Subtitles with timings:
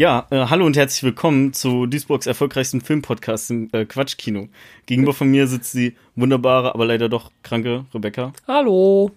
[0.00, 4.48] Ja, äh, hallo und herzlich willkommen zu Duisburgs erfolgreichsten Filmpodcast im äh, Quatschkino.
[4.86, 8.32] Gegenüber von mir sitzt die wunderbare, aber leider doch kranke Rebecca.
[8.48, 9.10] Hallo.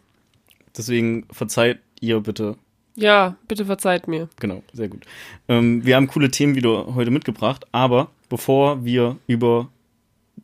[0.78, 2.58] Deswegen verzeiht ihr bitte.
[2.96, 4.28] Ja, bitte verzeiht mir.
[4.42, 5.06] Genau, sehr gut.
[5.48, 9.70] Ähm, wir haben coole Themen wieder heute mitgebracht, aber bevor wir über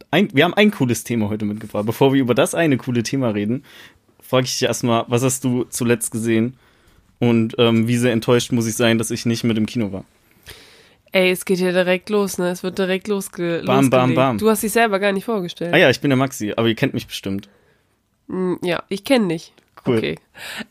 [0.10, 1.86] ein, wir haben ein cooles Thema heute mitgebracht.
[1.86, 3.66] Bevor wir über das eine coole Thema reden,
[4.22, 6.54] frage ich dich erstmal, was hast du zuletzt gesehen?
[7.20, 10.06] Und ähm, wie sehr enttäuscht muss ich sein, dass ich nicht mit im Kino war?
[11.12, 12.50] Ey, es geht ja direkt los, ne?
[12.50, 14.38] Es wird direkt losge Bam, bam, bam.
[14.38, 15.74] Du hast dich selber gar nicht vorgestellt.
[15.74, 17.50] Ah ja, ich bin der Maxi, aber ihr kennt mich bestimmt.
[18.28, 19.54] Mm, Ja, ich kenne dich.
[19.88, 19.98] Cool.
[19.98, 20.16] Okay.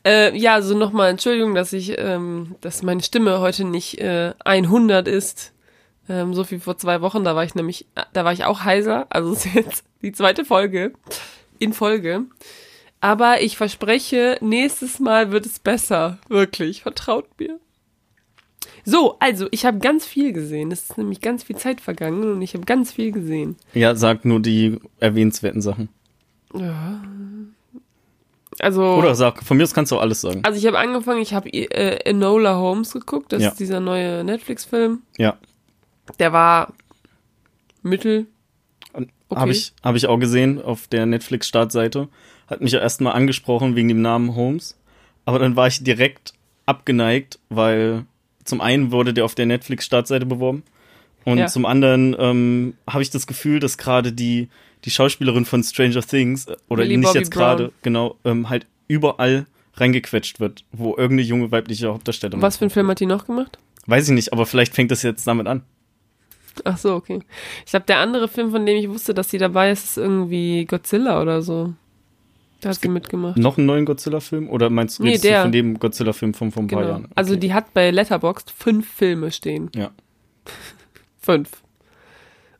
[0.05, 5.08] Äh, ja, also nochmal Entschuldigung, dass ich, ähm, dass meine Stimme heute nicht äh, 100
[5.08, 5.53] ist.
[6.11, 9.06] Ähm, so wie vor zwei Wochen, da war ich nämlich, da war ich auch heiser.
[9.11, 10.92] Also es ist jetzt die zweite Folge
[11.58, 12.23] in Folge.
[13.00, 16.19] Aber ich verspreche, nächstes Mal wird es besser.
[16.28, 17.58] Wirklich, vertraut mir.
[18.91, 20.72] So, also ich habe ganz viel gesehen.
[20.72, 23.56] Es ist nämlich ganz viel Zeit vergangen und ich habe ganz viel gesehen.
[23.75, 25.91] Ja, sag nur die erwähnenswerten Sachen.
[26.55, 27.03] Ja.
[28.61, 30.41] Also Oder sag, von mir aus kannst du auch alles sagen.
[30.42, 33.48] Also ich habe angefangen, ich habe äh, Enola Holmes geguckt, das Ja.
[33.50, 35.02] ist dieser neue Netflix-Film.
[35.19, 35.36] Ja,
[36.19, 36.73] Der war
[37.83, 38.27] mittel.
[38.95, 39.41] Okay.
[39.41, 42.08] habe ich, hab ich auch gesehen auf der Netflix-Startseite.
[42.47, 44.78] Hat mich ja erstmal angesprochen wegen dem Namen Holmes.
[45.27, 46.33] Aber dann war ich direkt
[46.64, 48.06] abgeneigt, weil
[48.48, 50.62] zum einen wurde der auf der Netflix-Startseite beworben.
[51.24, 51.46] Und Ja.
[51.46, 54.48] zum anderen ähm, habe ich das Gefühl, dass gerade die,
[54.84, 58.66] die Schauspielerin von Stranger Things, äh, oder Millie nicht Bobby jetzt gerade, genau, ähm, halt
[58.86, 62.40] überall reingequetscht wird, wo irgendeine junge weibliche Hauptdarstellerin.
[62.42, 63.58] Was für einen Film hat die noch gemacht?
[63.86, 65.62] Weiß ich nicht, aber vielleicht fängt das jetzt damit an.
[66.64, 67.20] Ach so, okay.
[67.64, 70.64] Ich glaube, der andere Film, von dem ich wusste, dass sie dabei ist, ist irgendwie
[70.64, 71.74] Godzilla oder so.
[72.61, 73.36] Da hat sie mitgemacht.
[73.39, 74.51] Noch einen neuen Godzilla-Film?
[74.51, 75.42] Oder meinst du, Nee, redest du der.
[75.42, 76.91] von dem Godzilla-Film von vor ein paar Genau.
[76.91, 77.05] Jahren?
[77.05, 77.13] Okay.
[77.14, 79.70] Also die hat bei Letterboxd fünf Filme stehen.
[79.77, 79.91] Ja.
[81.20, 81.63] Fünf.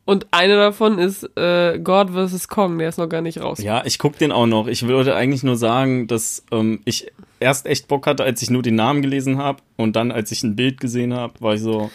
[0.05, 2.49] Und einer davon ist äh, God vs.
[2.49, 3.63] Kong, der ist noch gar nicht raus.
[3.63, 4.67] Ja, ich guck den auch noch.
[4.67, 7.11] Ich würde eigentlich nur sagen, dass ähm, ich
[7.41, 10.43] erst echt Bock hatte, als ich nur den Namen gelesen habe und dann, als ich
[10.45, 11.91] ein Bild gesehen habe, war ich so,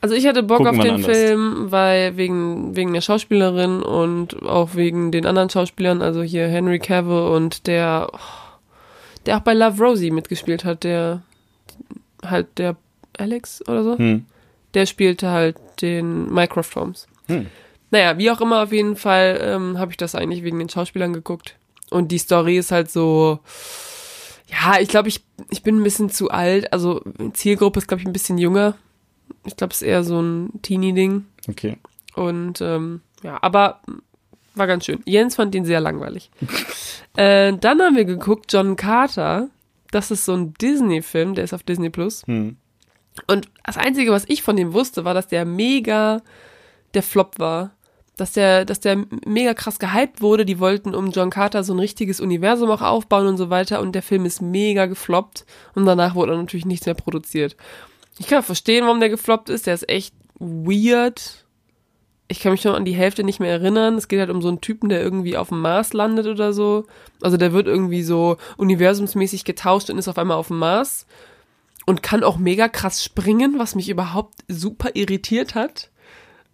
[0.00, 1.16] Also ich hatte Bock Gucken auf den anders.
[1.16, 6.78] Film, weil wegen, wegen der Schauspielerin und auch wegen den anderen Schauspielern, also hier Henry
[6.78, 8.18] Cavill und der, oh,
[9.26, 11.22] der auch bei Love Rosie mitgespielt hat, der
[12.24, 12.76] halt der
[13.16, 14.24] Alex oder so, hm,
[14.74, 17.06] der spielte halt den Mycroft Holmes.
[17.26, 17.46] hm.
[17.90, 21.14] Naja, wie auch immer, auf jeden Fall ähm, habe ich das eigentlich wegen den Schauspielern
[21.14, 21.56] geguckt.
[21.90, 23.38] Und die Story ist halt so,
[24.46, 26.72] ja, ich glaube, ich, ich bin ein bisschen zu alt.
[26.72, 28.74] Also Zielgruppe ist, glaube ich, ein bisschen jünger.
[29.44, 31.26] Ich glaube, es ist eher so ein Teenie-Ding.
[31.48, 31.78] okay.
[32.14, 33.80] Und ähm, ja, aber
[34.58, 35.00] war ganz schön.
[35.04, 36.30] Jens fand ihn sehr langweilig.
[37.16, 39.48] äh, dann haben wir geguckt, John Carter.
[39.90, 42.26] Das ist so ein Disney-Film, der ist auf Disney Plus.
[42.26, 42.56] Hm.
[43.26, 46.22] Und das Einzige, was ich von dem wusste, war, dass der mega
[46.94, 47.70] der Flop war.
[48.16, 50.44] Dass der, dass der mega krass gehypt wurde.
[50.44, 53.80] Die wollten um John Carter so ein richtiges Universum auch aufbauen und so weiter.
[53.80, 55.46] Und der Film ist mega gefloppt.
[55.74, 57.56] Und danach wurde natürlich nichts mehr produziert.
[58.18, 59.66] Ich kann verstehen, warum der gefloppt ist.
[59.66, 61.46] Der ist echt weird.
[62.26, 63.94] Ich kann mich noch an die Hälfte nicht mehr erinnern.
[63.94, 66.86] Es geht halt um so einen Typen, der irgendwie auf dem Mars landet oder so.
[67.22, 71.06] Also der wird irgendwie so universumsmäßig getauscht und ist auf einmal auf dem Mars
[71.86, 75.90] und kann auch mega krass springen, was mich überhaupt super irritiert hat.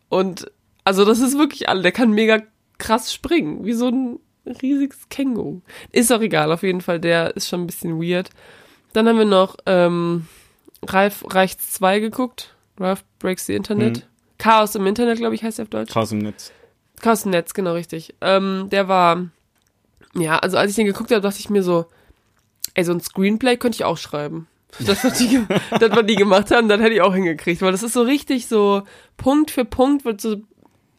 [0.09, 0.51] Und
[0.85, 2.43] also das ist wirklich alle, der kann mega
[2.79, 4.21] krass springen, wie so ein
[4.63, 5.61] riesiges Känguru.
[5.91, 8.31] Ist auch egal, auf jeden Fall, der ist schon ein bisschen weird.
[8.93, 10.29] Dann haben wir noch ähm,
[10.89, 12.55] Ralf Reichts 2 geguckt.
[12.79, 13.99] Ralph Breaks the Internet.
[13.99, 14.03] Mhm.
[14.39, 15.93] Chaos im Internet, glaube ich, heißt er auf Deutsch.
[15.93, 16.53] Krass im Netz.
[17.01, 18.15] Chaos im Netz, genau richtig.
[18.21, 19.27] Ähm, der war,
[20.15, 21.87] ja, also als ich den geguckt habe, dachte ich mir so,
[22.75, 24.49] ey, so ein Screenplay könnte ich auch schreiben.
[24.81, 25.47] Das, was die, ge-
[25.79, 28.49] das, was die gemacht haben, das hätte ich auch hingekriegt, weil das ist so richtig
[28.49, 28.83] so,
[29.17, 30.37] Punkt für Punkt wird so,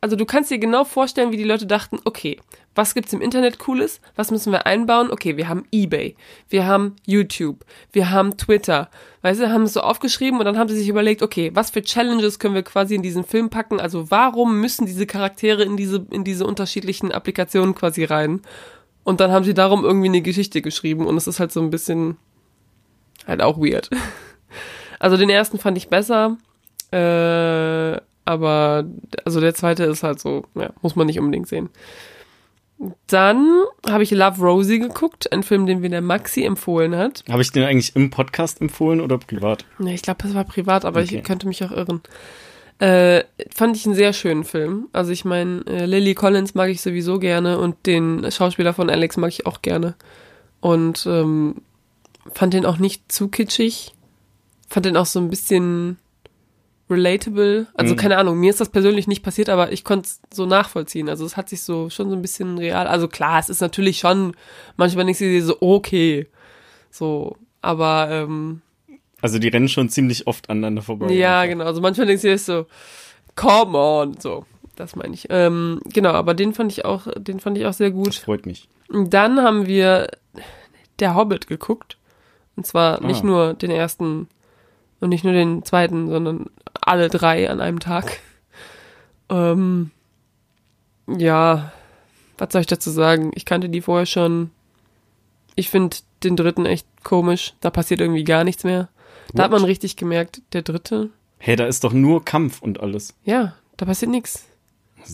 [0.06, 2.40] also du kannst dir genau vorstellen, wie die Leute dachten, okay,
[2.76, 4.02] was gibt's im Internet Cooles?
[4.16, 5.10] Was müssen wir einbauen?
[5.10, 6.16] Okay, wir haben Ebay,
[6.48, 8.92] wir haben YouTube, wir haben Twitter.
[9.24, 11.82] Weißt du, haben es so aufgeschrieben und dann haben sie sich überlegt, okay, was für
[11.82, 13.80] Challenges können wir quasi in diesen Film packen?
[13.80, 18.42] Also warum müssen diese Charaktere in diese, in diese unterschiedlichen Applikationen quasi rein?
[19.04, 21.72] Und dann haben sie darum irgendwie eine Geschichte geschrieben und es ist halt so ein
[21.72, 22.18] bisschen
[23.26, 23.90] halt auch weird.
[24.98, 26.38] Also den ersten fand ich besser,
[26.92, 28.86] äh, aber
[29.24, 31.70] also der zweite ist halt so, ja, muss man nicht unbedingt sehen.
[33.08, 33.48] Dann
[33.90, 37.24] habe ich Love Rosie geguckt, ein Film, den mir der Maxi empfohlen hat.
[37.30, 39.64] Habe ich den eigentlich im Podcast empfohlen oder privat?
[39.80, 41.18] Ja, ich glaube, das war privat, aber Okay.
[41.18, 42.02] ich könnte mich auch irren.
[42.80, 43.24] Äh,
[43.56, 44.90] fand ich einen sehr schönen Film.
[44.92, 49.16] Also ich meine, äh, Lily Collins mag ich sowieso gerne und den Schauspieler von Alex
[49.16, 49.96] mag ich auch gerne.
[50.60, 51.62] Und ähm,
[52.34, 53.94] fand den auch nicht zu kitschig.
[54.68, 55.98] Fand den auch so ein bisschen
[56.90, 57.68] relatable.
[57.74, 57.98] Also Mhm.
[57.98, 61.10] keine Ahnung, mir ist das persönlich nicht passiert, aber ich konnte es so nachvollziehen.
[61.10, 62.88] Also es hat sich so schon so ein bisschen real.
[62.88, 64.36] Also klar, es ist natürlich schon
[64.78, 66.28] manchmal nicht so okay.
[66.92, 68.62] So, aber ähm,
[69.22, 71.12] Also die rennen schon ziemlich oft aneinander vorbei.
[71.12, 71.50] ja, einfach.
[71.54, 71.66] genau.
[71.66, 72.66] Also manchmal denkst du dir so,
[73.36, 74.46] come on, so.
[74.76, 75.28] Das meine ich.
[75.30, 78.16] Ähm, genau, aber den fand ich auch, den fand ich auch sehr Das gut.
[78.16, 78.68] freut mich.
[78.90, 80.10] Dann haben wir
[81.00, 81.98] Der Hobbit geguckt.
[82.58, 83.26] Und zwar nicht Ah.
[83.26, 84.30] nur den ersten
[85.02, 86.46] und nicht nur den zweiten, sondern
[86.86, 88.20] alle drei an einem Tag.
[89.30, 89.92] Ähm,
[91.08, 91.72] ja,
[92.38, 93.32] was soll ich dazu sagen?
[93.36, 94.52] Ich kannte die vorher schon.
[95.56, 97.54] Ich finde den dritten echt komisch.
[97.62, 98.90] Da passiert irgendwie gar nichts mehr.
[99.34, 99.60] Da hat What?
[99.62, 101.10] man richtig gemerkt, der dritte,
[101.40, 103.14] Hä, da ist doch nur Kampf und alles.
[103.24, 104.46] ja, da passiert nichts.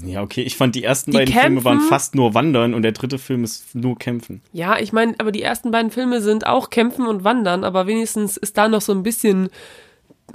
[0.06, 0.42] Ja, okay.
[0.44, 1.90] Ich fand die ersten Die beiden Filme waren kämpfen.
[1.90, 4.42] fast nur Wandern und der dritte Film ist nur Kämpfen.
[4.54, 8.38] Ja, ich meine, aber die ersten beiden Filme sind auch Kämpfen und Wandern, aber wenigstens
[8.38, 9.50] ist da noch so ein bisschen,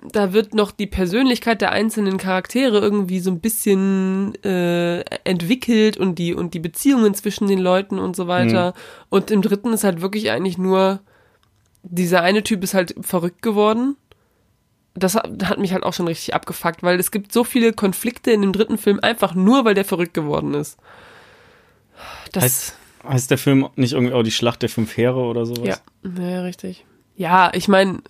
[0.02, 6.18] da wird noch die Persönlichkeit der einzelnen Charaktere irgendwie so ein bisschen äh, entwickelt und
[6.18, 8.74] die und die Beziehungen zwischen den Leuten und so weiter.
[9.08, 11.00] Und im dritten ist halt wirklich eigentlich nur
[11.82, 13.96] dieser eine Typ ist halt verrückt geworden.
[14.94, 18.30] Das hat, hat mich halt auch schon richtig abgefuckt, weil es gibt so viele Konflikte
[18.32, 20.78] in dem dritten Film einfach nur, weil der verrückt geworden ist.
[22.32, 22.76] Das Heißt,
[23.06, 25.82] heißt der Film nicht irgendwie auch die Schlacht der fünf Heere oder sowas?
[26.02, 26.84] Ja, ja, richtig.
[27.16, 28.00] Ja, ich meine,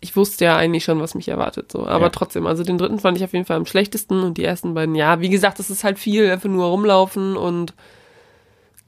[0.00, 1.86] ich wusste ja eigentlich schon, was mich erwartet, so.
[1.86, 2.10] Aber Ja.
[2.10, 4.94] trotzdem, also den dritten fand ich auf jeden Fall am schlechtesten und die ersten beiden,
[4.94, 7.74] ja, wie gesagt, das ist halt viel, einfach nur rumlaufen und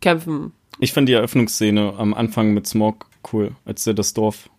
[0.01, 0.53] kämpfen.
[0.79, 4.51] Ich fand die Eröffnungsszene am Anfang mit Smog cool, als der das Dorf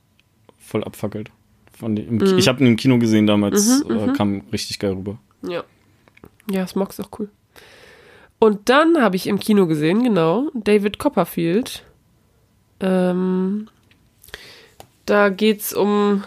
[0.58, 1.30] voll abfackelt.
[1.82, 2.38] Im, Mhm.
[2.38, 5.20] ich habe ihn im Kino gesehen damals, äh, kam richtig geil rüber.
[5.44, 5.64] Ja.
[6.50, 7.30] Ja, Smog ist auch cool.
[8.40, 11.84] Und dann habe ich im Kino gesehen, genau, David Copperfield.
[12.80, 13.68] Ähm,
[15.06, 16.24] da geht's um,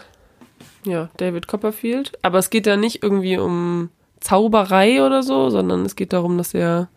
[0.85, 2.19] ja, David Copperfield.
[2.23, 3.91] Aber es geht da nicht irgendwie um
[4.21, 6.89] Zauberei oder so, sondern es geht darum, dass er,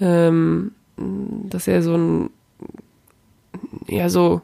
[0.00, 2.30] ähm, dass er so ein,
[3.86, 4.40] ja, so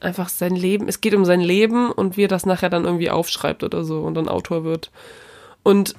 [0.00, 3.10] einfach sein Leben, es geht um sein Leben und wie er das nachher dann irgendwie
[3.10, 4.90] aufschreibt oder so und dann Autor wird.
[5.62, 5.94] Und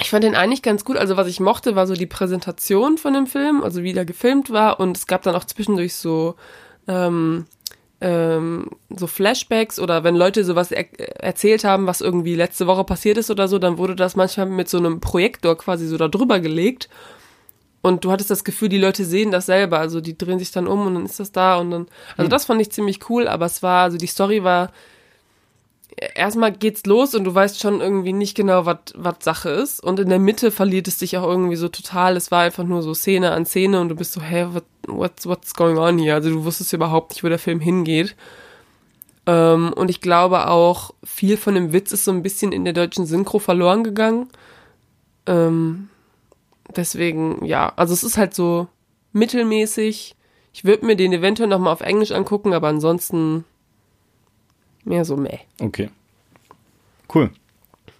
[0.00, 0.96] ich fand den eigentlich ganz gut.
[0.96, 4.50] Also was ich mochte, war so die Präsentation von dem Film, also wie der gefilmt
[4.50, 4.80] war.
[4.80, 6.36] Und es gab dann auch zwischendurch so
[6.88, 7.46] ähm,
[8.02, 10.86] ähm, so Flashbacks oder wenn Leute sowas er
[11.22, 14.68] erzählt haben, was irgendwie letzte Woche passiert ist oder so, dann wurde das manchmal mit
[14.68, 16.88] so einem Projektor quasi so da drüber gelegt.
[17.80, 19.78] Und du hattest das Gefühl, die Leute sehen das selber.
[19.78, 21.86] Also die drehen sich dann um und dann ist das da und dann.
[22.16, 24.72] Also das fand ich ziemlich cool, aber es war, also die Story war
[26.14, 29.82] erstmal geht's los und du weißt schon irgendwie nicht genau, was Sache ist.
[29.82, 32.16] Und in der Mitte verliert es dich auch irgendwie so total.
[32.16, 35.26] Es war einfach nur so Szene an Szene und du bist so, hä, what, what's,
[35.26, 36.14] what's going on hier?
[36.14, 38.16] Also du wusstest überhaupt nicht, wo der Film hingeht.
[39.26, 42.74] Ähm, und ich glaube auch, viel von dem Witz ist so ein bisschen in der
[42.74, 44.28] deutschen Synchro verloren gegangen.
[45.26, 45.88] Ähm,
[46.74, 48.66] deswegen, ja, also es ist halt so
[49.12, 50.16] mittelmäßig.
[50.52, 53.44] Ich würde mir den eventuell nochmal auf Englisch angucken, aber ansonsten
[54.84, 55.38] mehr so meh.
[55.60, 55.90] Okay.
[57.12, 57.30] Cool.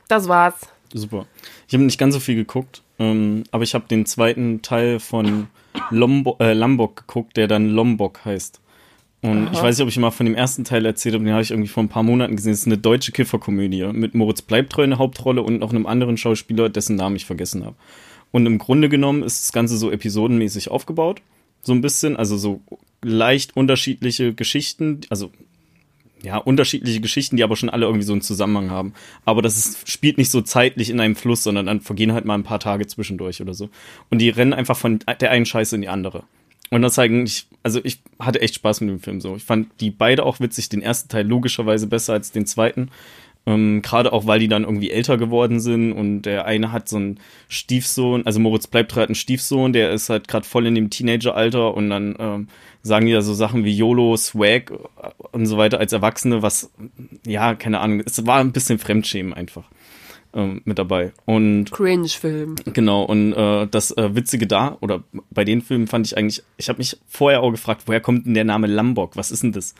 [0.09, 0.55] Das war's.
[0.93, 1.27] Super.
[1.69, 5.49] Ich habe nicht ganz so viel geguckt, ähm, aber ich habe den zweiten Teil von
[5.91, 8.61] Lombo äh, Lombok geguckt, der dann Lombok heißt.
[9.23, 9.53] Und Aha.
[9.53, 11.53] ich weiß nicht, ob ich mal von dem ersten Teil erzählt habe, den habe ich
[11.53, 12.53] irgendwie vor ein paar Monaten gesehen.
[12.53, 16.17] Das ist eine deutsche Kifferkomödie mit Moritz Bleibtreu in der Hauptrolle und noch einem anderen
[16.17, 17.77] Schauspieler, dessen Namen ich vergessen habe.
[18.33, 21.23] Und im Grunde genommen ist das Ganze so episodenmäßig aufgebaut.
[21.63, 22.61] So ein bisschen, also so
[23.03, 25.31] leicht unterschiedliche Geschichten, also
[26.23, 28.95] ja, unterschiedliche Geschichten, die aber schon alle irgendwie so einen Zusammenhang haben.
[29.25, 32.35] Aber das ist, spielt nicht so zeitlich in einem Fluss, sondern dann vergehen halt mal
[32.35, 33.69] ein paar Tage zwischendurch oder so.
[34.11, 36.25] Und die rennen einfach von der einen Scheiße in die andere.
[36.71, 39.37] Und das eigentlich, also ich hatte echt Spaß mit dem Film so.
[39.37, 42.89] Ich fand die beide auch witzig, den ersten Teil logischerweise besser als den zweiten.
[43.45, 46.97] Ähm, Gerade auch, weil die dann irgendwie älter geworden sind und der eine hat so
[46.97, 47.19] einen
[47.49, 51.75] Stiefsohn, also Moritz bleibt hat einen Stiefsohn, der ist halt gerade voll in dem Teenageralter
[51.75, 52.49] und dann ähm,
[52.83, 54.73] sagen die da so Sachen wie YOLO, Swag
[55.33, 56.71] und so weiter als Erwachsene, was,
[57.27, 59.65] ja, keine Ahnung, es war ein bisschen Fremdschämen einfach
[60.35, 61.13] ähm, mit dabei.
[61.25, 62.57] Und Cringe-Film.
[62.73, 66.69] Genau, und äh, das äh, Witzige da, oder bei den Filmen fand ich eigentlich, ich
[66.69, 69.17] habe mich vorher auch gefragt, woher kommt denn der Name Lambok?
[69.17, 69.75] Was ist denn das?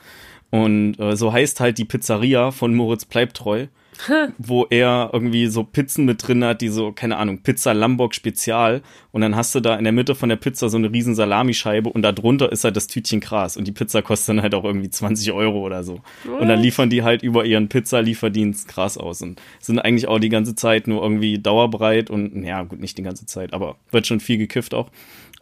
[0.53, 3.65] Und äh, so heißt halt die Pizzeria von Moritz Bleibtreu,
[4.37, 8.83] wo er irgendwie so Pizzen mit drin hat, die so, keine Ahnung, Pizza Lambok Spezial.
[9.11, 11.89] Und dann hast du da in der Mitte von der Pizza so eine riesen Salamischeibe
[11.89, 13.57] und da drunter ist halt das Tütchen Gras.
[13.57, 16.01] Und die Pizza kostet dann halt auch irgendwie 20 Euro oder so.
[16.39, 20.29] Und dann liefern die halt über ihren Pizza-Lieferdienst Gras aus und sind eigentlich auch die
[20.29, 24.19] ganze Zeit nur irgendwie dauerbreit und, ja, gut, nicht die ganze Zeit, aber wird schon
[24.19, 24.91] viel gekifft auch.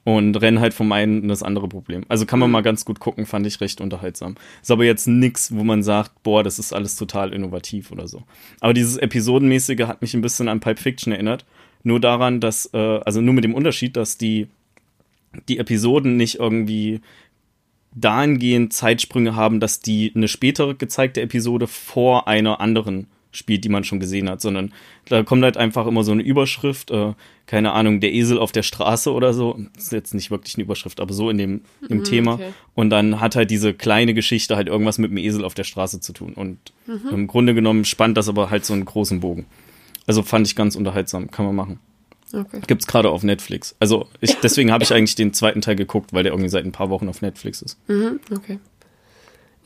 [0.03, 2.03] Und rennen halt vom einen in das andere Problem.
[2.08, 2.53] Also kann man Mhm.
[2.53, 4.36] mal ganz gut gucken, fand ich recht unterhaltsam.
[4.62, 8.24] Ist aber jetzt nix, wo man sagt, boah, das ist alles total innovativ oder so.
[8.62, 11.46] Aber dieses Episodenmäßige hat mich ein bisschen an Pulp Fiction erinnert.
[11.84, 14.48] Nur daran, dass, äh, also nur mit dem Unterschied, dass die,
[15.48, 17.01] die Episoden nicht irgendwie
[17.93, 23.84] dahingehend Zeitsprünge haben, dass die eine spätere gezeigte Episode vor einer anderen spielt, die man
[23.84, 24.74] schon gesehen hat, sondern
[25.08, 27.14] da kommt halt einfach immer so eine Überschrift, äh,
[27.46, 29.58] keine Ahnung, der Esel auf der Straße oder so.
[29.76, 32.34] Das ist jetzt nicht wirklich eine Überschrift, aber so in dem im Mhm, Thema.
[32.36, 32.54] okay.
[32.76, 36.00] Und dann hat halt diese kleine Geschichte halt irgendwas mit dem Esel auf der Straße
[36.02, 36.34] zu tun.
[36.34, 36.58] Und
[37.12, 39.46] im Grunde genommen spannt das aber halt so einen großen Bogen.
[40.08, 41.80] Also fand ich ganz unterhaltsam, kann man machen.
[42.34, 42.62] Okay.
[42.66, 43.76] Gibt's gerade auf Netflix.
[43.80, 46.72] Also ich, deswegen habe ich eigentlich den zweiten Teil geguckt, weil der irgendwie seit ein
[46.72, 47.78] paar Wochen auf Netflix ist.
[47.90, 48.60] Mhm, okay.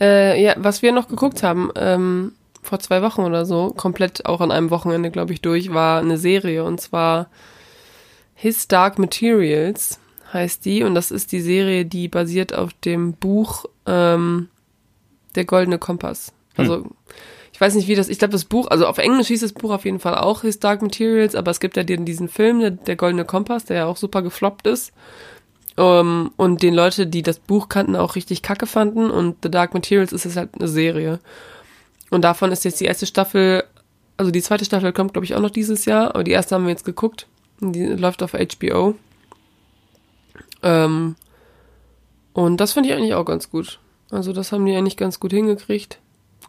[0.01, 2.31] Äh, ja, was wir noch geguckt haben, ähm,
[2.65, 6.17] vor zwei Wochen oder so, komplett auch an einem Wochenende, glaube ich, durch, war eine
[6.17, 7.27] Serie und zwar
[8.33, 9.99] His Dark Materials
[10.33, 14.49] heißt die und das ist die Serie, die basiert auf dem Buch ähm,
[15.35, 16.33] Der Goldene Kompass.
[16.57, 16.85] Also
[17.55, 19.71] ich weiß nicht, wie das, ich glaube, das Buch, also auf Englisch hieß das Buch
[19.71, 22.71] auf jeden Fall auch His Dark Materials, aber es gibt ja den, diesen Film, der,
[22.71, 24.91] der Goldene Kompass, der ja auch super gefloppt ist.
[25.77, 29.09] Um, und den Leute, die das Buch kannten, auch richtig kacke fanden.
[29.09, 31.19] Und The Dark Materials ist es halt eine Serie.
[32.09, 33.63] Und davon ist jetzt die erste Staffel,
[34.17, 36.63] also die zweite Staffel kommt, glaube ich, auch noch dieses Jahr, aber die erste haben
[36.63, 37.27] wir jetzt geguckt.
[37.59, 38.95] Die läuft auf HBO.
[40.61, 41.15] Ähm,
[42.33, 43.79] und das finde ich eigentlich auch ganz gut.
[44.11, 45.99] Also das haben die eigentlich ganz gut hingekriegt.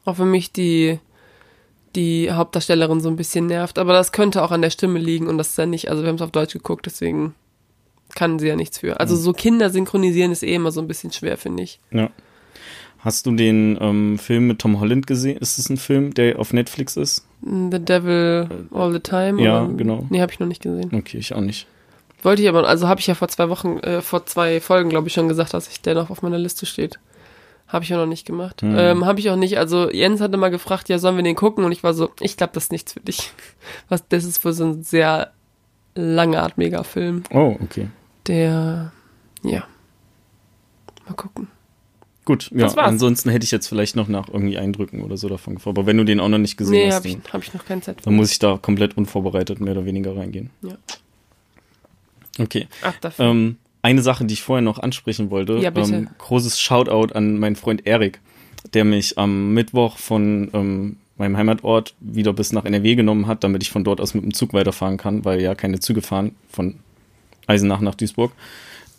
[0.05, 0.99] Auch wenn mich die,
[1.95, 3.79] die Hauptdarstellerin so ein bisschen nervt.
[3.79, 6.09] Aber das könnte auch an der Stimme liegen und das ist ja nicht, also wir
[6.09, 7.35] haben es auf Deutsch geguckt, deswegen
[8.15, 9.01] kann sie ja nichts für.
[9.01, 11.81] Also so Kinder synchronisieren ist eh immer so ein bisschen schwer, finde ich.
[11.91, 12.11] Ja.
[13.07, 15.39] Hast du den ähm, Film mit Tom Holland gesehen?
[15.39, 17.25] Ist es ein Film, der auf Netflix ist?
[17.41, 19.41] The Devil All the Time?
[19.41, 19.75] Ja, oder?
[19.75, 20.07] genau.
[20.11, 20.91] Nee, habe ich noch nicht gesehen.
[20.93, 21.69] Okay, ich auch nicht.
[22.25, 25.07] Wollte ich aber, also habe ich ja vor zwei Wochen, äh, vor zwei Folgen, glaube
[25.07, 26.99] ich, schon gesagt, dass ich der noch auf meiner Liste steht.
[27.69, 28.63] Habe ich auch noch nicht gemacht.
[28.63, 28.75] Hm.
[28.77, 31.63] Ähm, habe ich auch nicht, also Jens hatte mal gefragt, ja, sollen wir den gucken?
[31.65, 33.31] Und ich war so, ich glaube, das ist nichts für dich.
[33.89, 35.31] Was, das ist wohl so ein sehr
[35.95, 37.87] langatmiger Film, Oh, okay.
[38.27, 38.91] der,
[39.45, 39.63] ja.
[41.07, 41.47] Mal gucken.
[42.27, 42.65] Gut, ja.
[42.65, 42.77] War's.
[42.77, 45.79] Ansonsten hätte ich jetzt vielleicht noch nach irgendwie Eindrücken oder so davon gefragt.
[45.79, 47.55] Aber wenn du den auch noch nicht gesehen Nee, hast, habe ich, dann, hab ich
[47.55, 50.51] noch keine Zeit dann muss ich da komplett unvorbereitet mehr oder weniger reingehen.
[50.61, 50.77] Ja.
[52.39, 52.67] Okay.
[52.83, 53.27] Ab dafür.
[53.27, 55.59] Ähm, eine Sache, die ich vorher noch ansprechen wollte.
[55.59, 55.95] Ja, bitte.
[55.95, 58.21] Ähm, großes Shoutout an meinen Freund Erik,
[58.75, 63.63] der mich am Mittwoch von ähm, meinem Heimatort wieder bis nach NRW genommen hat, damit
[63.63, 66.75] ich von dort aus mit dem Zug weiterfahren kann, weil ja keine Züge fahren von
[67.47, 68.33] Eisenach nach Duisburg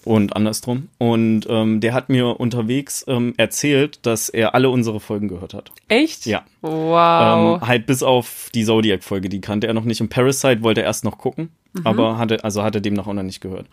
[0.07, 0.89] und andersrum.
[0.97, 5.71] Und ähm, der hat mir unterwegs ähm, erzählt, dass er alle unsere Folgen gehört hat.
[5.87, 6.25] Echt?
[6.25, 6.43] Ja.
[6.61, 7.61] Wow.
[7.61, 10.01] Ähm, halt bis auf die Zodiac-Folge, die kannte er noch nicht.
[10.01, 11.85] Und Parasite wollte er erst noch gucken, Mhm.
[11.85, 13.67] aber hatte, also hatte demnach auch noch nicht gehört.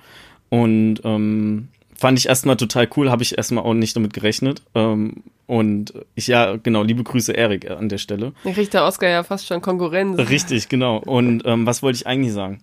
[0.50, 4.62] Und ähm, fand ich erstmal total cool, habe ich erstmal auch nicht damit gerechnet.
[4.74, 8.32] Ähm, und ich, ja, genau, liebe Grüße, Erik, an der Stelle.
[8.72, 10.18] Der Oscar ja fast schon Konkurrenz.
[10.30, 10.98] Richtig, genau.
[10.98, 12.60] Und ähm, was wollte ich eigentlich sagen?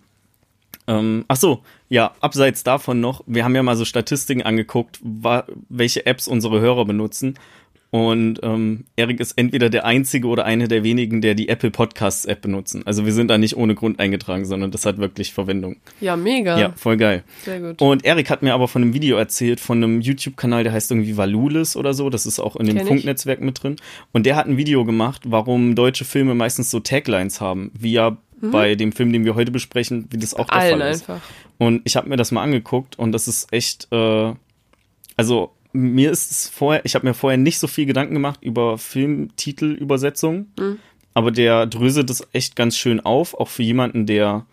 [0.92, 5.00] Ähm, ach so, ja, abseits davon noch, wir haben ja mal so Statistiken angeguckt,
[5.70, 7.36] welche Apps unsere Hörer benutzen.
[7.92, 12.24] Und ähm, Erik ist entweder der einzige oder eine der wenigen, der die Apple Podcasts
[12.24, 12.84] App benutzen.
[12.86, 15.76] Also wir sind da nicht ohne Grund eingetragen, sondern das hat wirklich Verwendung.
[16.00, 16.58] Ja, mega.
[16.58, 17.26] Ja, voll geil.
[17.44, 17.82] Sehr gut.
[17.82, 21.18] Und Erik hat mir aber von einem Video erzählt, von einem YouTube-Kanal, der heißt irgendwie
[21.18, 22.10] Valulis oder so.
[22.10, 22.94] Das ist auch in dem Kenn ich.
[22.94, 23.76] Funknetzwerk mit drin.
[24.14, 28.18] Und der hat ein Video gemacht, warum deutsche Filme meistens so Taglines haben, wie ja
[28.42, 30.62] bei dem Film, den wir heute besprechen, wie das auch der Mhm.
[30.62, 31.10] Allen Fall ist.
[31.10, 31.22] einfach.
[31.58, 34.34] Und ich habe mir das mal angeguckt und das ist echt, äh,
[35.16, 38.78] also mir ist es vorher, ich habe mir vorher nicht so viel Gedanken gemacht über
[38.78, 40.80] Filmtitelübersetzungen, Mhm.
[41.14, 44.46] aber der dröselt das echt ganz schön auf, auch für jemanden, der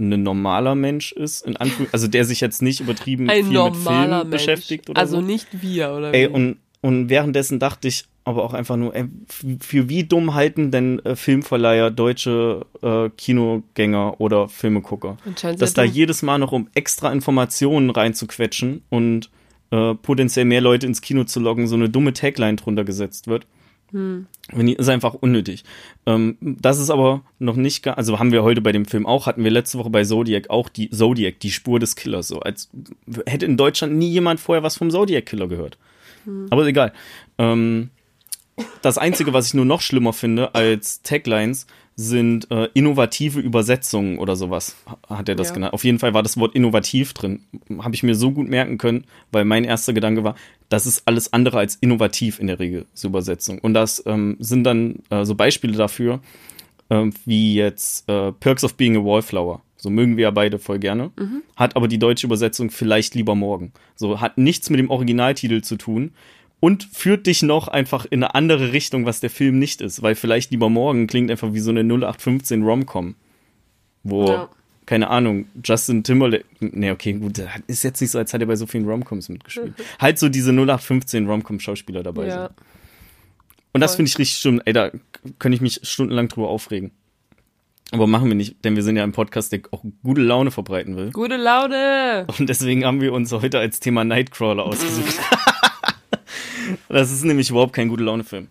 [0.00, 3.76] ein normaler Mensch ist, in Anführungszeichen, also der sich jetzt nicht übertrieben Ein viel mit
[3.76, 4.30] Filmen Mensch.
[4.30, 5.22] beschäftigt oder also so.
[5.26, 6.32] nicht wir, oder Ey, wie?
[6.32, 10.70] und, und währenddessen dachte ich aber auch einfach nur, ey, f- für wie dumm halten
[10.70, 15.16] denn äh, Filmverleiher deutsche äh, Kinogänger oder Filmegucker?
[15.42, 15.92] Dass da dumm.
[15.92, 19.30] jedes Mal noch um extra Informationen reinzuquetschen und
[19.70, 23.46] äh, potenziell mehr Leute ins Kino zu locken, so eine dumme Tagline drunter gesetzt wird.
[23.90, 24.26] Hm.
[24.54, 25.64] Ist einfach unnötig.
[26.04, 29.26] Ähm, das ist aber noch nicht, ga- also haben wir heute bei dem Film auch,
[29.26, 32.68] hatten wir letzte Woche bei Zodiac auch die Zodiac, die Spur des Killers, so als
[33.26, 35.78] hätte in Deutschland nie jemand vorher was vom Zodiac Killer gehört.
[36.50, 36.92] Aber egal.
[37.38, 37.88] Ähm,
[38.82, 41.66] das Einzige, was ich nur noch schlimmer finde als Taglines,
[42.00, 45.54] sind äh, innovative Übersetzungen oder sowas, ha- hat er das Ja.
[45.54, 45.72] genannt.
[45.74, 47.40] Auf jeden Fall war das Wort innovativ drin.
[47.80, 50.36] Habe ich mir so gut merken können, weil mein erster Gedanke war,
[50.68, 53.58] das ist alles andere als innovativ in der Regel, so Übersetzung.
[53.58, 56.20] Und das ähm, sind dann äh, so Beispiele dafür,
[56.88, 59.60] ähm, wie jetzt äh, Perks of Being a Wallflower.
[59.76, 61.10] So mögen wir ja beide voll gerne.
[61.56, 63.72] Hat aber die deutsche Übersetzung vielleicht lieber morgen.
[63.96, 66.12] So hat nichts mit dem Originaltitel zu tun
[66.60, 70.14] und führt dich noch einfach in eine andere Richtung, was der Film nicht ist, weil
[70.14, 73.14] vielleicht lieber morgen klingt einfach wie so eine 0815 Rom-Com.
[74.02, 74.48] Wo, Ja.
[74.86, 78.56] keine Ahnung, Justin Timberlake, nee, okay, gut, ist jetzt nicht so, als hätte er bei
[78.56, 79.74] so vielen Romcoms mitgespielt.
[80.00, 82.42] halt so diese 0815 Romcom-Schauspieler dabei Ja.
[82.46, 82.50] sind.
[83.72, 84.62] Und das finde ich richtig schlimm.
[84.64, 84.90] Ey, da
[85.38, 86.90] könnte ich mich stundenlang drüber aufregen.
[87.90, 90.96] Aber machen wir nicht, denn wir sind ja ein Podcast, der auch gute Laune verbreiten
[90.96, 91.10] will.
[91.10, 92.26] Gute Laune!
[92.38, 95.14] Und deswegen haben wir uns heute als Thema Nightcrawler ausgesucht.
[96.88, 98.48] das ist nämlich überhaupt kein gute Laune-Film.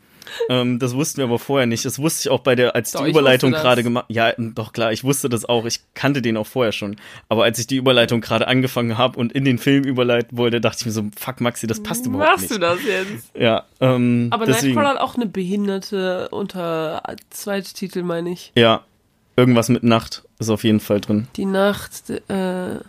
[0.50, 1.86] Ähm, das wussten wir aber vorher nicht.
[1.86, 4.06] Das wusste ich auch bei der, als Doch, die Überleitung gerade gemacht.
[4.10, 5.66] Ja, doch klar, ich wusste das auch.
[5.66, 6.98] Ich kannte den auch vorher schon.
[7.30, 10.78] Aber als ich die Überleitung gerade angefangen habe und in den Film überleiten wollte, dachte
[10.82, 12.64] ich mir so, fuck Maxi, das passt überhaupt Machst du nicht.
[12.64, 13.32] das jetzt?
[13.38, 18.52] Ja, ähm, Aber deswegen, Nightcrawler hat auch eine behinderte unter Zweittitel, meine ich.
[18.56, 18.84] Ja,
[19.36, 21.28] irgendwas mit Nacht ist auf jeden Fall drin.
[21.36, 22.80] Die Nacht, äh,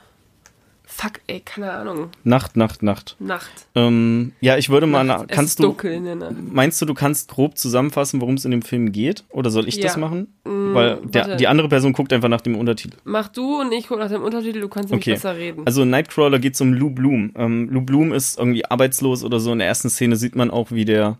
[1.00, 2.10] fuck, ey, keine Ahnung.
[2.24, 3.14] Nacht, Nacht, Nacht.
[3.20, 3.50] Nacht.
[3.76, 5.20] Ähm, ja, ich würde mal, Nacht.
[5.20, 6.34] na, es kannst du, dunkel Nacht.
[6.52, 9.24] meinst du, du kannst grob zusammenfassen, worum es in dem Film geht?
[9.30, 10.00] Oder soll ich das Ja.
[10.00, 10.26] machen?
[10.44, 12.96] Mm, Weil der, die andere Person guckt einfach nach dem Untertitel.
[13.04, 15.12] Mach du und ich guck nach dem Untertitel, du kannst Okay.
[15.12, 15.62] besser reden.
[15.66, 17.32] Also in Nightcrawler geht es um Lou Bloom.
[17.36, 19.52] Ähm, Lou Bloom ist irgendwie arbeitslos oder so.
[19.52, 21.16] In der ersten Szene sieht man auch, wie der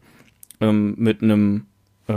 [0.60, 1.66] ähm, mit einem,
[2.08, 2.14] äh,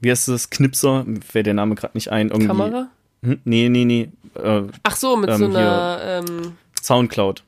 [0.00, 2.28] wie heißt das, Knipser, fällt der Name gerade nicht ein.
[2.28, 2.88] Irgendwie, Kamera?
[3.24, 3.40] Hm?
[3.44, 4.08] Nee, nee, nee.
[4.40, 6.52] Äh, Ach so, mit ähm, so einer ähm,
[6.86, 7.42] Soundcloud.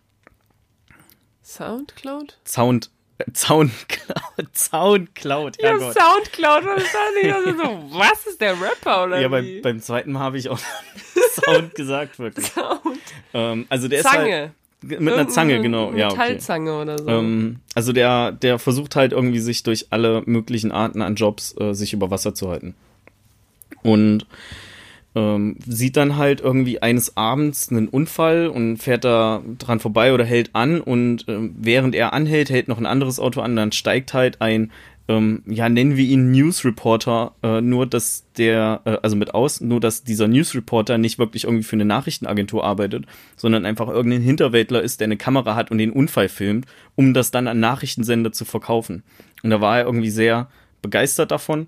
[1.44, 2.36] Soundcloud?
[2.44, 2.90] Sound.
[3.18, 4.46] Äh, Soundcloud.
[4.52, 5.94] Soundcloud, Ja, Herrgott.
[5.94, 7.32] Soundcloud, was ist das nicht?
[7.34, 9.60] Also so, was ist der Rapper oder Ja, wie?
[9.60, 10.58] beim, beim zweiten Mal habe ich auch
[11.44, 12.46] Sound gesagt, wirklich.
[12.46, 12.98] Sound.
[13.32, 14.54] Ähm, also der ist halt Zange.
[15.00, 15.92] mit einer Zange, genau.
[15.92, 16.16] Ja, okay.
[16.18, 17.08] Metallzange oder so.
[17.08, 21.74] Ähm, also der, der versucht halt irgendwie sich durch alle möglichen Arten an Jobs äh,
[21.74, 22.74] sich über Wasser zu halten.
[23.82, 24.26] Und
[25.18, 30.24] ähm, sieht dann halt irgendwie eines Abends einen Unfall und fährt da dran vorbei oder
[30.24, 34.14] hält an und ähm, während er anhält, hält noch ein anderes Auto an, dann steigt
[34.14, 34.70] halt ein,
[35.08, 39.60] ähm, ja, nennen wir ihn News Reporter, äh, nur dass der, äh, also mit aus,
[39.60, 44.22] nur dass dieser News Reporter nicht wirklich irgendwie für eine Nachrichtenagentur arbeitet, sondern einfach irgendein
[44.22, 48.30] Hinterwäldler ist, der eine Kamera hat und den Unfall filmt, um das dann an Nachrichtensender
[48.30, 49.02] zu verkaufen.
[49.42, 50.48] Und da war er irgendwie sehr
[50.80, 51.66] begeistert davon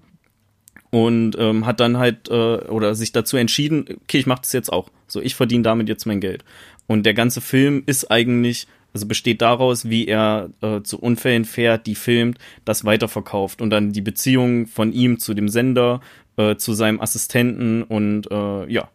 [0.91, 4.73] und ähm, hat dann halt äh, oder sich dazu entschieden, okay, ich mache das jetzt
[4.73, 4.91] auch.
[5.07, 6.45] So, ich verdiene damit jetzt mein Geld.
[6.87, 11.87] Und der ganze Film ist eigentlich, also besteht daraus, wie er äh, zu Unfällen fährt,
[11.87, 16.01] die filmt, das weiterverkauft und dann die Beziehung von ihm zu dem Sender,
[16.37, 18.89] äh, zu seinem Assistenten und äh, ja.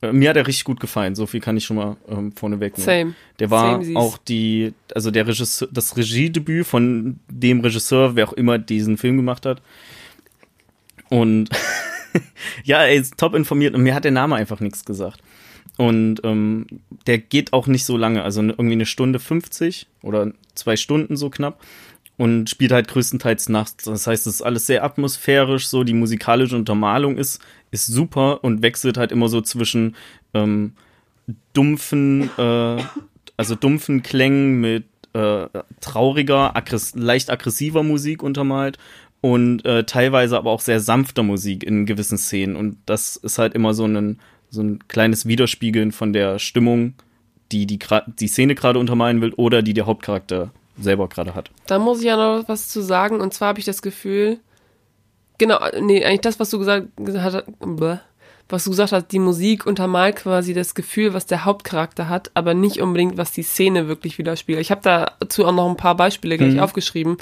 [0.00, 2.78] Äh, Mir hat er richtig gut gefallen, so viel kann ich schon mal ähm, vorneweg
[2.78, 2.86] nehmen.
[2.86, 3.14] Same.
[3.38, 3.96] Der war Samesies.
[3.96, 9.16] auch die, also der Regisseur, das Regiedebüt von dem Regisseur, wer auch immer diesen Film
[9.16, 9.60] gemacht hat.
[11.10, 11.50] Und
[12.64, 15.20] ja, er ist top informiert und mir hat der Name einfach nichts gesagt.
[15.76, 16.66] Und ähm,
[17.06, 21.16] der geht auch nicht so lange, also ne- irgendwie eine Stunde 50 oder zwei Stunden
[21.16, 21.60] so knapp
[22.16, 23.84] und spielt halt größtenteils nachts.
[23.84, 27.40] Das heißt, es ist alles sehr atmosphärisch, so die musikalische Untermalung ist,
[27.70, 29.94] ist super und wechselt halt immer so zwischen
[30.34, 30.72] ähm,
[31.52, 32.82] dumpfen, äh,
[33.36, 35.46] also dumpfen Klängen mit äh,
[35.80, 38.78] trauriger, aggress leicht aggressiver Musik untermalt
[39.20, 42.56] und äh, teilweise aber auch sehr sanfter Musik in gewissen Szenen.
[42.56, 46.94] Und das ist halt immer so ein, so ein kleines Widerspiegeln von der Stimmung,
[47.52, 47.78] die die,
[48.18, 50.50] die Szene gerade untermalen will oder die der Hauptcharakter
[50.80, 51.50] selber gerade hat.
[51.66, 53.20] Da muss ich ja noch was zu sagen.
[53.20, 54.38] Und zwar habe ich das Gefühl,
[55.38, 57.44] genau, nee, eigentlich das, was du gesagt hast,
[58.50, 62.54] was du gesagt hast, die Musik untermalt quasi das Gefühl, was der Hauptcharakter hat, aber
[62.54, 64.62] nicht unbedingt, was die Szene wirklich widerspiegelt.
[64.62, 64.80] Ich habe
[65.20, 66.60] dazu auch noch ein paar Beispiele gleich Mhm.
[66.60, 67.16] aufgeschrieben.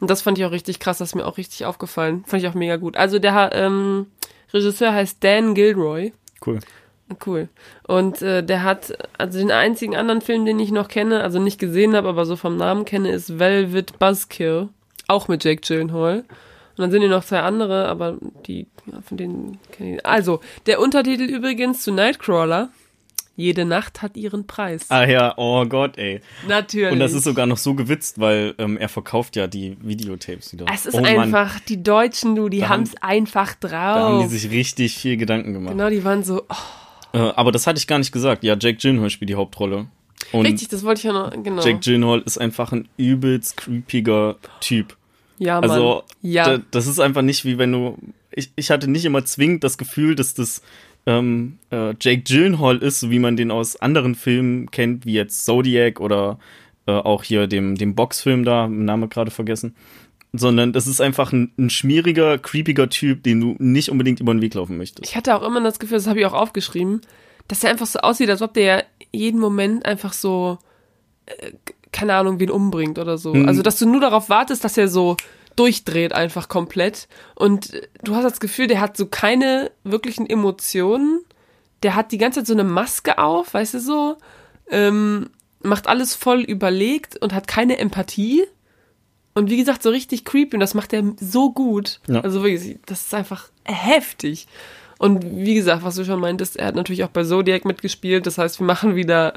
[0.00, 2.24] Und das fand ich auch richtig krass, das ist mir auch richtig aufgefallen.
[2.26, 2.96] Fand ich auch mega gut.
[2.96, 4.06] Also der ähm,
[4.52, 6.12] Regisseur heißt Dan Gilroy.
[6.44, 6.60] Cool.
[7.26, 7.48] Cool.
[7.86, 11.58] Und äh, der hat, also den einzigen anderen Film, den ich noch kenne, also nicht
[11.58, 14.68] gesehen habe, aber so vom Namen kenne, ist Velvet Buzzkill.
[15.08, 16.18] Auch mit Jake Gyllenhaal.
[16.18, 20.06] Und dann sind hier noch zwei andere, aber die, ja, von denen kenne ich.
[20.06, 22.70] Also, der Untertitel übrigens zu Nightcrawler.
[23.40, 24.86] Jede Nacht hat ihren Preis.
[24.90, 26.20] Ah ja, oh Gott, ey.
[26.46, 26.92] Natürlich.
[26.92, 30.66] Und das ist sogar noch so gewitzt, weil ähm, er verkauft ja die Videotapes wieder.
[30.72, 33.70] es ist oh Mann, einfach, die Deutschen, du, die haben- haben's einfach drauf.
[33.70, 35.72] da haben die sich richtig viel Gedanken gemacht.
[35.72, 38.44] genau, die waren so, oh, Äh, aber das hatte ich gar nicht gesagt.
[38.44, 39.86] Ja, Jake Gyllenhaal spielt die Hauptrolle.
[40.32, 41.62] Und richtig, das wollte ich ja noch, genau.
[41.64, 44.96] Jake Gyllenhaal ist einfach ein übelst creepiger Typ.
[45.38, 45.70] ja, Mann.
[45.70, 46.58] Also, ja.
[46.58, 47.96] da, das ist einfach nicht wie wenn du.
[48.32, 50.62] Ich, ich hatte nicht immer zwingend das Gefühl, dass das
[51.10, 55.44] ähm, äh, Jake Gyllenhaal ist, so wie man den aus anderen Filmen kennt, wie jetzt
[55.44, 56.38] Zodiac oder
[56.86, 59.74] äh, auch hier dem, dem Boxfilm da, Name gerade vergessen.
[60.32, 64.40] Sondern das ist einfach ein, ein schmieriger, creepiger Typ, den du nicht unbedingt über den
[64.40, 65.08] Weg laufen möchtest.
[65.08, 67.00] Ich hatte auch immer das Gefühl, das habe ich auch aufgeschrieben,
[67.48, 70.58] dass er einfach so aussieht, als ob der jeden Moment einfach so,
[71.26, 71.50] äh,
[71.90, 73.34] keine Ahnung, wen umbringt oder so.
[73.34, 73.48] Mhm.
[73.48, 75.16] Also, dass du nur darauf wartest, dass er so
[75.60, 77.06] durchdreht einfach komplett.
[77.34, 81.20] Und du hast das Gefühl, der hat so keine wirklichen Emotionen.
[81.82, 84.16] Der hat die ganze Zeit so eine Maske auf, weißt du so.
[84.70, 85.28] Ähm,
[85.62, 88.44] macht alles voll überlegt und hat keine Empathie.
[89.34, 90.56] Und wie gesagt, so richtig creepy.
[90.56, 92.00] Und das macht er so gut.
[92.08, 92.20] Ja.
[92.20, 94.46] Also wirklich, das ist einfach heftig.
[94.98, 98.26] Und wie gesagt, was du schon meintest, er hat natürlich auch bei Zodiac mitgespielt.
[98.26, 99.34] Das heißt, wir machen wieder,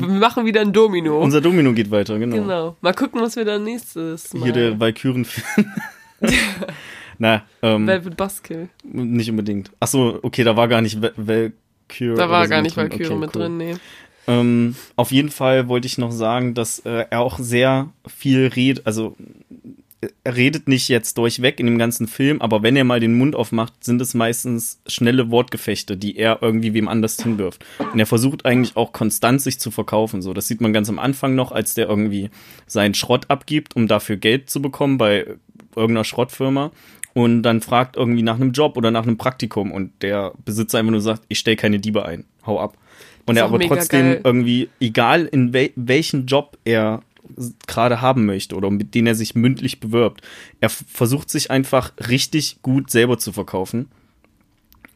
[0.00, 1.20] wir machen wieder ein Domino.
[1.20, 2.36] Unser Domino geht weiter, genau.
[2.36, 2.76] genau.
[2.80, 4.44] Mal gucken, was wir dann nächstes Mal.
[4.44, 5.66] Hier der Valkyren-Film.
[7.18, 8.68] Na, ähm, Velvet Buskill.
[8.82, 9.70] nicht unbedingt.
[9.80, 12.16] Ach so, okay, da war gar nicht Val- Valkyrie.
[12.16, 12.76] Da war so gar nicht.
[12.76, 13.42] Valkyrie Okay, mit cool.
[13.42, 13.74] drin, nee.
[14.26, 18.86] Ähm, auf jeden Fall wollte ich noch sagen, dass äh, er auch sehr viel redet,
[18.86, 19.16] also
[20.24, 23.36] er redet nicht jetzt durchweg in dem ganzen Film, aber wenn er mal den Mund
[23.36, 27.64] aufmacht, sind es meistens schnelle Wortgefechte, die er irgendwie wem anders hinwirft.
[27.92, 30.22] Und er versucht eigentlich auch konstant sich zu verkaufen.
[30.22, 32.30] So, das sieht man ganz am Anfang noch, als der irgendwie
[32.66, 35.26] seinen Schrott abgibt, um dafür Geld zu bekommen bei
[35.76, 36.70] irgendeiner Schrottfirma.
[37.14, 40.90] Und dann fragt irgendwie nach einem Job oder nach einem Praktikum und der Besitzer einfach
[40.90, 42.76] nur sagt, ich stell keine Diebe ein, hau ab.
[43.26, 44.20] Und er aber trotzdem geil.
[44.24, 47.02] irgendwie, egal in wel welchen Job er
[47.66, 50.22] gerade haben möchte oder mit dem er sich mündlich bewirbt,
[50.60, 53.88] er versucht sich einfach richtig gut selber zu verkaufen.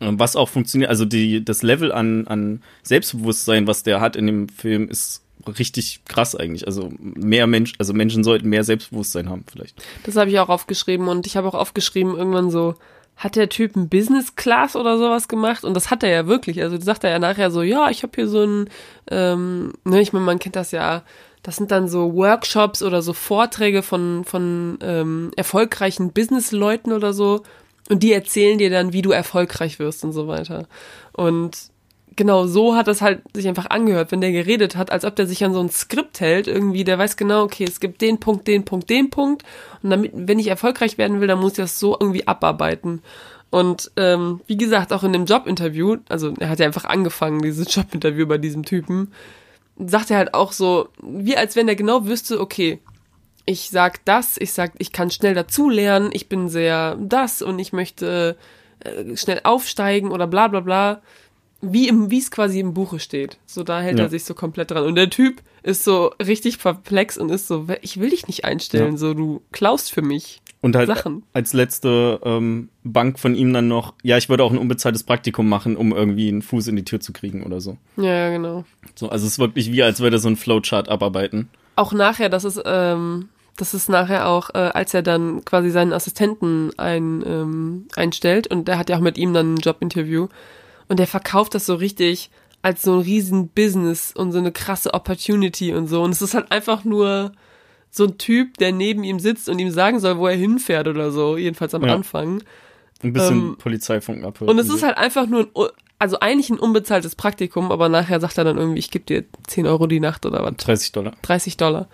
[0.01, 4.27] Äh, Was auch funktioniert, also die, das Level an, an Selbstbewusstsein, was der hat in
[4.27, 6.67] dem Film, ist richtig krass eigentlich.
[6.67, 9.83] Also mehr Mensch, also Menschen sollten mehr Selbstbewusstsein haben, vielleicht.
[10.05, 12.75] Das habe ich auch aufgeschrieben und ich habe auch aufgeschrieben irgendwann so,
[13.19, 15.65] hat der Typ ein Business Class oder sowas gemacht?
[15.65, 16.63] Und das hat er ja wirklich.
[16.63, 18.71] Also sagt er ja nachher so, ja, ich habe hier so ein,
[19.11, 21.03] ähm, ne, ich meine, man kennt das ja,
[21.49, 27.43] das sind dann so Workshops oder so Vorträge von, von ähm, erfolgreichen Businessleuten oder so.
[27.89, 30.67] Und die erzählen dir dann, wie du erfolgreich wirst und so weiter.
[31.15, 31.57] Und
[32.17, 35.27] genau so hat das halt sich einfach angehört, wenn der geredet hat, als ob der
[35.27, 38.47] sich an so ein Skript hält, irgendwie, der weiß genau, okay, es gibt den Punkt,
[38.47, 39.43] den Punkt, den Punkt.
[39.83, 43.01] Und damit, wenn ich erfolgreich werden will, dann muss ich das so irgendwie abarbeiten.
[43.49, 47.75] Und ähm, wie gesagt, auch in dem Jobinterview, also er hat ja einfach angefangen, dieses
[47.75, 49.13] Jobinterview bei diesem Typen,
[49.79, 52.81] sagt er halt auch so, wie als wenn er genau wüsste, okay,
[53.45, 57.73] ich sag das, ich sag, ich kann schnell dazulernen, ich bin sehr das und ich
[57.73, 58.37] möchte
[58.81, 61.03] äh, schnell aufsteigen oder bla bla bla.
[61.61, 63.39] Wie im, wie es quasi im Buche steht.
[63.45, 64.05] So, da hält Ja.
[64.05, 64.85] er sich so komplett dran.
[64.85, 68.93] Und der Typ ist so richtig perplex und ist so, ich will dich nicht einstellen,
[68.93, 68.99] Ja.
[68.99, 70.41] so, du klaust für mich.
[70.61, 71.23] Und halt Sachen.
[71.33, 75.49] als letzte ähm, Bank von ihm dann noch, ja, ich würde auch ein unbezahltes Praktikum
[75.49, 77.77] machen, um irgendwie einen Fuß in die Tür zu kriegen oder so.
[77.97, 78.65] Ja, genau.
[78.97, 81.49] So, also es ist wirklich wie, als würde er so ein Flowchart abarbeiten.
[81.77, 85.93] Auch nachher, das ist, ähm, das ist nachher auch, äh, als er dann quasi seinen
[85.93, 90.27] Assistenten ein, ähm, einstellt und der hat ja auch mit ihm dann ein Jobinterview
[90.89, 92.31] und der verkauft das so richtig
[92.63, 96.35] als so ein riesen Business und so eine krasse Opportunity und so und es ist
[96.35, 97.31] halt einfach nur
[97.91, 101.11] so ein Typ, der neben ihm sitzt und ihm sagen soll, wo er hinfährt oder
[101.11, 101.95] so, jedenfalls am Ja.
[101.95, 102.43] Anfang.
[103.03, 104.51] Ein bisschen Ähm, Polizeifunk abhört.
[104.51, 105.67] Und es ist halt einfach nur, ein,
[105.99, 109.67] also eigentlich ein unbezahltes Praktikum, aber nachher sagt er dann irgendwie, ich gebe dir 10
[109.67, 110.57] Euro die Nacht oder was.
[110.57, 111.13] 30 Dollar.
[111.23, 111.89] 30 Dollar.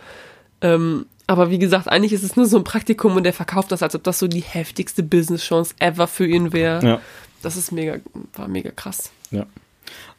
[0.61, 3.83] Ähm, aber wie gesagt, eigentlich ist es nur so ein Praktikum und der verkauft das,
[3.83, 6.85] als ob das so die heftigste Business-Chance ever für ihn wäre.
[6.87, 7.01] Ja.
[7.43, 7.97] Das ist mega,
[8.35, 9.11] war mega krass.
[9.31, 9.47] Ja.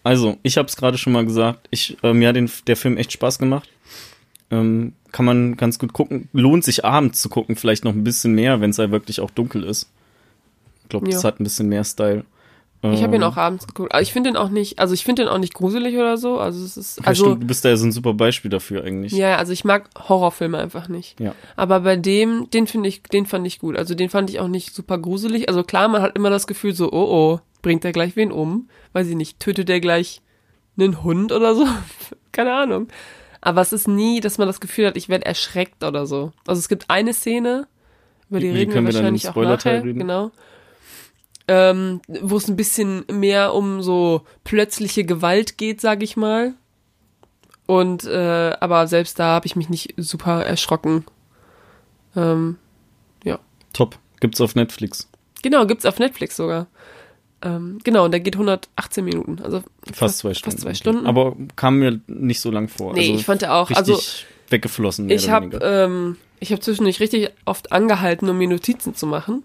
[0.04, 2.98] Also, ich habe es gerade schon mal gesagt, ich, äh, mir hat den, der Film
[2.98, 3.68] echt Spaß gemacht.
[4.51, 6.29] Ähm, kann man ganz gut gucken.
[6.34, 9.31] Lohnt sich abends zu gucken, vielleicht noch ein bisschen mehr, wenn es halt wirklich auch
[9.31, 9.89] dunkel ist.
[10.84, 11.27] Ich glaube, das Ja.
[11.27, 12.25] hat ein bisschen mehr Style.
[12.84, 13.91] Ich habe ihn Ähm, auch abends geguckt.
[13.93, 16.38] Aber ich finde den auch nicht, also ich finde den auch nicht gruselig oder so.
[16.39, 18.84] Also es ist, ja, also stimmt, du bist da ja so ein super Beispiel dafür
[18.84, 19.12] eigentlich.
[19.13, 21.19] ja, also ich mag Horrorfilme einfach nicht.
[21.19, 21.34] Ja.
[21.55, 23.75] Aber bei dem, den finde ich, den fand ich gut.
[23.75, 25.49] Also den fand ich auch nicht super gruselig.
[25.49, 28.69] Also klar, man hat immer das Gefühl so, oh oh, bringt er gleich wen um?
[28.93, 30.21] Weiß ich nicht, tötet er gleich
[30.77, 31.65] einen Hund oder so?
[32.34, 32.88] Keine Ahnung.
[33.45, 36.34] Aber es ist nie, dass man das Gefühl hat, ich werde erschreckt oder so.
[36.47, 37.67] Also es gibt eine Szene,
[38.29, 39.99] über die Wie reden wir wahrscheinlich auch nachher, reden?
[39.99, 40.31] genau.
[41.47, 46.53] Ähm, wo es ein bisschen mehr um so plötzliche Gewalt geht, sag ich mal.
[47.67, 51.05] Und äh, aber selbst da habe ich mich nicht super erschrocken.
[52.15, 52.58] Ähm,
[53.75, 53.99] Top.
[54.21, 55.10] Gibt's auf Netflix.
[55.43, 56.67] genau, gibt's auf Netflix sogar.
[57.41, 59.62] Ähm, genau, und der geht 118 Minuten, also
[59.93, 60.58] Fast zwei Stunden.
[60.58, 60.74] Fast zwei.
[60.74, 61.06] Stunden.
[61.06, 62.93] Aber kam mir nicht so lang vor.
[62.93, 64.00] Nee, also ich fand er auch, also
[64.50, 65.10] weggeflossen.
[65.10, 69.43] ich habe ähm, ich habe zwischendurch richtig oft angehalten, um mir Notizen zu machen.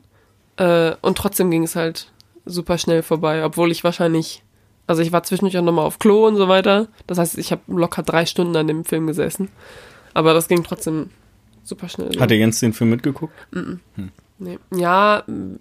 [0.56, 2.10] Äh, und trotzdem ging es halt
[2.44, 4.42] super schnell vorbei, obwohl ich wahrscheinlich,
[4.86, 6.88] also ich war zwischendurch auch nochmal auf Klo und so weiter.
[7.06, 9.48] Das heißt, ich habe locker drei Stunden an dem Film gesessen.
[10.14, 11.10] Aber das ging trotzdem
[11.62, 12.18] super schnell.
[12.18, 13.34] Hat der Jens den Film mitgeguckt?
[14.38, 14.58] Nee.
[14.74, 15.56] Ja, mm,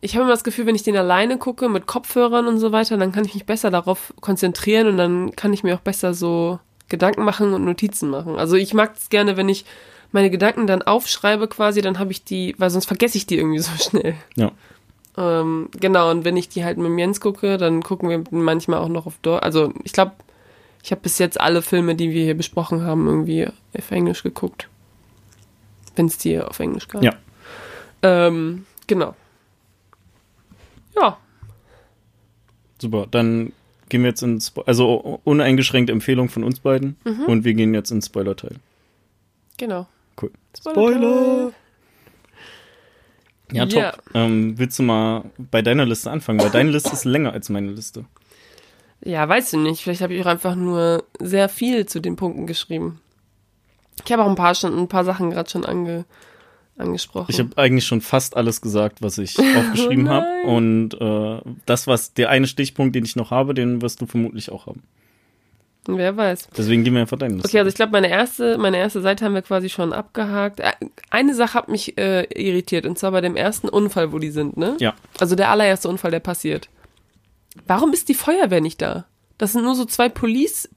[0.00, 2.96] ich habe immer das Gefühl, wenn ich den alleine gucke mit Kopfhörern und so weiter,
[2.96, 6.60] dann kann ich mich besser darauf konzentrieren und dann kann ich mir auch besser so
[6.88, 8.36] Gedanken machen und Notizen machen.
[8.36, 9.64] Also ich mag es gerne, wenn ich
[10.12, 13.58] meine Gedanken dann aufschreibe quasi, dann habe ich die, weil sonst vergesse ich die irgendwie
[13.58, 14.14] so schnell.
[14.36, 14.52] Ja.
[15.16, 18.88] Ähm, genau, und wenn ich die halt mit Jens gucke, dann gucken wir manchmal auch
[18.88, 19.42] noch auf Deutsch.
[19.42, 20.12] Also ich glaube,
[20.82, 24.68] ich habe bis jetzt alle Filme, die wir hier besprochen haben, irgendwie auf Englisch geguckt.
[25.96, 27.02] Wenn es die auf Englisch gab.
[27.02, 27.14] Ja.
[28.02, 29.16] Ähm, genau.
[31.00, 31.18] Ja.
[32.80, 33.06] Super.
[33.10, 33.52] Dann
[33.88, 37.24] gehen wir jetzt ins, also uneingeschränkte Empfehlung von uns beiden Mhm.
[37.24, 38.56] und wir gehen jetzt ins Spoiler-Teil.
[39.56, 39.86] Genau.
[40.20, 40.30] Cool.
[40.56, 41.52] Spoiler!
[43.50, 43.92] Ja, Ja.
[43.92, 44.02] top.
[44.14, 46.40] Ähm, willst du mal bei deiner Liste anfangen?
[46.40, 48.04] Weil deine Liste ist länger als meine Liste.
[49.00, 49.82] Ja, weißt du nicht.
[49.82, 53.00] Vielleicht habe ich auch einfach nur sehr viel zu den Punkten geschrieben.
[54.04, 56.04] Ich habe auch ein paar schon, ein paar Sachen gerade schon ange,
[56.80, 57.26] angesprochen.
[57.30, 60.26] Ich habe eigentlich schon fast alles gesagt, was ich aufgeschrieben Oh habe.
[60.46, 64.50] Und äh, das, was der eine Stichpunkt, den ich noch habe, den wirst du vermutlich
[64.50, 64.82] auch haben.
[65.90, 66.48] Wer weiß.
[66.56, 67.48] Deswegen gehen wir einfach deine Liste.
[67.48, 70.60] Okay, also ich glaube, meine erste, meine erste Seite haben wir quasi schon abgehakt.
[70.60, 70.72] Äh,
[71.08, 74.58] Eine Sache hat mich äh, irritiert, und zwar bei dem ersten Unfall, wo die sind,
[74.58, 74.76] ne?
[74.80, 74.94] Ja.
[75.18, 76.68] Also der allererste Unfall, der passiert.
[77.66, 79.06] Warum ist die Feuerwehr nicht da?
[79.38, 80.68] Das sind nur so zwei Police,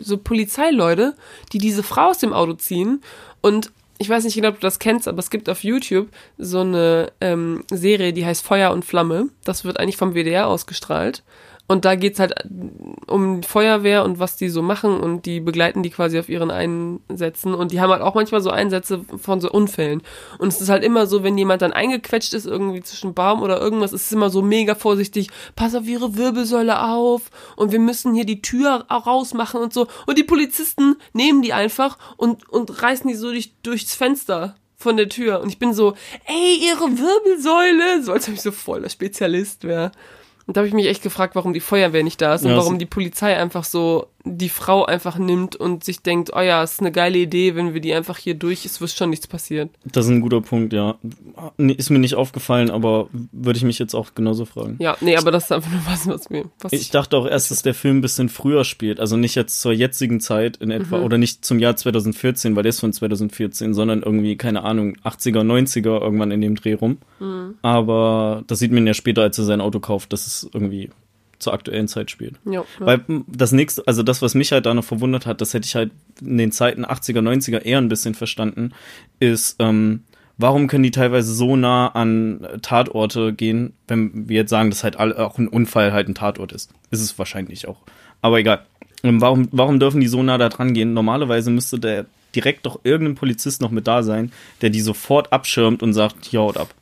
[0.00, 1.14] so Polizeileute,
[1.52, 3.02] die diese Frau aus dem Auto ziehen.
[3.40, 6.60] Und ich weiß nicht genau, ob du das kennst, aber es gibt auf YouTube so
[6.60, 9.28] eine ähm, Serie, die heißt Feuer und Flamme.
[9.44, 11.22] Das wird eigentlich vom WDR ausgestrahlt.
[11.68, 12.34] Und da geht's halt
[13.06, 17.54] um Feuerwehr und was die so machen und die begleiten die quasi auf ihren Einsätzen
[17.54, 20.02] und die haben halt auch manchmal so Einsätze von so Unfällen.
[20.38, 23.60] Und es ist halt immer so, wenn jemand dann eingequetscht ist irgendwie zwischen Baum oder
[23.60, 28.14] irgendwas, ist es immer so mega vorsichtig, pass auf ihre Wirbelsäule auf und wir müssen
[28.14, 29.88] hier die Tür rausmachen und so.
[30.06, 34.96] Und die Polizisten nehmen die einfach und, und reißen die so durch, durchs Fenster von
[34.96, 35.40] der Tür.
[35.40, 35.94] Und ich bin so,
[36.26, 39.90] ey, ihre Wirbelsäule, so als ob ich so voll der Spezialist wäre.
[40.46, 42.56] Und da habe ich mich echt gefragt, warum die Feuerwehr nicht da ist und Ja,
[42.56, 46.62] warum es- die Polizei einfach so die Frau einfach nimmt und sich denkt, oh ja,
[46.62, 49.70] ist eine geile Idee, wenn wir die einfach hier durch, es wird schon nichts passieren.
[49.84, 50.96] Das ist ein guter Punkt, ja.
[51.56, 54.76] Ist mir nicht aufgefallen, aber würde ich mich jetzt auch genauso fragen.
[54.80, 57.50] Ja, nee, aber das ist einfach nur was, was mir, was Ich dachte auch erst,
[57.52, 60.98] dass der Film ein bisschen früher spielt, also nicht jetzt zur jetzigen Zeit in etwa
[60.98, 61.04] Mhm.
[61.04, 65.42] oder nicht zum Jahr 2014, weil der ist von 2014, sondern irgendwie, keine Ahnung, 80er,
[65.44, 66.98] 90er irgendwann in dem Dreh rum.
[67.20, 67.54] Mhm.
[67.62, 70.90] Aber das sieht man ja später, als er sein Auto kauft, dass es irgendwie
[71.38, 72.34] zur aktuellen Zeit spielt.
[72.44, 72.64] ja, ja.
[72.78, 75.66] Weil m, das nächste, also das, was mich halt da noch verwundert hat, das hätte
[75.66, 78.72] ich halt in den Zeiten 80er, 90er eher ein bisschen verstanden,
[79.20, 80.04] ist, ähm,
[80.38, 84.84] warum können die teilweise so nah an äh, Tatorte gehen, wenn wir jetzt sagen, dass
[84.84, 86.70] halt auch ein Unfall halt ein Tatort ist.
[86.90, 87.80] Ist es wahrscheinlich auch.
[88.22, 88.64] Aber egal.
[89.02, 90.94] Ähm, warum, warum dürfen die so nah da dran gehen?
[90.94, 95.82] Normalerweise müsste der direkt doch irgendein Polizist noch mit da sein, der die sofort abschirmt
[95.82, 96.74] und sagt, hier haut ab.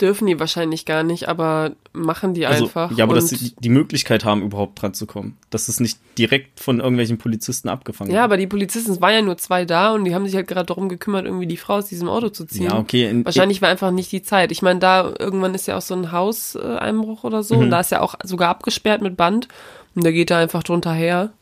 [0.00, 2.96] Dürfen die wahrscheinlich gar nicht, aber machen die Also, einfach.
[2.96, 5.36] ja, aber dass sie die Möglichkeit haben, überhaupt dran zu kommen.
[5.50, 8.24] Dass es nicht direkt von irgendwelchen Polizisten abgefangen ja, wird.
[8.24, 10.66] aber die Polizisten, es waren ja nur zwei da und die haben sich halt gerade
[10.66, 12.66] darum gekümmert, irgendwie die Frau aus diesem Auto zu ziehen.
[12.66, 13.08] Ja, okay.
[13.08, 14.52] In, Wahrscheinlich war einfach nicht die Zeit.
[14.52, 17.56] Ich meine, da irgendwann ist ja auch so ein Hauseinbruch oder so.
[17.56, 17.62] Mhm.
[17.62, 19.48] Und da ist ja auch sogar abgesperrt mit Band.
[19.96, 21.32] Und da geht er einfach drunter her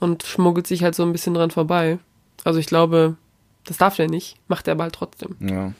[0.00, 1.98] und schmuggelt sich halt so ein bisschen dran vorbei.
[2.42, 3.16] Also ich glaube,
[3.66, 4.36] das darf der nicht.
[4.48, 5.36] Macht er aber halt trotzdem.
[5.38, 5.72] Ja.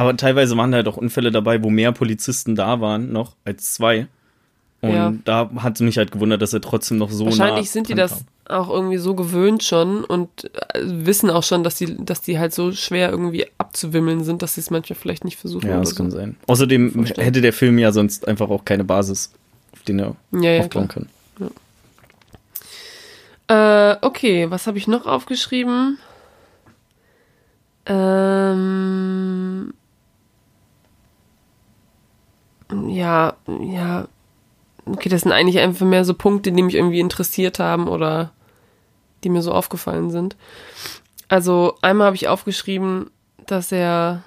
[0.00, 3.74] Aber teilweise waren da halt auch Unfälle dabei, wo mehr Polizisten da waren noch als
[3.74, 4.06] zwei.
[4.80, 5.12] Und Ja.
[5.26, 7.94] da hat es mich halt gewundert, dass er trotzdem noch so nah Wahrscheinlich sind die
[7.94, 12.38] das auch irgendwie so gewöhnt schon und äh, wissen auch schon, dass die, dass die
[12.38, 15.64] halt so schwer irgendwie abzuwimmeln sind, dass sie es manchmal vielleicht nicht versuchen.
[15.68, 15.70] kam.
[15.70, 15.96] Ja, das so.
[15.96, 16.36] kann sein.
[16.46, 17.22] Außerdem Vorstellen.
[17.26, 19.30] hätte der Film ja sonst einfach auch keine Basis,
[19.74, 21.04] auf den er Ja, ja, aufbauen klar.
[23.48, 23.92] kann.
[23.92, 25.98] Äh, okay, was habe ich noch aufgeschrieben?
[27.84, 29.72] Ähm,
[32.86, 34.08] ja, ja.
[34.86, 38.32] Okay, das sind eigentlich einfach mehr so Punkte, die mich irgendwie interessiert haben oder
[39.22, 40.36] die mir so aufgefallen sind.
[41.28, 43.10] Also einmal habe ich aufgeschrieben,
[43.46, 44.24] dass er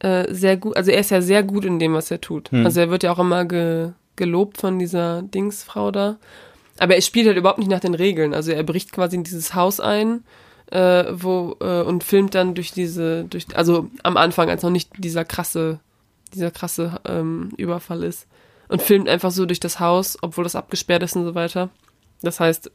[0.00, 2.50] äh, sehr gut, also er ist ja sehr gut in dem, was er tut.
[2.50, 2.66] Hm.
[2.66, 6.16] Also er wird ja auch immer ge, gelobt von dieser Dingsfrau da.
[6.78, 8.34] Aber er spielt halt überhaupt nicht nach den Regeln.
[8.34, 10.24] Also er bricht quasi in dieses Haus ein,
[10.70, 14.90] äh, wo äh, und filmt dann durch diese, durch, also am Anfang, als noch nicht
[14.98, 15.80] dieser krasse,
[16.36, 18.26] dieser krasse ähm, Überfall ist
[18.68, 21.70] und filmt einfach so durch das Haus, obwohl das abgesperrt ist und so weiter.
[22.22, 22.70] Das heißt,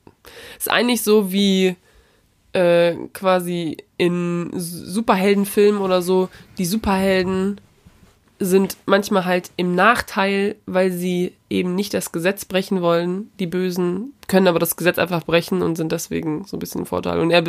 [0.58, 1.76] ist eigentlich so wie
[2.54, 7.60] äh, quasi in Superheldenfilmen oder so, die Superhelden
[8.40, 13.30] sind manchmal halt im Nachteil, weil sie eben nicht das Gesetz brechen wollen.
[13.40, 16.88] Die Bösen können aber das Gesetz einfach brechen und sind deswegen so ein bisschen im
[16.88, 17.20] Vorteil.
[17.20, 17.44] Und er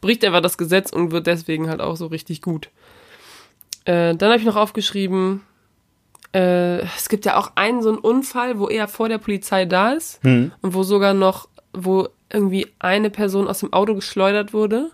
[0.00, 2.70] bricht einfach das Gesetz und wird deswegen halt auch so richtig gut.
[3.84, 5.42] Äh, dann habe ich noch aufgeschrieben,
[6.34, 9.92] Äh, es gibt ja auch einen so einen Unfall, wo er vor der Polizei da
[9.92, 10.50] ist Hm.
[10.62, 14.90] und wo sogar noch, wo irgendwie eine Person aus dem Auto geschleudert wurde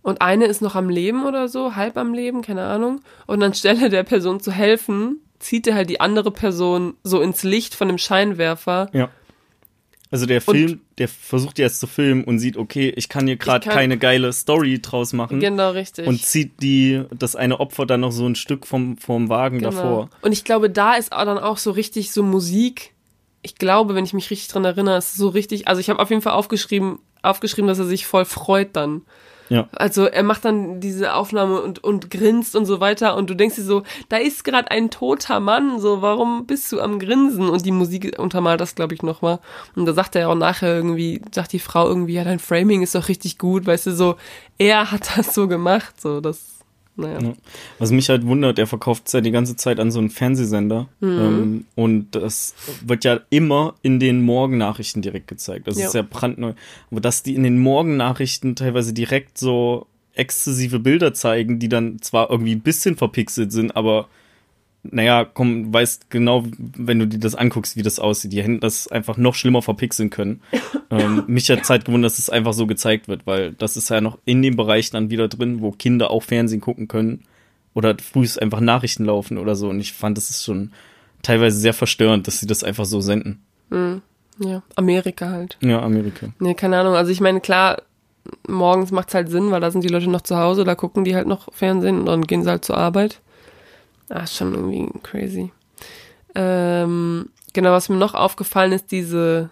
[0.00, 3.02] und eine ist noch am Leben oder so, halb am Leben, keine Ahnung.
[3.26, 7.74] Und anstelle der Person zu helfen, zieht er halt die andere Person so ins Licht
[7.74, 8.88] von dem Scheinwerfer.
[8.94, 9.10] Ja.
[10.12, 13.66] Also der Film, der versucht jetzt zu filmen und sieht, okay, ich kann hier gerade
[13.68, 15.40] keine geile Story draus machen.
[15.40, 16.06] Genau, richtig.
[16.06, 19.70] Und zieht die, das eine Opfer dann noch so ein Stück vom, vom Wagen Genau.
[19.70, 20.10] davor.
[20.20, 22.92] Und ich glaube, da ist dann auch so richtig so Musik.
[23.40, 25.66] Ich glaube, wenn ich mich richtig dran erinnere, ist so richtig.
[25.66, 29.02] Also ich habe auf jeden Fall aufgeschrieben, aufgeschrieben, dass er sich voll freut dann.
[29.52, 29.68] Ja.
[29.72, 33.56] Also er macht dann diese Aufnahme und, und grinst und so weiter und du denkst
[33.56, 37.50] dir so, da ist gerade ein toter Mann, so warum bist du am Grinsen?
[37.50, 39.40] Und die Musik untermalt das, glaube ich, nochmal.
[39.76, 42.94] Und da sagt er auch nachher irgendwie, sagt die Frau irgendwie, ja, dein Framing ist
[42.94, 44.16] doch richtig gut, weißt du, so,
[44.56, 46.51] er hat das so gemacht, so, das,
[46.96, 47.20] naja.
[47.20, 47.32] Ja.
[47.78, 50.88] Was mich halt wundert, er verkauft es ja die ganze Zeit an so einen Fernsehsender.
[51.00, 51.08] Mhm.
[51.20, 55.66] Ähm, und das wird ja immer in den Morgennachrichten direkt gezeigt.
[55.68, 55.86] Das Ja.
[55.86, 56.52] ist ja brandneu.
[56.90, 62.30] Aber dass die in den Morgennachrichten teilweise direkt so exzessive Bilder zeigen, die dann zwar
[62.30, 64.08] irgendwie ein bisschen verpixelt sind, aber
[64.84, 68.32] naja, komm, du weißt genau, wenn du dir das anguckst, wie das aussieht.
[68.32, 70.42] Die hätten das einfach noch schlimmer verpixeln können.
[70.90, 74.00] ähm, mich hat Zeit gewundert, dass es einfach so gezeigt wird, weil das ist ja
[74.00, 77.24] noch in dem Bereich dann wieder drin, wo Kinder auch Fernsehen gucken können
[77.74, 79.68] oder frühst einfach Nachrichten laufen oder so.
[79.68, 80.72] Und ich fand, das ist schon
[81.22, 83.42] teilweise sehr verstörend, dass sie das einfach so senden.
[84.38, 85.56] Ja, Amerika halt.
[85.60, 86.28] Ja, Amerika.
[86.40, 86.94] Nee, keine Ahnung.
[86.94, 87.82] Also ich meine, klar,
[88.48, 91.14] morgens macht's halt Sinn, weil da sind die Leute noch zu Hause, da gucken die
[91.14, 93.20] halt noch Fernsehen und dann gehen sie halt zur Arbeit.
[94.14, 95.50] Ah, schon irgendwie crazy.
[96.34, 99.50] Ähm, genau, was mir noch aufgefallen ist, diese,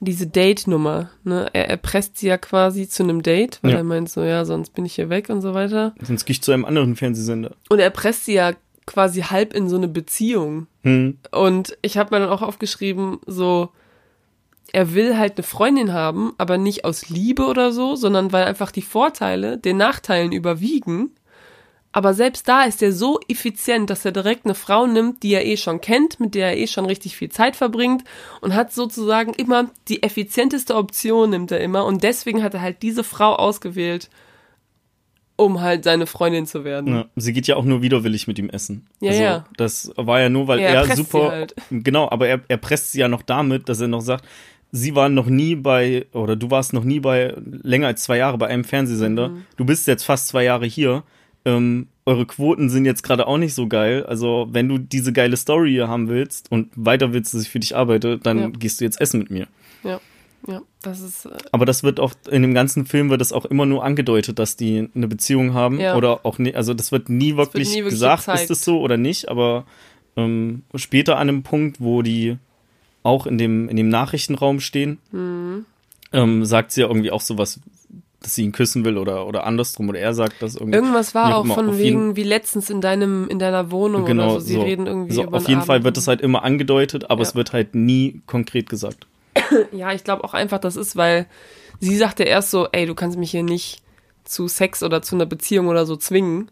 [0.00, 1.10] diese Date-Nummer.
[1.24, 1.48] Ne?
[1.52, 3.76] Er erpresst sie ja quasi zu einem Date, weil Ja.
[3.78, 5.94] er meint so, ja, sonst bin ich hier weg und so weiter.
[6.02, 7.52] Sonst gehe ich zu einem anderen Fernsehsender.
[7.68, 8.52] Und er presst sie ja
[8.86, 10.66] quasi halb in so eine Beziehung.
[10.82, 11.18] Hm.
[11.32, 13.70] Und ich habe mir dann auch aufgeschrieben, so,
[14.72, 18.70] er will halt eine Freundin haben, aber nicht aus Liebe oder so, sondern weil einfach
[18.72, 21.10] die Vorteile den Nachteilen überwiegen.
[21.92, 25.44] Aber selbst da ist er so effizient, dass er direkt eine Frau nimmt, die er
[25.44, 28.04] eh schon kennt, mit der er eh schon richtig viel Zeit verbringt
[28.40, 32.82] und hat sozusagen immer die effizienteste Option nimmt er immer und deswegen hat er halt
[32.82, 34.08] diese Frau ausgewählt,
[35.34, 36.94] um halt seine Freundin zu werden.
[36.94, 38.86] Ja, sie geht ja auch nur widerwillig mit ihm essen.
[39.00, 39.44] Ja, also, ja.
[39.56, 41.30] Das war ja nur, weil Ja, er er super.
[41.30, 41.54] halt.
[41.70, 44.24] Genau, aber er, er presst sie ja noch damit, dass er noch sagt,
[44.70, 48.38] sie waren noch nie bei, oder du warst noch nie bei, länger als zwei Jahre
[48.38, 49.30] bei einem Fernsehsender.
[49.30, 49.44] Mhm.
[49.56, 51.02] Du bist jetzt fast zwei Jahre hier.
[51.44, 54.04] Ähm, eure Quoten sind jetzt gerade auch nicht so geil.
[54.06, 57.60] Also, wenn du diese geile Story hier haben willst und weiter willst, dass ich für
[57.60, 58.48] dich arbeite, dann Ja.
[58.48, 59.46] gehst du jetzt essen mit mir.
[59.84, 60.00] Ja,
[60.46, 63.44] ja, das ist äh, Aber das wird auch, in dem ganzen Film wird das auch
[63.46, 65.80] immer nur angedeutet, dass die eine Beziehung haben.
[65.80, 65.96] Ja.
[65.96, 68.42] Oder auch nicht, also das wird nie wirklich, nie wirklich gesagt, gezeigt.
[68.44, 69.64] ist es so oder nicht, aber
[70.16, 72.36] ähm, später an einem Punkt, wo die
[73.02, 75.64] auch in dem, in dem Nachrichtenraum stehen, Mhm.
[76.12, 77.60] ähm, sagt sie ja irgendwie auch sowas,
[78.22, 80.76] dass sie ihn küssen will oder, oder andersrum, oder er sagt das irgendwie.
[80.76, 84.46] Irgendwas war auch von wegen, wie letztens in deinem, in deiner Wohnung genau, oder so.
[84.46, 84.62] Sie so.
[84.62, 85.84] reden irgendwie so, über auf den jeden Fall Abend.
[85.86, 87.28] wird das halt immer angedeutet, aber Ja.
[87.28, 89.06] es wird halt nie konkret gesagt.
[89.72, 91.26] Ja, ich glaube auch einfach, das ist, weil
[91.80, 93.82] sie sagte erst so, ey, du kannst mich hier nicht
[94.24, 96.50] zu Sex oder zu einer Beziehung oder so zwingen.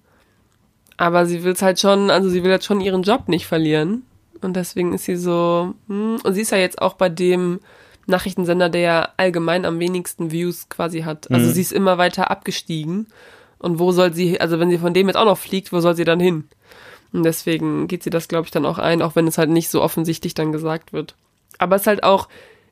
[0.96, 4.02] Aber sie will es halt schon, also sie will halt schon ihren Job nicht verlieren.
[4.40, 7.60] Und deswegen ist sie so, hm, und sie ist ja jetzt auch bei dem
[8.08, 11.30] Nachrichtensender, der ja allgemein am wenigsten Views quasi hat.
[11.30, 11.52] Also Mhm.
[11.52, 13.06] sie ist immer weiter abgestiegen.
[13.58, 15.94] Und wo soll sie, also wenn sie von dem jetzt auch noch fliegt, wo soll
[15.96, 16.48] sie dann hin?
[17.12, 19.68] Und deswegen geht sie das, glaube ich, dann auch ein, auch wenn es halt nicht
[19.70, 21.14] so offensichtlich dann gesagt wird.
[21.58, 22.28] Aber es ist halt auch,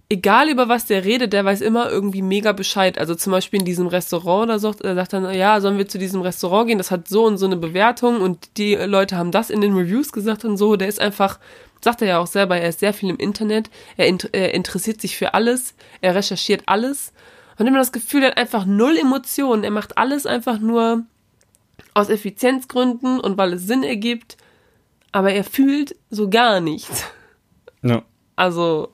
[0.09, 2.97] egal über was der redet, der weiß immer irgendwie mega Bescheid.
[2.99, 5.99] Also zum Beispiel in diesem Restaurant, da sagt er sagt dann, ja, sollen wir zu
[5.99, 6.79] diesem Restaurant gehen?
[6.79, 10.13] Das hat so und so eine Bewertung und die Leute haben das in den Reviews
[10.13, 10.77] gesagt und so.
[10.77, 11.41] Der ist einfach,
[11.87, 15.01] sagt er ja auch selber, er ist sehr viel im Internet, er, int er interessiert
[15.01, 17.13] sich für alles, er recherchiert alles.
[17.59, 19.63] Und immer das Gefühl, er hat einfach null Emotionen.
[19.63, 21.05] Er macht alles einfach nur
[21.95, 24.37] aus Effizienzgründen und weil es Sinn ergibt.
[25.13, 27.05] Aber er fühlt so gar nichts.
[27.83, 28.03] Ja,
[28.35, 28.93] Also,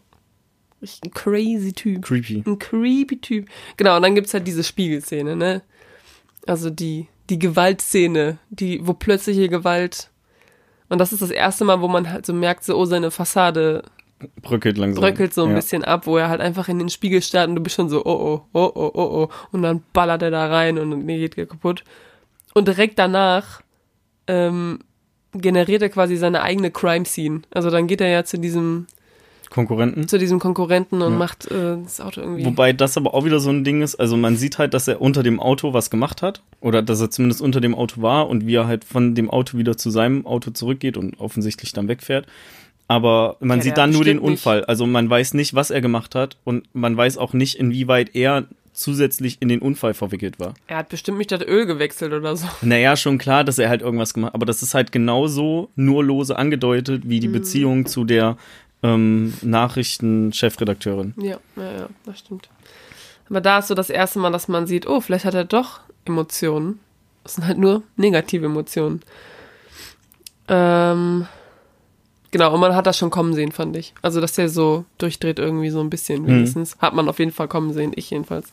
[0.83, 2.03] ein crazy Typ.
[2.03, 2.45] creepy.
[2.47, 3.49] Ein creepy Typ.
[3.79, 5.63] Genau, und dann gibt's halt diese Spiegelszene, ne?
[6.47, 10.11] Also die, die Gewaltszene, die, wo plötzliche Gewalt.
[10.93, 13.83] Und das ist das erste Mal, wo man halt so merkt, so, oh, seine Fassade
[14.43, 15.01] Bröckelt langsam.
[15.01, 15.57] bröckelt so ein ja.
[15.57, 18.05] bisschen ab, wo er halt einfach in den Spiegel starrt und du bist schon so,
[18.05, 19.29] oh, oh, oh, oh, oh, oh.
[19.53, 21.83] Und dann ballert er da rein und dann geht kaputt.
[22.53, 23.63] Und direkt danach
[24.27, 24.81] ähm,
[25.33, 27.41] generiert er quasi seine eigene Crime-Scene.
[27.55, 28.87] Also dann geht er ja zu diesem
[29.53, 30.09] Konkurrenten.
[30.09, 31.19] zu diesem Konkurrenten und Ja.
[31.19, 32.45] macht äh, das Auto irgendwie.
[32.45, 35.01] Wobei das aber auch wieder so ein Ding ist, also man sieht halt, dass er
[35.01, 38.47] unter dem Auto was gemacht hat oder dass er zumindest unter dem Auto war und
[38.47, 42.27] wie er halt von dem Auto wieder zu seinem Auto zurückgeht und offensichtlich dann wegfährt.
[42.89, 44.25] Aber man Ja, sieht dann nur den nicht.
[44.27, 44.65] Unfall.
[44.65, 48.45] Also man weiß nicht, was er gemacht hat und man weiß auch nicht, inwieweit er
[48.75, 50.55] zusätzlich in den Unfall verwickelt war.
[50.67, 52.47] er hat bestimmt nicht das Öl gewechselt oder so.
[52.63, 56.03] Naja, schon klar, dass er halt irgendwas gemacht hat, aber das ist halt genauso nur
[56.03, 57.33] lose angedeutet wie die Mhm.
[57.33, 58.39] Beziehung zu der
[58.83, 61.15] ähm, Nachrichtenchefredakteurin.
[61.17, 62.49] Ja, ja, ja, das stimmt.
[63.29, 65.81] Aber da ist so das erste Mal, dass man sieht, oh, vielleicht hat er doch
[66.05, 66.81] Emotionen.
[67.23, 69.01] Das sind halt nur negative Emotionen.
[70.49, 71.27] Ähm,
[72.31, 73.95] genau, und man hat das schon kommen sehen, fand ich.
[74.03, 76.77] Also, dass der so durchdreht irgendwie so ein bisschen wenigstens.
[76.79, 78.53] Hat man auf jeden Fall kommen sehen, ich jedenfalls.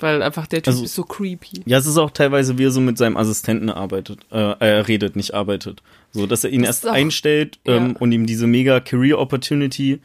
[0.00, 1.62] Weil einfach der Typ Also- ist so creepy.
[1.66, 5.16] Ja, es ist auch teilweise, wie er so mit seinem Assistenten arbeitet, äh, er redet,
[5.16, 5.82] nicht arbeitet.
[6.12, 7.94] So, dass er ihn Das erst auch- einstellt ähm, ja.
[8.00, 10.00] und ihm diese mega Career Opportunity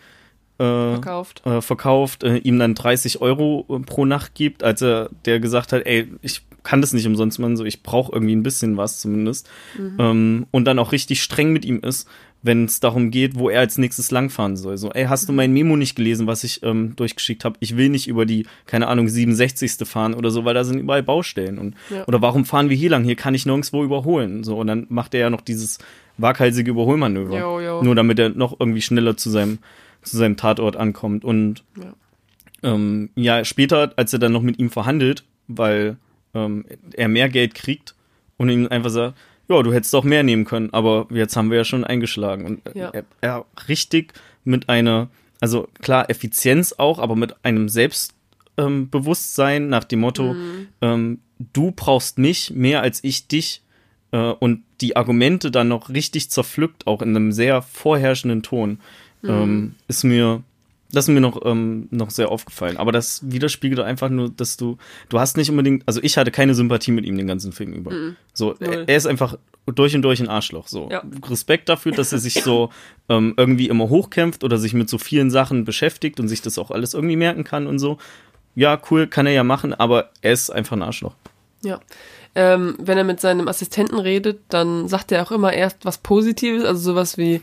[0.60, 1.42] äh, Verkauft.
[1.46, 5.74] äh, verkauft, äh, ihm dann 30 Euro äh, pro Nacht gibt, als er der gesagt
[5.74, 9.00] hat, ey, ich kann das nicht umsonst machen, so ich brauche irgendwie ein bisschen was
[9.02, 9.50] zumindest.
[9.78, 9.96] Mhm.
[10.00, 12.08] Ähm, und dann auch richtig streng mit ihm ist,
[12.46, 14.78] wenn es darum geht, wo er als nächstes langfahren soll.
[14.78, 15.36] So, ey, hast du Mhm.
[15.38, 17.56] mein Memo nicht gelesen, was ich ähm, durchgeschickt habe?
[17.62, 19.86] Ich will nicht über die, keine Ahnung, 67.
[19.88, 21.58] fahren oder so, weil da sind überall Baustellen.
[21.58, 22.06] Und, Ja.
[22.06, 23.04] Oder warum fahren wir hier lang?
[23.06, 24.44] Hier kann ich nirgendwo überholen.
[24.44, 25.80] So, und dann macht er ja noch dieses
[26.18, 27.40] waghalsige Überholmanöver.
[27.40, 27.82] Jo, jo.
[27.82, 29.60] Nur damit er noch irgendwie schneller zu seinem,
[30.04, 31.24] zu seinem Tatort ankommt.
[31.24, 31.94] Und Ja.
[32.74, 35.98] ähm, ja, später, als er dann noch mit ihm verhandelt, weil
[36.36, 37.96] ähm, er mehr Geld kriegt
[38.38, 39.18] und ihm einfach sagt,
[39.50, 42.46] ja, du hättest doch mehr nehmen können, aber jetzt haben wir ja schon eingeschlagen.
[42.46, 42.90] Und äh, Ja.
[42.90, 44.14] er, er richtig
[44.44, 45.10] mit einer,
[45.42, 50.36] also klar, Effizienz auch, aber mit einem Selbstbewusstsein ähm, nach dem Motto,
[50.82, 53.62] ähm, du brauchst mich mehr als ich dich
[54.12, 58.80] äh, und die Argumente dann noch richtig zerpflückt, auch in einem sehr vorherrschenden Ton,
[59.26, 60.44] ähm, ist mir
[60.94, 62.78] das ist mir noch, ähm, noch sehr aufgefallen.
[62.78, 64.78] Aber das widerspiegelt einfach nur, dass du,
[65.10, 67.92] du hast nicht unbedingt, also ich hatte keine Sympathie mit ihm den ganzen Film über.
[68.34, 68.74] So, Null.
[68.74, 70.68] er, er ist einfach durch und durch ein Arschloch.
[70.68, 71.04] So, Ja.
[71.28, 72.70] Respekt dafür, dass er sich so
[73.10, 76.70] ähm, irgendwie immer hochkämpft oder sich mit so vielen Sachen beschäftigt und sich das auch
[76.70, 77.98] alles irgendwie merken kann und so.
[78.56, 81.16] Ja, cool, kann er ja machen, aber er ist einfach ein Arschloch.
[81.64, 81.80] Ja.
[82.36, 86.66] Ähm, wenn er mit seinem Assistenten redet, dann sagt er auch immer erst was Positives,
[86.66, 87.42] also sowas wie,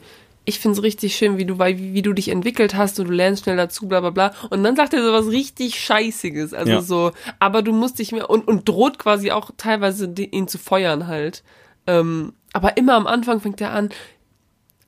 [0.51, 3.45] ich find's richtig schön, wie du, wie, wie du dich entwickelt hast und du lernst
[3.45, 4.33] schnell dazu, bla bla bla.
[4.51, 6.53] Und dann sagt er sowas richtig Scheißiges.
[6.53, 6.83] Also Ja.
[6.83, 11.07] so, aber du musst dich mehr und, und droht quasi auch teilweise ihn zu feuern
[11.07, 11.43] halt.
[11.87, 13.89] Ähm, aber immer am Anfang fängt er an,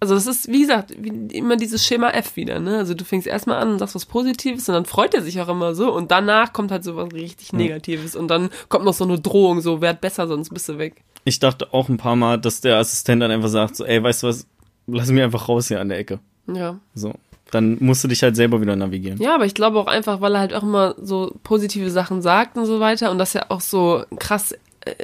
[0.01, 2.79] also das ist, wie gesagt, wie, immer dieses Schema F wieder, ne?
[2.79, 5.49] Also du fängst erstmal an und sagst was Positives und dann freut er sich auch
[5.49, 9.05] immer so und danach kommt halt so was richtig Negatives und dann kommt noch so
[9.05, 11.05] eine Drohung, so werd besser, sonst bist du weg.
[11.23, 14.25] Ich dachte auch ein paar Mal, dass der Assistent dann einfach sagt, so, ey, weißt
[14.25, 14.45] du was,
[14.87, 16.19] lass mich einfach raus hier an der Ecke.
[16.47, 16.79] Ja.
[16.95, 17.13] So.
[17.51, 19.21] Dann musst du dich halt selber wieder navigieren.
[19.21, 22.57] Ja, aber ich glaube auch einfach, weil er halt auch immer so positive Sachen sagt
[22.57, 24.53] und so weiter und dass er auch so krass
[24.87, 24.95] äh,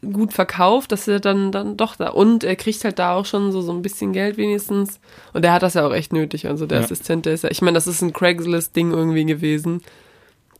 [0.00, 3.52] gut verkauft, dass er dann dann doch da und er kriegt halt da auch schon
[3.52, 4.98] so so ein bisschen Geld wenigstens
[5.32, 6.84] und er hat das ja auch echt nötig, also der Ja.
[6.84, 9.82] Assistent, der ist ja, ich meine, das ist ein Craigslist Ding irgendwie gewesen.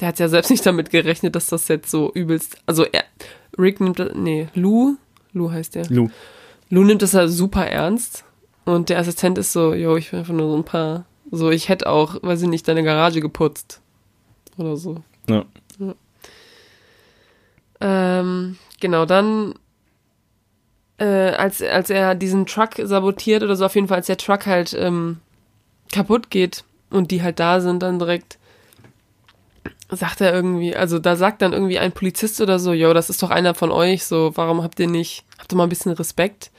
[0.00, 3.04] Der hat ja selbst nicht damit gerechnet, dass das jetzt so übelst, also er
[3.58, 4.96] Rick nimmt das, nee, Lou,
[5.32, 5.86] Lou heißt der.
[5.88, 6.10] Lou.
[6.68, 8.24] Lou nimmt das ja super ernst
[8.64, 11.68] und der Assistent ist so, jo, ich will einfach nur so ein paar, so, ich
[11.68, 13.80] hätte auch, weiß ich nicht, deine Garage geputzt.
[14.56, 15.02] Oder so.
[15.28, 15.44] Ja.
[17.80, 19.54] Ähm, genau, dann,
[20.98, 24.46] äh, als, als er diesen Truck sabotiert oder so, auf jeden Fall, als der Truck
[24.46, 25.18] halt ähm,
[25.90, 28.38] kaputt geht und die halt da sind, dann direkt
[29.90, 33.22] sagt er irgendwie, also da sagt dann irgendwie ein Polizist oder so, yo, das ist
[33.22, 36.50] doch einer von euch, so, warum habt ihr nicht, habt ihr mal ein bisschen Respekt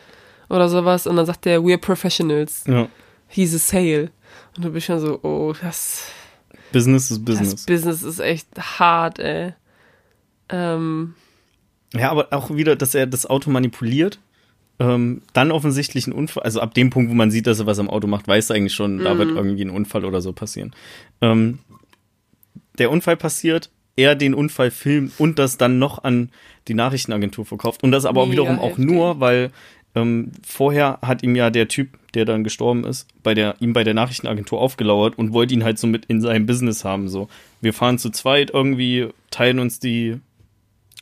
[0.49, 1.07] oder sowas?
[1.07, 2.87] Und dann sagt er, we're professionals, ja.
[3.27, 4.11] he's a sale.
[4.55, 6.11] Und du bist schon so, oh, das,
[6.71, 7.65] Business ist das Business.
[7.65, 8.47] Business ist echt
[8.79, 9.53] hart, ey.
[10.49, 11.15] Ähm,
[11.93, 14.19] Ja, aber auch wieder, dass er das Auto manipuliert.
[14.79, 17.77] Ähm, dann offensichtlich ein Unfall, also ab dem Punkt, wo man sieht, dass er was
[17.77, 20.75] am Auto macht, weiß er eigentlich schon, da wird irgendwie ein Unfall oder so passieren.
[21.21, 21.59] Ähm,
[22.79, 26.31] der Unfall passiert, er den Unfall filmt und das dann noch an
[26.67, 27.83] die Nachrichtenagentur verkauft.
[27.83, 28.85] Und das aber auch Mega wiederum auch heftig.
[28.85, 29.51] nur, weil
[29.95, 33.83] ähm, vorher hat ihm ja der Typ, der dann gestorben ist, bei der, ihm bei
[33.83, 37.09] der Nachrichtenagentur aufgelauert und wollte ihn halt so mit in seinem Business haben.
[37.09, 37.27] So,
[37.61, 40.19] wir fahren zu zweit irgendwie, teilen uns die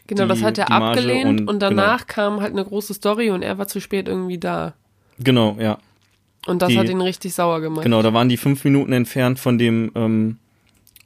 [0.08, 1.60] Genau, die- das hat er abgelehnt und, und- genau.
[1.60, 4.74] danach kam halt eine große Story und er war zu spät irgendwie da.
[5.20, 5.78] Genau, ja.
[6.48, 7.84] Und das Die- hat ihn richtig sauer gemacht.
[7.84, 10.38] Genau, da waren die fünf Minuten entfernt von dem, ähm,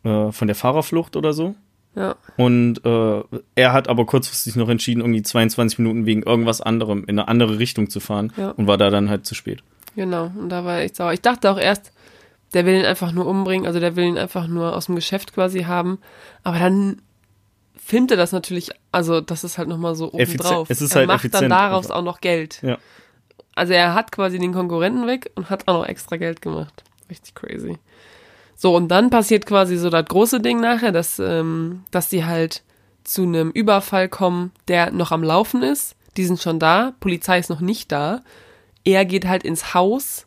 [0.04, 1.56] äh, von der Fahrerflucht oder so.
[1.96, 2.16] Ja.
[2.38, 3.24] Und äh,
[3.56, 7.58] er hat aber kurzfristig noch entschieden, irgendwie 22 Minuten wegen irgendwas anderem in eine andere
[7.60, 8.52] Richtung zu fahren Ja.
[8.52, 9.64] und war da dann halt zu spät.
[9.96, 11.14] Genau, und da war echt sauer.
[11.14, 11.94] Ich dachte auch erst,
[12.54, 15.34] der will ihn einfach nur umbringen, also der will ihn einfach nur aus dem Geschäft
[15.34, 16.00] quasi haben.
[16.44, 17.02] Aber dann
[17.78, 20.70] filmt er das natürlich, also das ist halt nochmal so obendrauf.
[20.70, 21.98] es ist er halt macht dann daraus einfach.
[22.00, 22.62] auch noch Geld.
[22.62, 22.78] Ja.
[23.56, 26.84] Also er hat quasi den Konkurrenten weg und hat auch noch extra Geld gemacht.
[27.10, 27.78] Richtig crazy.
[28.56, 32.64] So, und dann passiert quasi so das große Ding nachher, dass, ähm, dass die halt
[33.04, 35.96] zu einem Überfall kommen, der noch am Laufen ist.
[36.18, 38.22] Die sind schon da, Polizei ist noch nicht da.
[38.84, 40.26] Er geht halt ins Haus.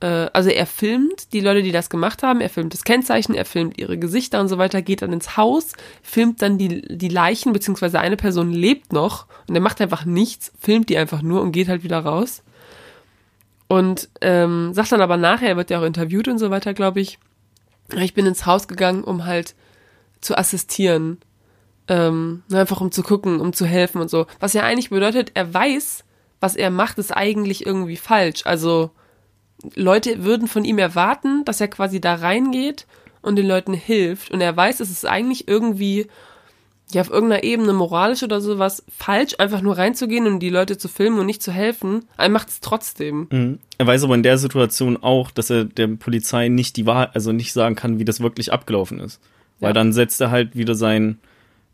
[0.00, 2.40] Äh, also er filmt die Leute, die das gemacht haben.
[2.40, 5.72] Er filmt das Kennzeichen, er filmt ihre Gesichter und so weiter, geht dann ins Haus,
[6.02, 10.52] filmt dann die, die Leichen, beziehungsweise eine Person lebt noch und er macht einfach nichts,
[10.58, 12.42] filmt die einfach nur und geht halt wieder raus.
[13.68, 17.00] Und ähm, sagt dann aber nachher, er wird ja auch interviewt und so weiter, glaube
[17.00, 17.18] ich,
[17.92, 19.54] ich bin ins Haus gegangen, um halt
[20.20, 21.18] zu assistieren.
[21.86, 24.26] Ähm, nur einfach um zu gucken, um zu helfen und so.
[24.40, 26.04] Was ja eigentlich bedeutet, er weiß,
[26.40, 28.46] was er macht, ist eigentlich irgendwie falsch.
[28.46, 28.90] Also
[29.74, 32.86] Leute würden von ihm erwarten, dass er quasi da reingeht
[33.22, 34.30] und den Leuten hilft.
[34.30, 36.06] Und er weiß, es ist eigentlich irgendwie,
[36.92, 40.88] ja, auf irgendeiner Ebene moralisch oder sowas falsch, einfach nur reinzugehen und die Leute zu
[40.88, 42.04] filmen und nicht zu helfen.
[42.18, 43.26] Er macht es trotzdem.
[43.30, 43.58] Mhm.
[43.78, 47.32] Er weiß aber in der Situation auch, dass er der Polizei nicht die Wahrheit, also
[47.32, 49.20] nicht sagen kann, wie das wirklich abgelaufen ist.
[49.60, 49.72] Weil Ja.
[49.74, 51.18] dann setzt er halt wieder sein,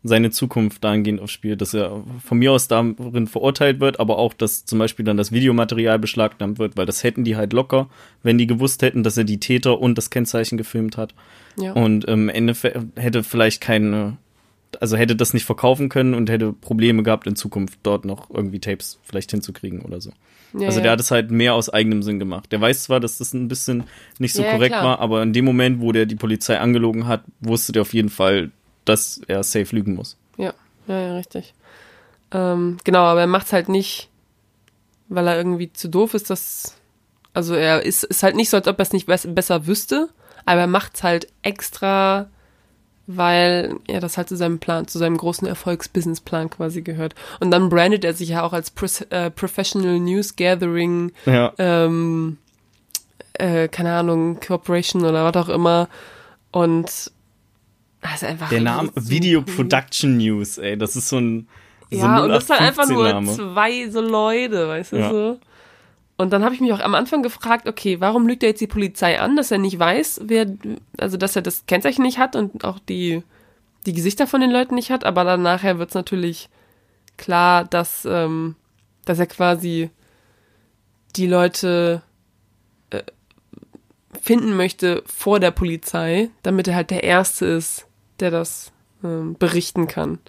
[0.03, 4.33] seine Zukunft dahingehend aufs Spiel, dass er von mir aus darin verurteilt wird, aber auch,
[4.33, 7.87] dass zum Beispiel dann das Videomaterial beschlagnahmt wird, weil das hätten die halt locker,
[8.23, 11.13] wenn die gewusst hätten, dass er die Täter und das Kennzeichen gefilmt hat.
[11.59, 11.73] Ja.
[11.73, 14.17] Und im Endeffekt hätte vielleicht keine,
[14.79, 18.59] also hätte das nicht verkaufen können und hätte Probleme gehabt in Zukunft dort noch irgendwie
[18.59, 20.11] Tapes vielleicht hinzukriegen oder so.
[20.53, 20.83] Ja, also ja.
[20.83, 22.51] der hat es halt mehr aus eigenem Sinn gemacht.
[22.51, 23.85] Der weiß zwar, dass das ein bisschen
[24.19, 24.83] nicht so Ja, ja, korrekt klar.
[24.85, 28.09] war, aber in dem Moment, wo der die Polizei angelogen hat, wusste der auf jeden
[28.09, 28.51] Fall,
[28.85, 30.17] dass er safe lügen muss.
[30.37, 30.53] Ja,
[30.87, 31.53] ja, ja, richtig.
[32.31, 34.09] Ähm, genau, aber er macht's halt nicht,
[35.09, 36.75] weil er irgendwie zu doof ist, dass.
[37.33, 40.09] Also er ist, ist halt nicht so, als ob er es nicht bess- besser wüsste,
[40.45, 42.29] aber er macht's halt extra,
[43.17, 47.15] weil er das halt zu seinem Plan, zu seinem großen Erfolgsbusinessplan quasi gehört.
[47.39, 51.53] Und dann brandet er sich ja auch als Pres äh, Professional News Gathering Ja.
[51.57, 52.37] ähm,
[53.33, 55.87] äh, keine Ahnung, Corporation oder was auch immer.
[56.51, 58.49] Und ist einfach.
[58.49, 59.41] Der Name so Video.
[59.41, 61.47] Production News, ey, das ist so ein
[61.91, 63.33] so Ja, und das sind einfach nur 0815-Name.
[63.35, 65.09] zwei so Leute, weißt du Ja.
[65.09, 65.39] so.
[66.21, 68.67] Und dann habe ich mich auch am Anfang gefragt, okay, warum lügt er jetzt die
[68.67, 70.45] Polizei an, dass er nicht weiß, wer,
[70.97, 73.23] also dass er das Kennzeichen nicht hat und auch die,
[73.85, 76.49] die Gesichter von den Leuten nicht hat, aber dann nachher wird es natürlich
[77.17, 78.55] klar, dass, ähm,
[79.05, 79.89] dass er quasi
[81.15, 82.01] die Leute
[82.91, 83.03] äh,
[84.21, 87.87] finden möchte vor der Polizei, damit er halt der Erste ist,
[88.19, 88.71] der das
[89.03, 90.19] ähm, berichten kann.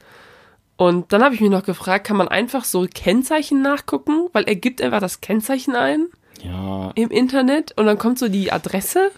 [0.82, 4.28] Und dann habe ich mich noch gefragt, kann man einfach so Kennzeichen nachgucken?
[4.32, 6.08] Weil er gibt einfach das Kennzeichen ein
[6.42, 9.12] Ja, im Internet und dann kommt so die Adresse.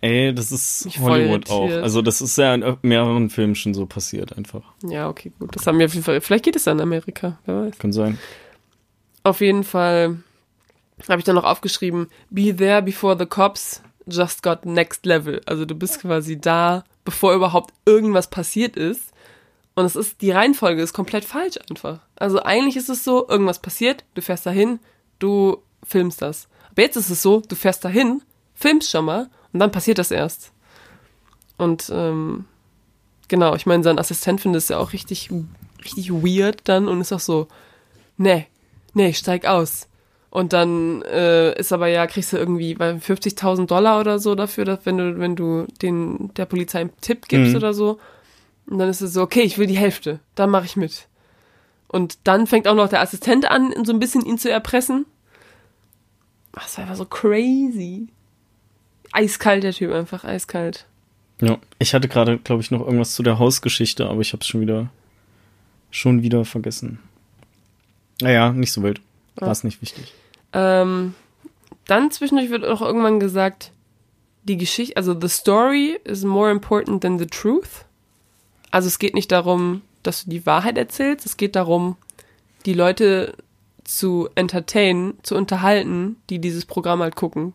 [0.00, 1.68] ey, das ist voll Hollywood auch.
[1.68, 4.62] Also das ist ja in mehreren Filmen schon so passiert einfach.
[4.82, 5.54] Ja, okay, gut.
[5.54, 6.22] Das haben wir auf jeden Fall.
[6.22, 7.78] Vielleicht geht es dann in Amerika, wer weiß.
[7.78, 8.18] Kann sein.
[9.24, 10.22] Auf jeden Fall
[11.06, 15.42] habe ich dann noch aufgeschrieben, be there before the cops just got next level.
[15.44, 19.11] Also du bist quasi da, bevor überhaupt irgendwas passiert ist.
[19.74, 22.00] Und es ist, die Reihenfolge ist komplett falsch einfach.
[22.16, 24.80] Also eigentlich ist es so, irgendwas passiert, du fährst dahin,
[25.18, 26.48] du filmst das.
[26.70, 28.22] Aber jetzt ist es so, du fährst dahin,
[28.54, 30.52] filmst schon mal und dann passiert das erst.
[31.56, 32.44] Und ähm,
[33.28, 35.30] genau, ich meine, sein Assistent findet es ja auch richtig,
[35.84, 37.48] richtig weird dann und ist auch so,
[38.16, 38.46] nee,
[38.94, 39.88] nee, ich steig aus.
[40.28, 44.64] Und dann äh, ist aber ja, kriegst du irgendwie bei 50.000 Dollar oder so dafür,
[44.64, 47.56] dass wenn du, wenn du den, der Polizei einen Tipp gibst Mhm.
[47.56, 47.98] oder so.
[48.66, 51.08] Und dann ist es so, okay, ich will die Hälfte, dann mache ich mit.
[51.88, 55.04] Und dann fängt auch noch der Assistent an, so ein bisschen ihn zu erpressen.
[56.54, 58.08] Ach, Das war einfach so crazy.
[59.12, 60.86] Eiskalt, der Typ, einfach eiskalt.
[61.40, 64.46] Ja, ich hatte gerade, glaube ich, noch irgendwas zu der Hausgeschichte, aber ich habe es
[64.46, 64.90] schon wieder,
[65.90, 66.98] schon wieder vergessen.
[68.20, 69.00] Naja, nicht so wild.
[69.36, 70.12] War es nicht wichtig.
[70.52, 71.14] Ähm,
[71.86, 73.72] dann zwischendurch wird auch irgendwann gesagt,
[74.44, 77.84] die Geschichte, also the story is more important than the truth.
[78.72, 81.96] Also es geht nicht darum, dass du die Wahrheit erzählst, es geht darum,
[82.66, 83.36] die Leute
[83.84, 87.54] zu entertainen, zu unterhalten, die dieses Programm halt gucken.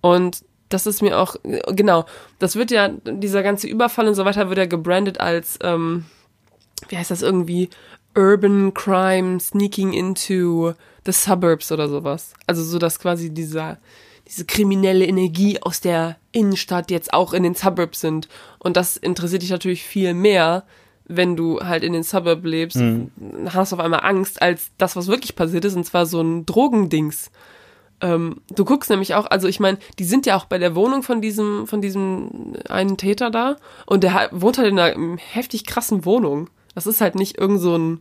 [0.00, 1.36] Und das ist mir auch,
[1.68, 2.04] genau,
[2.38, 6.04] das wird ja, dieser ganze Überfall und so weiter wird ja gebrandet als, ähm,
[6.88, 7.70] wie heißt das irgendwie,
[8.14, 10.74] Urban Crime Sneaking into
[11.06, 12.34] the Suburbs oder sowas.
[12.46, 13.78] Also so, dass quasi dieser,
[14.28, 18.28] diese kriminelle Energie aus der Innenstadt jetzt auch in den Suburbs sind.
[18.58, 20.64] Und das interessiert dich natürlich viel mehr,
[21.06, 23.10] wenn du halt in den Suburb lebst, Mhm.
[23.52, 27.30] hast auf einmal Angst, als das, was wirklich passiert ist, und zwar so ein Drogendings.
[28.00, 31.02] Ähm, du guckst nämlich auch, also ich meine, die sind ja auch bei der Wohnung
[31.02, 33.56] von diesem, von diesem einen Täter da
[33.86, 36.48] und der wohnt halt in einer heftig krassen Wohnung.
[36.74, 38.00] Das ist halt nicht irgend so ein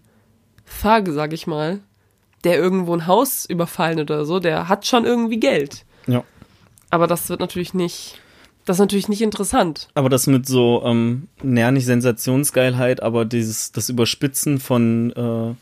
[0.82, 1.80] Thug, sag ich mal,
[2.44, 5.86] der irgendwo ein Haus überfallen oder so, der hat schon irgendwie Geld.
[6.08, 6.24] Ja.
[6.90, 8.20] Aber das wird natürlich nicht,
[8.66, 9.90] das ist natürlich nicht interessant.
[9.94, 15.56] Aber das mit so, ähm, naja, nicht Sensationsgeilheit, aber dieses, das Überspitzen von, äh,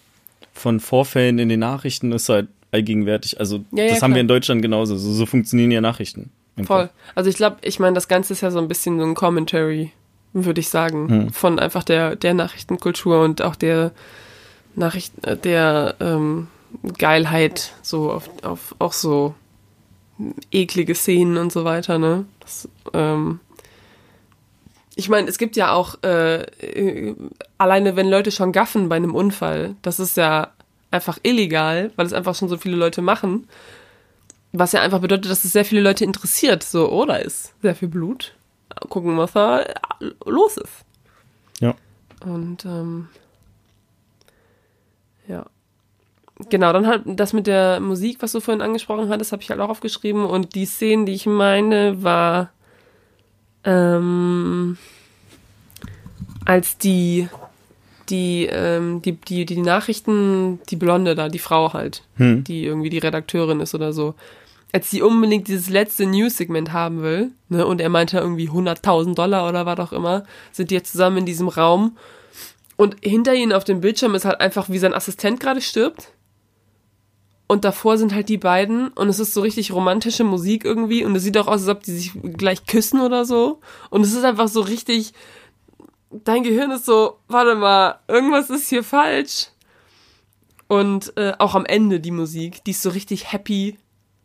[0.54, 3.40] von Vorfällen in den Nachrichten ist halt allgegenwärtig.
[3.40, 4.16] Also Ja, ja, das haben klar.
[4.16, 4.98] wir in Deutschland genauso.
[4.98, 6.32] So, so funktionieren ja Nachrichten.
[6.64, 6.90] Voll.
[7.16, 9.92] Also ich glaube, ich meine, das Ganze ist ja so ein bisschen so ein Commentary,
[10.34, 11.34] würde ich sagen, Hm.
[11.34, 13.92] von einfach der, der Nachrichtenkultur und auch der
[14.76, 16.48] Nachricht, äh, der ähm,
[16.98, 19.34] Geilheit, so auf, auf auch so
[20.52, 22.26] eklige Szenen und so weiter, ne?
[22.40, 23.40] Das, ähm,
[24.96, 27.16] ich meine, es gibt ja auch äh, äh,
[27.58, 30.52] alleine, wenn Leute schon gaffen bei einem Unfall, das ist ja
[30.90, 33.48] einfach illegal, weil es einfach schon so viele Leute machen.
[34.54, 36.64] Was ja einfach bedeutet, dass es sehr viele Leute interessiert.
[36.64, 38.36] So, oh, da ist sehr viel Blut.
[38.90, 39.66] Gucken, was da
[40.26, 40.86] los ist.
[41.60, 41.76] Ja.
[42.22, 43.10] Und ähm,
[45.28, 45.46] ja.
[46.50, 49.62] Genau, dann halt das mit der Musik, was du vorhin angesprochen hattest, habe ich halt
[49.62, 50.26] auch aufgeschrieben.
[50.26, 52.52] Und die Szene, die ich meine, war
[53.64, 54.78] ähm,
[56.46, 57.30] als die
[58.10, 62.44] die, ähm, die, die, die Nachrichten, die Blonde da, die Frau halt, Hm.
[62.44, 64.14] die irgendwie die Redakteurin ist oder so,
[64.72, 69.48] als sie unbedingt dieses letzte News-Segment haben will, ne, und er meinte irgendwie 100.000 Dollar
[69.50, 71.98] oder was auch immer, sind die jetzt zusammen in diesem Raum
[72.78, 76.10] und hinter ihnen auf dem Bildschirm ist halt einfach, wie sein Assistent gerade stirbt.
[77.48, 81.16] Und davor sind halt die beiden und es ist so richtig romantische Musik irgendwie und
[81.16, 83.60] es sieht auch aus, als ob die sich gleich küssen oder so.
[83.92, 85.14] Und es ist einfach so richtig,
[86.24, 89.50] dein Gehirn ist so, warte mal, irgendwas ist hier falsch.
[90.68, 93.78] Und äh, auch am Ende die Musik, die ist so richtig happy,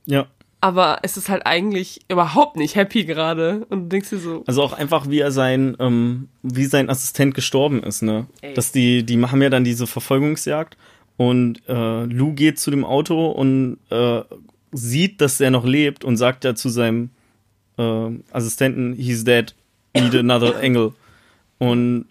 [0.07, 0.27] Ja.
[0.63, 3.67] aber es ist halt eigentlich überhaupt nicht happy gerade.
[3.69, 7.35] Und du denkst dir so, Also auch einfach, wie er sein, ähm, wie sein Assistent
[7.35, 8.27] gestorben ist, ne?
[8.41, 8.55] Ey.
[8.55, 10.79] Dass die, die machen ja dann diese Verfolgungsjagd
[11.21, 14.23] und äh, Lou geht zu dem Auto und äh,
[14.73, 17.11] sieht, dass er noch lebt und sagt ja zu seinem
[17.77, 19.55] äh, Assistenten, he's dead,
[19.95, 20.95] need another angle.
[21.59, 22.07] Und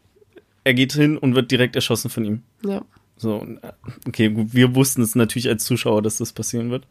[0.63, 2.43] er geht hin und wird direkt erschossen von ihm.
[2.63, 2.83] ja.
[3.17, 3.43] So,
[4.07, 6.85] okay, gut, wir wussten es natürlich als Zuschauer, dass das passieren wird.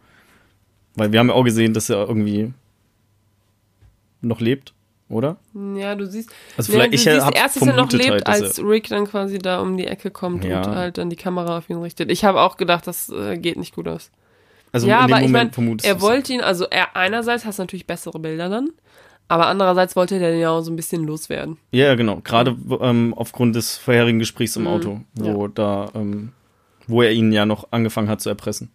[0.96, 2.52] Weil wir haben ja auch gesehen, dass er irgendwie
[4.22, 4.74] noch lebt,
[5.08, 5.36] oder?
[5.76, 6.30] Ja, du siehst.
[6.56, 9.06] Also Ja, vielleicht, du ich siehst erst, dass er noch lebt, halt, als Rick dann
[9.06, 10.62] quasi da um die Ecke kommt Ja.
[10.62, 12.10] und halt dann die Kamera auf ihn richtet.
[12.10, 14.10] Ich habe auch gedacht, das äh, geht nicht gut aus.
[14.72, 15.50] also ja, in dem aber ich meine,
[15.82, 16.02] er du's.
[16.02, 18.68] wollte ihn, also er einerseits hast du natürlich bessere Bilder dann,
[19.28, 21.58] aber andererseits wollte er den ja auch so ein bisschen loswerden.
[21.70, 22.20] Ja, ja, genau.
[22.24, 26.32] Gerade ähm, aufgrund des vorherigen Gesprächs im Mhm, Auto, wo da, ähm,
[26.86, 28.70] wo er ihn ja noch angefangen hat zu erpressen.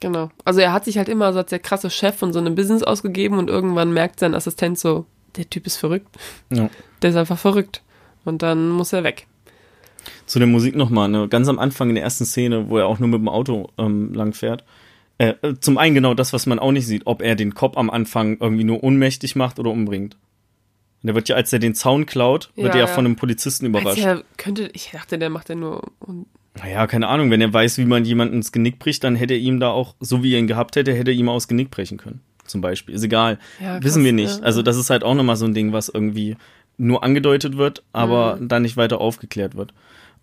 [0.00, 0.30] Genau.
[0.44, 2.82] Also er hat sich halt immer so als der krasse Chef von so einem Business
[2.82, 5.06] ausgegeben und irgendwann merkt sein Assistent so,
[5.36, 6.08] der Typ ist verrückt.
[6.52, 6.68] Ja.
[7.02, 7.82] Der ist einfach verrückt.
[8.24, 9.26] Und dann muss er weg.
[10.26, 11.28] Zu der Musik nochmal, ne?
[11.28, 14.12] Ganz am Anfang in der ersten Szene, wo er auch nur mit dem Auto ähm,
[14.14, 14.64] lang fährt.
[15.18, 17.76] Äh, äh, zum einen genau das, was man auch nicht sieht, ob er den Cop
[17.76, 20.14] am Anfang irgendwie nur ohnmächtig macht oder umbringt.
[21.02, 22.92] Und der wird ja, als er den Zaun klaut, wird Ja, er ja ja.
[22.94, 23.98] von einem Polizisten überrascht.
[24.00, 25.82] er könnte, ich dachte, der macht ja nur.
[26.58, 29.40] Naja, keine Ahnung, wenn er weiß, wie man jemanden ins Genick bricht, dann hätte er
[29.40, 31.98] ihm da auch, so wie er ihn gehabt hätte, hätte er ihm aus Genick brechen
[31.98, 32.20] können.
[32.46, 32.94] Zum Beispiel.
[32.94, 33.38] Ist egal.
[33.60, 34.38] Ja, krass, Wissen wir nicht.
[34.38, 36.36] ja, also das ist halt auch nochmal so ein Ding, was irgendwie
[36.78, 38.48] nur angedeutet wird, aber Mhm.
[38.48, 39.72] dann nicht weiter aufgeklärt wird.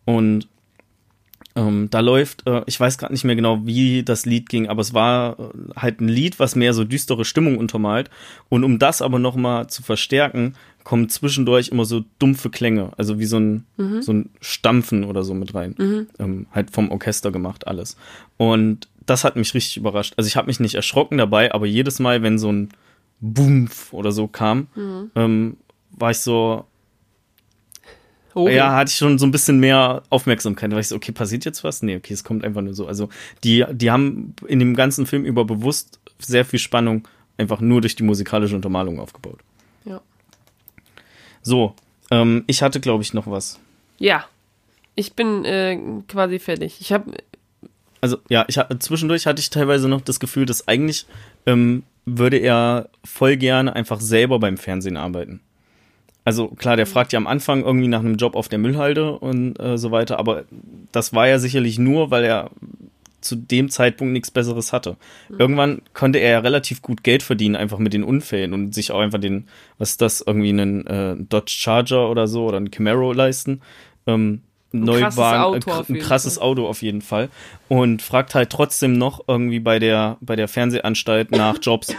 [0.06, 0.48] Und
[1.56, 4.82] ähm, da läuft, äh, ich weiß gerade nicht mehr genau, wie das Lied ging, aber
[4.82, 5.44] es war äh,
[5.76, 8.10] halt ein Lied, was mehr so düstere Stimmung untermalt.
[8.50, 13.26] Und um das aber nochmal zu verstärken, kommen zwischendurch immer so dumpfe Klänge, also wie
[13.26, 14.02] so ein, Mhm.
[14.02, 16.08] so ein Stampfen oder so mit rein.
[16.20, 17.98] Ähm, halt vom Orchester gemacht alles.
[18.38, 20.14] Und das hat mich richtig überrascht.
[20.18, 22.70] Also ich habe mich nicht erschrocken dabei, aber jedes Mal, wenn so ein
[23.20, 25.12] Boomf oder so kam, Mhm.
[25.16, 25.58] ähm,
[25.92, 26.66] war ich so,
[28.36, 30.72] oh, ja, hatte ich schon so ein bisschen mehr Aufmerksamkeit.
[30.72, 31.82] Da war ich so, okay, passiert jetzt was?
[31.82, 32.88] Nee, okay, es kommt einfach nur so.
[32.88, 33.10] Also
[33.44, 37.08] die, die haben in dem ganzen Film über bewusst sehr viel Spannung
[37.38, 39.40] einfach nur durch die musikalische Untermalung aufgebaut.
[39.86, 40.02] Ja.
[41.42, 41.74] So,
[42.12, 43.60] ähm, ich hatte, glaube ich, noch was.
[43.98, 44.26] ja.
[44.96, 45.80] Ich bin äh,
[46.10, 46.82] quasi fertig.
[46.82, 47.14] Ich habe
[48.02, 51.06] Also ja, ich zwischendurch hatte ich teilweise noch das Gefühl, dass eigentlich
[51.46, 55.42] ähm, würde er voll gerne einfach selber beim Fernsehen arbeiten.
[56.26, 59.60] Also klar, der fragt ja am Anfang irgendwie nach einem Job auf der Müllhalde und
[59.60, 60.46] äh, so weiter, aber
[60.92, 62.52] das war ja sicherlich nur, weil er
[63.22, 64.96] zu dem Zeitpunkt nichts Besseres hatte.
[65.38, 69.00] Irgendwann konnte er ja relativ gut Geld verdienen, einfach mit den Unfällen und sich auch
[69.00, 69.48] einfach den,
[69.78, 73.62] was ist das, irgendwie einen äh, Dodge Charger oder so oder einen Camaro leisten.
[74.08, 74.42] Ähm,
[74.72, 76.38] Neuwagen, Auto äh, kr- auf ein krasses.
[76.40, 77.30] Auto auf jeden Fall.
[77.68, 81.96] Und fragt halt trotzdem noch irgendwie bei der, bei der Fernsehanstalt nach Jobs.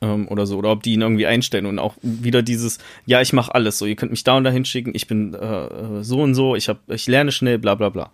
[0.00, 3.32] Ähm, oder so, oder ob die ihn irgendwie einstellen und auch wieder dieses, ja, ich
[3.32, 6.36] mache alles so, ihr könnt mich da und da hinschicken, ich bin äh, so und
[6.36, 8.10] so, ich hab, ich lerne schnell, bla bla bla.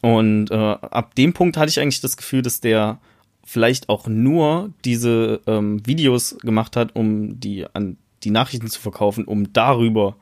[0.00, 2.98] Und äh, ab dem Punkt hatte ich eigentlich das Gefühl, dass der
[3.44, 9.24] vielleicht auch nur diese ähm, Videos gemacht hat, um die an die Nachrichten zu verkaufen,
[9.26, 10.16] um darüber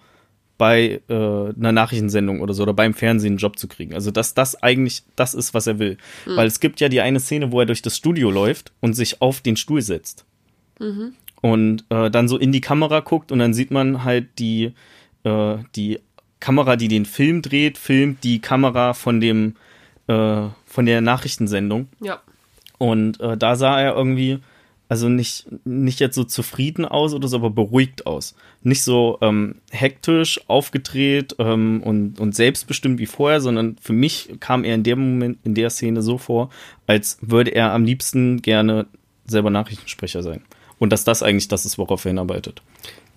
[0.61, 3.95] bei äh, einer Nachrichtensendung oder so oder beim Fernsehen einen Job zu kriegen.
[3.95, 5.97] Also dass das eigentlich das ist, was er will.
[6.37, 9.23] Weil es gibt ja die eine Szene, wo er durch das Studio läuft und sich
[9.23, 10.27] auf den Stuhl setzt.
[11.41, 14.75] Und äh, dann so in die Kamera guckt und dann sieht man halt die,
[15.25, 15.99] äh, die
[16.41, 19.57] Kamera, die den Film dreht, filmt die Kamera von dem
[20.09, 21.89] äh, von der Nachrichtensendung.
[22.01, 22.21] Ja.
[22.77, 24.41] Und äh, da sah er irgendwie,
[24.91, 28.34] also nicht, nicht jetzt so zufrieden aus oder so, aber beruhigt aus.
[28.64, 34.64] Nicht so ähm, hektisch, aufgedreht ähm, und, und selbstbestimmt wie vorher, sondern für mich kam
[34.64, 36.51] er in dem Moment, in der Szene so vor,
[36.88, 38.86] als würde er am liebsten gerne
[39.26, 40.43] selber Nachrichtensprecher sein.
[40.80, 42.61] Und dass das eigentlich das ist, worauf er hinarbeitet.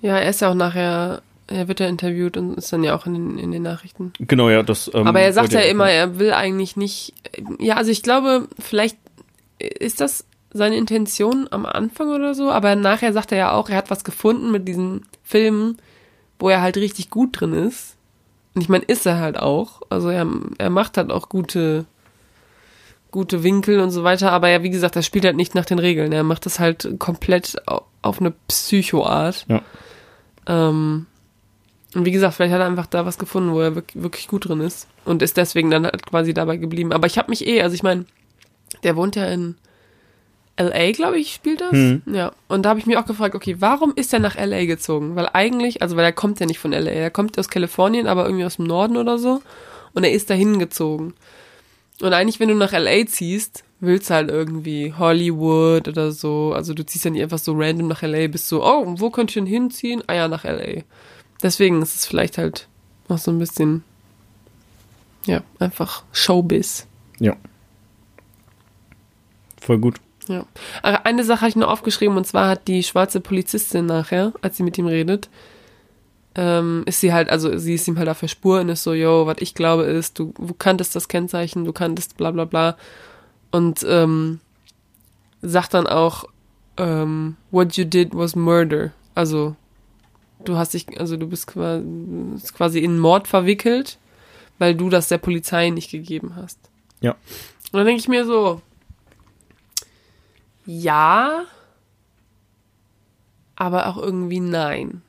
[0.04, 3.08] Ja, er ist ja auch nachher, er wird ja interviewt und ist dann ja auch
[3.08, 4.14] in den, in den Nachrichten.
[4.20, 4.92] Genau, ja, das.
[4.94, 7.16] Ähm, Aber er sagt ja immer, er will eigentlich nicht.
[7.60, 8.98] Ja, also ich glaube, vielleicht
[9.58, 13.78] ist das seine Intention am Anfang oder so, aber nachher sagt er ja auch, er
[13.78, 15.78] hat was gefunden mit diesen Filmen,
[16.40, 17.96] wo er halt richtig gut drin ist.
[18.56, 19.82] Und ich meine, ist er halt auch.
[19.90, 20.28] Also er,
[20.60, 21.86] er macht halt auch gute,
[23.12, 25.80] gute Winkel und so weiter, aber ja, wie gesagt, er spielt halt nicht nach den
[25.80, 26.12] Regeln.
[26.12, 29.46] Er macht das halt komplett au- auf eine Psycho-Art.
[29.48, 29.62] Ja.
[30.48, 31.06] Ähm,
[31.96, 34.48] und wie gesagt, vielleicht hat er einfach da was gefunden, wo er wirklich, wirklich gut
[34.48, 34.88] drin ist.
[35.06, 36.92] Und ist deswegen dann halt quasi dabei geblieben.
[36.92, 38.06] Aber ich habe mich eh, also ich meine,
[38.84, 39.56] der wohnt ja in
[40.58, 41.72] LA, glaube ich, spielt das.
[41.72, 42.04] Hm.
[42.06, 42.32] Ja.
[42.48, 45.16] Und da habe ich mich auch gefragt, okay, warum ist er nach LA gezogen?
[45.16, 48.26] Weil eigentlich, also weil er kommt ja nicht von LA, er kommt aus Kalifornien, aber
[48.26, 49.42] irgendwie aus dem Norden oder so.
[49.94, 51.14] Und er ist dahin gezogen.
[52.02, 56.54] Und eigentlich, wenn du nach LA ziehst, willst du halt irgendwie Hollywood oder so.
[56.54, 59.36] Also du ziehst ja nicht einfach so random nach LA, bist so, oh, wo könnt
[59.36, 60.04] ihr denn hinziehen?
[60.08, 60.84] Ah ja, nach LA.
[61.42, 62.68] Deswegen ist es vielleicht halt
[63.10, 63.84] noch so ein bisschen,
[65.26, 66.88] ja, einfach Showbiz.
[67.20, 67.36] Ja.
[69.62, 70.00] Voll gut.
[70.28, 70.46] Ja.
[70.82, 74.58] Aber eine Sache habe ich noch aufgeschrieben und zwar hat die schwarze Polizistin nachher, als
[74.58, 75.30] sie mit ihm redet,
[76.36, 78.94] ähm, ist sie halt, also sie ist ihm halt auf der Spur und ist so,
[78.94, 82.78] yo, was ich glaube ist, du, du kanntest das Kennzeichen, du kanntest bla bla bla.
[83.52, 84.40] Und ähm,
[85.44, 86.26] sagt dann auch,
[86.78, 88.92] ähm, what you did was murder.
[89.14, 89.56] Also
[90.44, 94.00] du hast dich, also du bist quasi, bist quasi in Mord verwickelt,
[94.58, 96.58] weil du das der Polizei nicht gegeben hast.
[97.02, 97.12] Ja.
[97.12, 98.62] Und dann denke ich mir so,
[100.66, 101.44] ja,
[103.56, 105.02] aber auch irgendwie nein.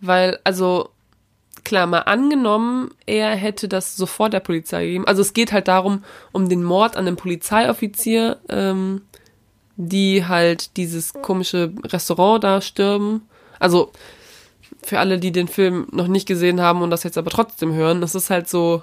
[0.00, 0.90] Weil, also,
[1.64, 5.06] klar, mal angenommen, er hätte das sofort der Polizei gegeben.
[5.06, 9.02] Also es geht halt darum, um den Mord an einem Polizeioffizier, ähm,
[9.76, 13.22] die halt dieses komische Restaurant da stürmen.
[13.58, 13.92] Also,
[14.82, 18.00] für alle, die den Film noch nicht gesehen haben und das jetzt aber trotzdem hören,
[18.00, 18.82] das ist halt so,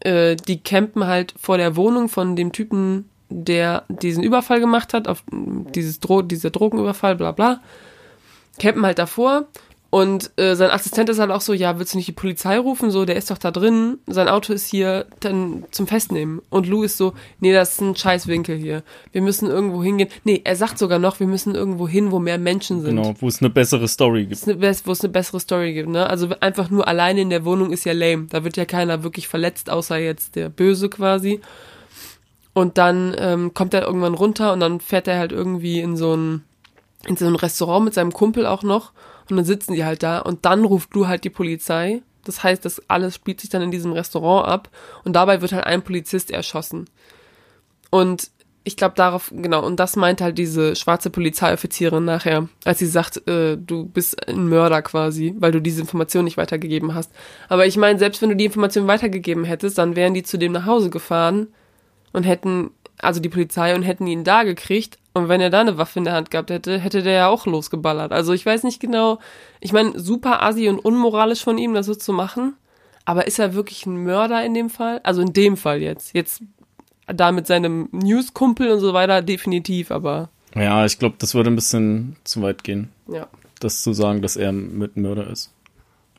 [0.00, 5.08] äh, die campen halt vor der Wohnung von dem Typen, der diesen Überfall gemacht hat,
[5.08, 7.60] auf dieses Dro dieser Drogenüberfall, bla bla.
[8.58, 9.46] Campen halt davor
[9.90, 12.92] und äh, sein Assistent ist halt auch so, ja, willst du nicht die Polizei rufen?
[12.92, 16.40] So, der ist doch da drin, sein Auto ist hier dann zum Festnehmen.
[16.48, 18.84] Und Lou ist so, nee, das ist ein Scheißwinkel hier.
[19.10, 20.08] Wir müssen irgendwo hingehen.
[20.22, 22.96] Nee, er sagt sogar noch, wir müssen irgendwo hin, wo mehr Menschen sind.
[22.96, 24.46] Genau, wo es eine bessere Story gibt.
[24.46, 26.08] Wo es eine bessere Story gibt, ne?
[26.08, 28.26] Also einfach nur alleine in der Wohnung ist ja lame.
[28.30, 31.40] Da wird ja keiner wirklich verletzt, außer jetzt der Böse quasi.
[32.52, 36.16] Und dann ähm, kommt er irgendwann runter und dann fährt er halt irgendwie in so
[36.16, 36.44] ein
[37.06, 38.92] in so ein Restaurant mit seinem Kumpel auch noch
[39.30, 42.02] und dann sitzen die halt da und dann ruft Lou halt die Polizei.
[42.24, 44.68] Das heißt, das alles spielt sich dann in diesem Restaurant ab
[45.04, 46.90] und dabei wird halt ein Polizist erschossen.
[47.90, 48.30] Und
[48.62, 53.26] ich glaube darauf, genau, und das meint halt diese schwarze Polizeioffizierin nachher, als sie sagt,
[53.26, 57.10] äh, du bist ein Mörder quasi, weil du diese Information nicht weitergegeben hast.
[57.48, 60.52] Aber ich meine, selbst wenn du die Information weitergegeben hättest, dann wären die zu dem
[60.52, 61.48] nach Hause gefahren
[62.12, 64.98] und hätten, also die Polizei, und hätten ihn da gekriegt.
[65.12, 67.46] Und wenn er da eine Waffe in der Hand gehabt hätte, hätte der ja auch
[67.46, 68.12] losgeballert.
[68.12, 69.18] Also ich weiß nicht genau,
[69.60, 72.54] ich meine, super assi und unmoralisch von ihm, das so zu machen.
[73.04, 75.00] Aber ist er wirklich ein Mörder in dem Fall?
[75.02, 76.14] Also in dem Fall jetzt.
[76.14, 76.42] Jetzt
[77.06, 81.56] da mit seinem News-Kumpel und so weiter, definitiv, aber Ja, ich glaube, das würde ein
[81.56, 83.26] bisschen zu weit gehen, ja.
[83.58, 85.52] das zu sagen, dass er mit Mörder ist.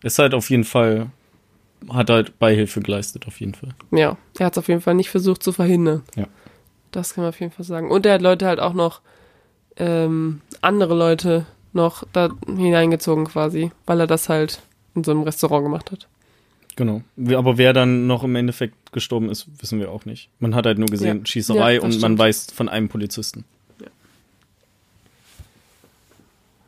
[0.03, 1.07] Ist halt auf jeden Fall,
[1.89, 3.69] hat halt Beihilfe geleistet, auf jeden Fall.
[3.91, 6.03] Ja, er hat es auf jeden Fall nicht versucht zu verhindern.
[6.15, 6.27] Ja.
[6.91, 7.89] Das kann man auf jeden Fall sagen.
[7.89, 9.01] Und er hat Leute halt auch noch,
[9.77, 14.61] ähm, andere Leute noch da hineingezogen quasi, weil er das halt
[14.93, 16.07] in so einem Restaurant gemacht hat.
[16.75, 17.01] Genau.
[17.35, 20.29] Aber wer dann noch im Endeffekt gestorben ist, wissen wir auch nicht.
[20.39, 21.25] Man hat halt nur gesehen Ja.
[21.25, 22.19] Schießerei Ja, und man stimmt.
[22.19, 23.45] weiß von einem Polizisten.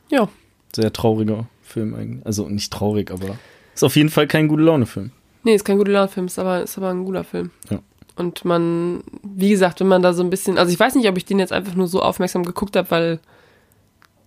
[0.09, 0.29] Ja.
[0.75, 2.25] Sehr trauriger Film eigentlich.
[2.25, 3.37] Also nicht traurig, aber
[3.73, 5.11] ist auf jeden Fall kein gute Laune-Film.
[5.43, 7.51] Nee, ist kein guter Laufilm, ist aber, ist aber ein guter Film.
[7.69, 7.79] Ja.
[8.15, 11.17] Und man, wie gesagt, wenn man da so ein bisschen, also ich weiß nicht, ob
[11.17, 13.19] ich den jetzt einfach nur so aufmerksam geguckt habe, weil,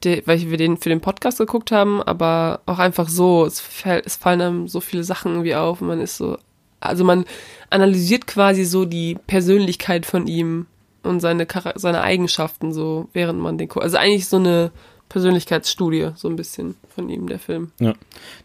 [0.03, 4.17] weil wir den für den Podcast geguckt haben, aber auch einfach so, es, fällt, es
[4.17, 6.37] fallen einem so viele Sachen irgendwie auf und man ist so,
[6.81, 7.25] also man
[7.71, 10.67] analysiert quasi so die Persönlichkeit von ihm
[11.03, 13.85] und seine, seine Eigenschaften so, während man den guckt.
[13.85, 14.73] Also eigentlich so eine
[15.09, 17.71] Persönlichkeitsstudie, so ein bisschen von ihm, der Film.
[17.79, 17.95] Ja.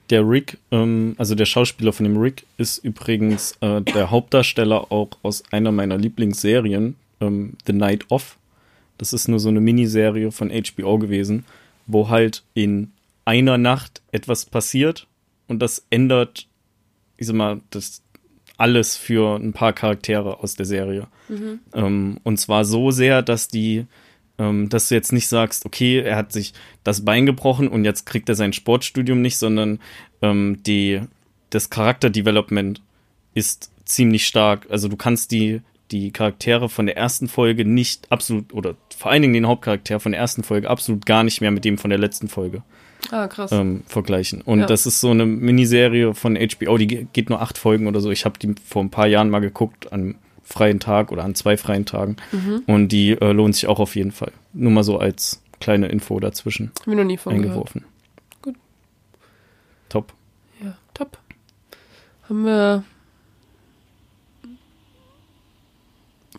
[0.10, 5.10] Der Rick, ähm, also der Schauspieler von dem Rick, ist übrigens äh, der Hauptdarsteller auch
[5.24, 8.38] aus einer meiner Lieblingsserien, ähm, The Night Of.
[8.98, 11.46] Das ist nur so eine Miniserie von HBO gewesen,
[11.88, 12.92] wo halt in
[13.26, 15.08] einer Nacht etwas passiert
[15.48, 16.48] und das ändert,
[17.18, 18.02] ich sag mal, das
[18.58, 21.08] alles für ein paar Charaktere aus der Serie.
[21.74, 23.86] Ähm, und zwar so sehr, dass die,
[24.42, 28.06] ähm, dass du jetzt nicht sagst, okay, er hat sich das Bein gebrochen und jetzt
[28.06, 29.80] kriegt er sein Sportstudium nicht, sondern
[30.22, 31.02] ähm, die,
[31.52, 32.82] das Charakterdevelopment
[33.34, 34.68] ist ziemlich stark.
[34.70, 35.62] Also du kannst die,
[35.92, 40.12] die Charaktere von der ersten Folge nicht absolut, oder vor allen Dingen den Hauptcharakter von
[40.14, 42.64] der ersten Folge absolut gar nicht mehr mit dem von der letzten Folge
[43.12, 43.52] Ah, krass.
[43.52, 44.42] ähm, vergleichen.
[44.42, 44.66] Und Ja.
[44.68, 48.12] das ist so eine Miniserie von HBO, die ge- geht nur acht Folgen oder so.
[48.12, 50.16] Ich habe die vor ein paar Jahren mal geguckt, an
[50.52, 52.18] freien Tag oder an zwei freien Tagen.
[52.32, 52.64] Mhm.
[52.68, 54.32] Und die äh, lohnt sich auch auf jeden Fall.
[54.54, 57.48] Nur mal so als kleine Info dazwischen Hab ich noch nie von gehört.
[57.50, 57.86] eingeworfen.
[58.42, 58.56] Gut.
[59.90, 60.14] Top.
[60.64, 61.18] Ja, top.
[62.28, 62.84] Haben wir.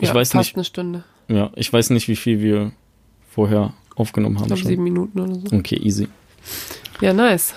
[0.00, 0.56] Ich ja, weiß fast nicht.
[0.56, 1.04] eine Stunde.
[1.28, 2.72] Ja, ich weiß nicht, wie viel wir
[3.30, 4.46] vorher aufgenommen Ich haben.
[4.48, 4.68] glaube Schon.
[4.70, 5.56] sieben Minuten oder so.
[5.56, 6.08] Okay, easy.
[7.00, 7.54] Ja, nice.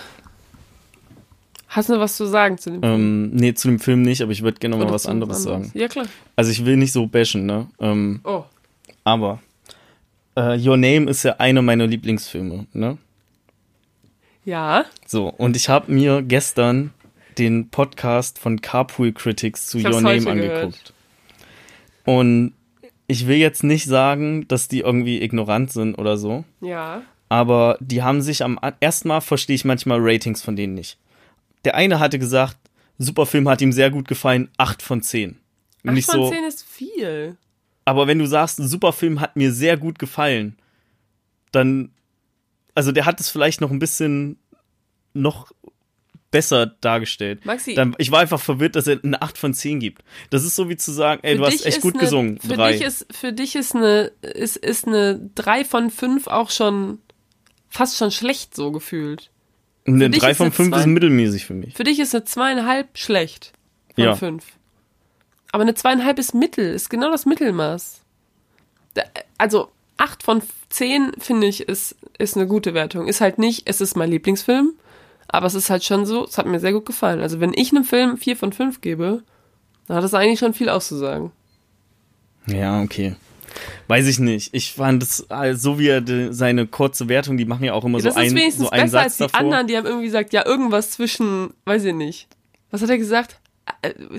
[1.76, 4.32] Hast du noch was zu sagen zu dem Ähm, nee, zu dem Film nicht, aber
[4.32, 5.72] ich würde gerne mal was zu anderes sagen.
[5.74, 6.06] Ja, klar.
[6.38, 7.68] Also ich will nicht so bashen, ne?
[7.80, 8.46] Ähm, Oh.
[9.04, 9.40] aber
[10.38, 12.98] äh, Your Name ist ja einer meiner Lieblingsfilme, ne?
[14.46, 14.86] Ja.
[15.06, 16.92] So, und ich habe mir gestern
[17.38, 20.94] den Podcast von Carpool Critics zu Your Name heute angeguckt.
[22.06, 22.54] Und
[23.08, 27.02] ich will jetzt nicht sagen, dass die irgendwie ignorant sind oder so, Ja.
[27.28, 30.98] aber die haben sich am ersten Mal verstehe ich manchmal Ratings von denen nicht.
[31.66, 32.58] Der eine hatte gesagt,
[32.98, 35.32] super Film hat ihm sehr gut gefallen, 8 von 10.
[35.32, 37.38] Und 8 nicht von so, 10 ist viel.
[37.84, 40.58] aber wenn du sagst, ein super Film hat mir sehr gut gefallen,
[41.52, 41.92] dann,
[42.74, 44.38] also der hat es vielleicht noch ein bisschen
[45.14, 45.52] noch
[46.32, 47.46] besser dargestellt.
[47.46, 50.04] Maxi, Dann, ich war einfach verwirrt, dass er eine 8 von 10 gibt.
[50.32, 52.40] Das ist so wie zu sagen, ey, du hast echt gut eine, gesungen.
[52.40, 52.74] Für Drei.
[52.74, 57.00] dich ist, für dich ist eine, ist, ist eine 3 von 5 auch schon
[57.70, 59.32] fast schon schlecht so gefühlt.
[59.88, 60.80] Eine dich 3 ist von eine 5 zwei.
[60.80, 61.74] ist mittelmäßig für mich.
[61.76, 63.54] Für dich ist eine zweieinhalb schlecht
[63.96, 64.16] von Ja.
[64.16, 64.46] fünf.
[65.52, 68.02] Aber eine zweieinhalb ist Mittel, ist genau das Mittelmaß.
[69.38, 73.08] Also acht von zehn, finde ich, ist, ist eine gute Wertung.
[73.08, 74.74] Ist halt nicht, es ist mein Lieblingsfilm,
[75.28, 77.22] aber es ist halt schon so, es hat mir sehr gut gefallen.
[77.22, 79.24] Also wenn ich einem Film vier von fünf gebe,
[79.88, 81.32] dann hat das eigentlich schon viel auszusagen.
[82.48, 83.16] Ja, okay.
[83.88, 84.54] Weiß ich nicht.
[84.54, 87.86] Ich fand es, äh, so wie er de, seine kurze Wertung, die machen ja auch
[87.86, 89.40] immer Ja, so, das ein, ist wenigstens so einen besser als Satz die davor.
[89.46, 92.28] anderen, die haben irgendwie gesagt, ja, irgendwas zwischen, weiß ich nicht.
[92.72, 93.40] Was hat er gesagt?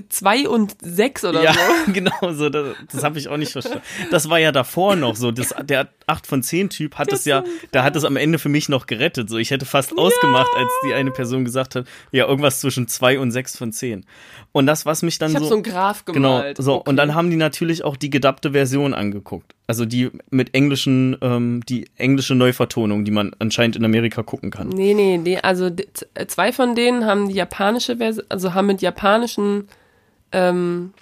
[0.09, 1.59] Zwei und sechs oder ja, so.
[1.93, 2.49] genau so.
[2.49, 3.81] Das, das habe ich auch nicht verstanden.
[4.11, 5.31] Das war ja davor noch so.
[5.31, 7.43] Das, der 8 von 10 Typ hat es ja,
[7.73, 9.29] der hat es am Ende für mich noch gerettet.
[9.29, 13.19] So, ich hätte fast ausgemacht, als die eine Person gesagt hat, ja, irgendwas zwischen 2
[13.19, 14.05] und 6 von 10.
[14.51, 15.49] Und das, was mich dann Ich habe so.
[15.49, 16.57] so einen Graph Genau, gemalt.
[16.57, 16.75] so.
[16.75, 16.89] Okay.
[16.89, 19.53] Und dann haben die natürlich auch die gedappte Version angeguckt.
[19.69, 24.69] Also die mit englischen, ähm, die englische Neuvertonung, die man anscheinend in Amerika gucken kann.
[24.69, 25.69] Nee, nee, nee, also
[26.27, 29.67] zwei von denen haben die japanische Version, also haben mit japanischen,
[30.31, 30.93] ähm,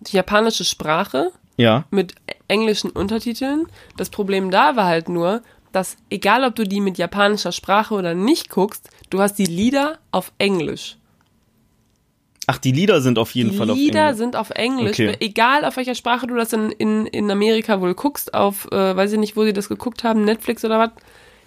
[0.00, 1.84] die japanische Sprache Ja.
[1.90, 2.14] mit
[2.48, 3.66] englischen Untertiteln.
[3.96, 8.14] Das Problem da war halt nur, dass egal ob du die mit japanischer Sprache oder
[8.14, 10.96] nicht guckst, du hast die Lieder auf Englisch.
[12.46, 14.16] Ach, die Lieder sind auf jeden Die Fall auf Lieder Englisch.
[14.18, 15.16] sind auf Englisch, Okay.
[15.20, 19.12] egal auf welcher Sprache du das in, in, in Amerika wohl guckst, auf, äh, weiß
[19.12, 20.90] ich nicht, wo sie das geguckt haben, Netflix oder was.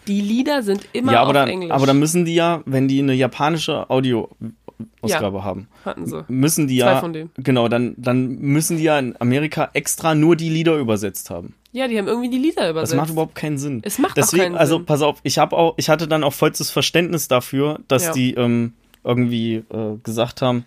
[0.07, 1.71] Die Lieder sind immer Ja, aber auf dann, Englisch.
[1.71, 6.23] aber dann müssen die ja, wenn die eine japanische Audioausgabe haben, hatten sie.
[6.27, 7.31] müssen die Zwei ja, von denen.
[7.37, 11.53] genau, dann, dann müssen die ja in Amerika extra nur die Lieder übersetzt haben.
[11.71, 12.95] Ja, die haben irgendwie die Lieder Das übersetzt.
[12.95, 13.81] macht überhaupt keinen Sinn.
[13.83, 14.85] Es macht auch Deswegen, keinen also Sinn.
[14.85, 18.11] pass auf, ich habe auch, ich hatte dann auch vollstes Verständnis dafür, dass Ja.
[18.13, 18.73] die ähm,
[19.03, 20.65] irgendwie äh, gesagt haben,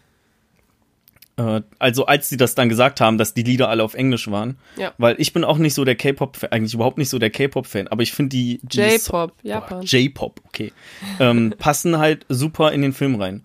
[1.37, 4.95] also als sie das dann gesagt haben, dass die Lieder alle auf Englisch waren, Ja.
[4.97, 8.03] weil ich bin auch nicht so der K-Pop, eigentlich überhaupt nicht so der K-Pop-Fan, aber
[8.03, 9.83] ich finde die, die J-Pop, Japan.
[9.83, 10.73] J-Pop, okay,
[11.21, 13.43] ähm, passen halt super in den Film rein.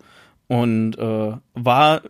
[0.48, 2.02] und äh, war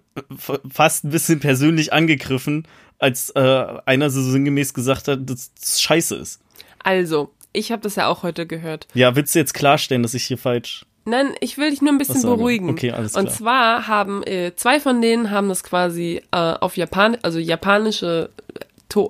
[0.70, 2.66] fast ein bisschen persönlich angegriffen,
[2.99, 6.41] als äh, einer so sinngemäß gesagt hat, dass das scheiße ist.
[6.85, 8.87] Also, ich habe das ja auch heute gehört.
[8.95, 10.87] Ja, willst du jetzt klarstellen, dass ich hier falsch.
[11.05, 12.70] Nein, ich will dich nur ein bisschen beruhigen.
[12.70, 13.36] okay, alles Und klar.
[13.36, 18.61] zwar haben äh, zwei von denen haben das quasi äh, auf Japan, also japanische äh,
[18.88, 19.09] to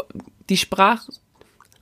[0.49, 1.07] die Sprach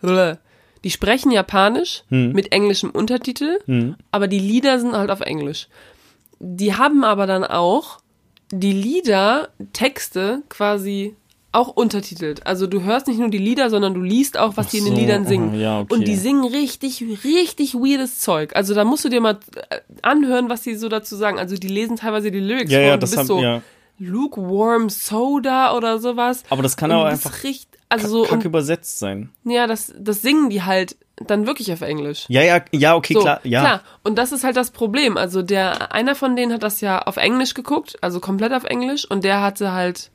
[0.02, 2.32] die sprechen Japanisch Hm.
[2.32, 3.58] mit englischem Untertitel,
[4.11, 5.68] aber die Lieder sind halt auf Englisch.
[6.38, 7.98] Die haben aber dann auch
[8.50, 11.14] die Lieder, Texte quasi
[11.53, 12.46] auch untertitelt.
[12.46, 14.84] Also du hörst nicht nur die Lieder, sondern du liest auch, was Ach die in
[14.84, 15.59] den so, Liedern singen.
[15.59, 15.94] ja, okay.
[15.94, 18.55] Und die singen richtig, richtig weirdes Zeug.
[18.55, 19.38] Also da musst du dir mal
[19.70, 21.38] äh, anhören, was die so dazu sagen.
[21.38, 23.40] Also die lesen teilweise die Lyrics Ja, vor ja, und du das bist haben so
[23.42, 23.62] ja.
[23.98, 26.44] lukewarm soda oder sowas.
[26.51, 29.30] Aber das kann das einfach Richt, also so, kack und, übersetzt sein.
[29.44, 30.96] ja, das, das singen die halt
[31.26, 32.24] dann wirklich auf Englisch.
[32.28, 33.61] Ja, ja, ja, okay, So, klar, ja.
[33.61, 33.80] klar.
[34.05, 35.16] Und das ist halt das Problem.
[35.16, 39.05] Also der, einer von denen hat das ja auf Englisch geguckt, also komplett auf Englisch,
[39.11, 40.11] und der hatte halt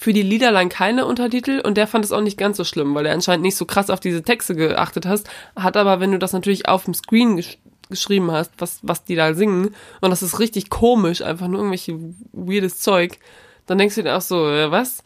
[0.00, 3.04] für die Liederline keine Untertitel und der fand es auch nicht ganz so schlimm, weil
[3.04, 6.32] er anscheinend nicht so krass auf diese Texte geachtet hast, hat aber, wenn du das
[6.32, 7.58] natürlich auf dem Screen gesch
[7.90, 11.98] geschrieben hast, was, was die da singen, und das ist richtig komisch, einfach nur irgendwelche
[12.32, 13.18] weirdes Zeug,
[13.66, 15.02] dann denkst du dir auch so, äh, was?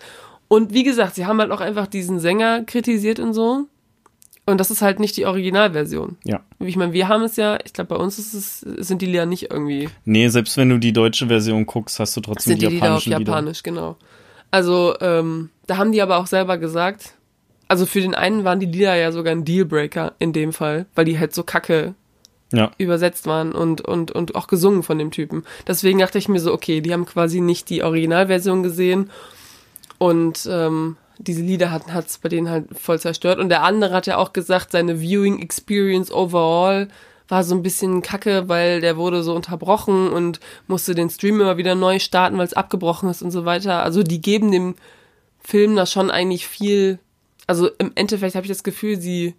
[0.49, 3.65] Und wie gesagt, sie haben halt auch einfach diesen Sänger kritisiert und so.
[4.47, 6.19] Und das ist halt nicht die Originalversion.
[6.25, 6.41] Ja.
[6.61, 9.27] Ich meine, wir haben es ja, ich glaube, bei uns ist es, sind die Lieder
[9.27, 12.69] nicht irgendwie, Nee, selbst wenn du die deutsche Version guckst, hast du trotzdem sind die
[12.69, 13.33] die Lieder auf japanischen Lieder.
[13.33, 13.97] Japanisch, genau.
[14.55, 17.15] Also, ähm, da haben die aber auch selber gesagt,
[17.67, 21.05] also für den einen waren die Lieder ja sogar ein Dealbreaker in dem Fall, weil
[21.07, 21.95] die halt so kacke
[22.53, 22.71] Ja.
[22.79, 25.43] übersetzt waren und, und, und auch gesungen von dem Typen.
[25.67, 29.11] Deswegen dachte ich mir so, okay, die haben quasi nicht die Originalversion gesehen
[29.99, 33.41] und ähm, diese Lieder hat es bei denen halt voll zerstört.
[33.41, 36.87] Und der andere hat ja auch gesagt, seine Viewing Experience overall
[37.35, 41.57] war so ein bisschen kacke, weil der wurde so unterbrochen und musste den Stream immer
[41.57, 43.83] wieder neu starten, weil es abgebrochen ist und so weiter.
[43.83, 44.77] Also die geben dem
[45.43, 47.01] Film da schon eigentlich viel,
[47.49, 49.35] also im Endeffekt habe ich das Gefühl, sie,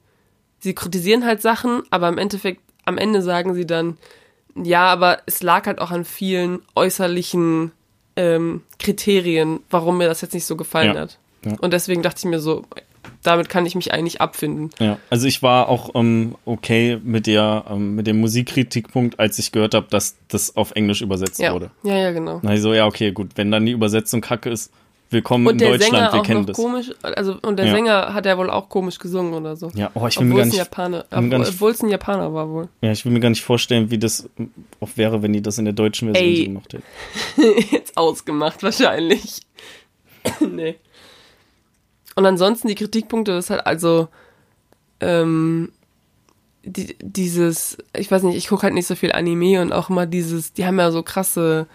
[0.60, 3.98] sie kritisieren halt Sachen, aber im Endeffekt, am Ende sagen sie dann,
[4.62, 7.72] ja, aber es lag halt auch an vielen äußerlichen
[8.18, 11.18] ähm, Kriterien, warum mir das jetzt nicht so gefallen Ja, hat.
[11.46, 11.54] ja.
[11.62, 12.66] Und deswegen dachte ich mir so,
[13.26, 14.70] damit kann ich mich eigentlich abfinden.
[14.80, 19.52] Ja, also ich war auch ähm, okay mit der ähm, mit dem Musikkritikpunkt, als ich
[19.52, 21.72] gehört habe, dass das auf Englisch übersetzt Ja, wurde.
[21.84, 22.40] ja, ja, genau.
[22.44, 24.72] Na so, ja, okay, gut, wenn dann die Übersetzung kacke ist,
[25.12, 26.58] willkommen Und in der Deutschland, Sänger wir auch kennen noch das.
[26.58, 27.72] komisch, also und der Ja.
[27.74, 29.72] Sänger hat ja wohl auch komisch gesungen oder so.
[29.76, 31.84] Ja, oh, ich will mir Obwohl gar nicht, Japaner, mir gar obwohl nicht- obwohl es
[31.84, 32.68] ein Japaner war wohl.
[32.82, 34.28] ja, ich will mir gar nicht vorstellen, wie das
[34.80, 36.38] auch wäre, wenn die das in der deutschen Version Ey.
[36.38, 37.66] so gemacht hätten.
[37.72, 39.42] Jetzt ausgemacht wahrscheinlich.
[40.40, 40.76] nee.
[42.16, 44.08] Und ansonsten die Kritikpunkte ist halt also
[45.02, 45.72] ähm,
[46.64, 50.06] die, dieses, ich weiß nicht, ich gucke halt nicht so viel Anime und auch immer
[50.06, 51.68] dieses, die haben ja so krasse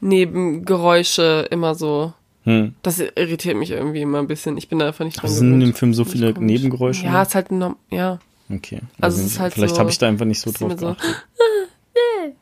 [0.00, 2.12] Nebengeräusche immer so.
[2.42, 2.74] Hm.
[2.82, 4.58] Das irritiert mich irgendwie immer ein bisschen.
[4.58, 6.34] Ich bin da einfach nicht dran Also sind in dem Film so viele.
[6.38, 7.06] Nebengeräusche?
[7.06, 8.18] Ja, ist halt norm ja.
[8.52, 8.80] Okay.
[9.00, 11.24] Also es ist halt vielleicht so- habe ich da einfach nicht so drauf so, geachtet.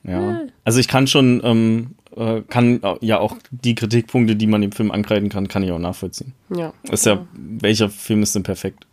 [0.05, 0.42] Ja.
[0.64, 4.90] Also ich kann schon, ähm, äh, kann ja auch die Kritikpunkte, die man dem Film
[4.90, 6.32] ankreiden kann, kann ich auch nachvollziehen.
[6.54, 6.72] Ja.
[6.90, 8.86] Ist ja, welcher Film ist denn perfekt?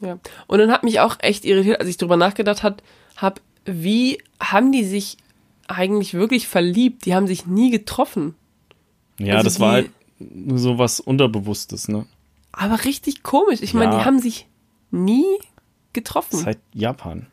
[0.00, 0.18] Ja.
[0.46, 2.82] Und dann hat mich auch echt irritiert, als ich drüber nachgedacht hat,
[3.16, 5.16] hab, wie haben die sich
[5.68, 7.06] eigentlich wirklich verliebt?
[7.06, 8.34] Die haben sich nie getroffen.
[9.18, 9.90] Ja, Also das war die- halt
[10.34, 12.06] nur so was Unterbewusstes, ne?
[12.52, 13.60] Aber richtig komisch.
[13.62, 13.98] Ich meine, Ja.
[13.98, 14.46] die haben sich
[14.90, 15.24] nie
[15.92, 16.44] getroffen.
[16.44, 17.26] halt Japan.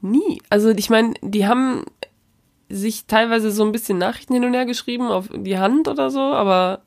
[0.00, 0.42] Nie.
[0.50, 1.84] Also ich meine, die haben
[2.68, 6.20] sich teilweise so ein bisschen Nachrichten hin und her geschrieben auf die Hand oder so,
[6.20, 6.80] aber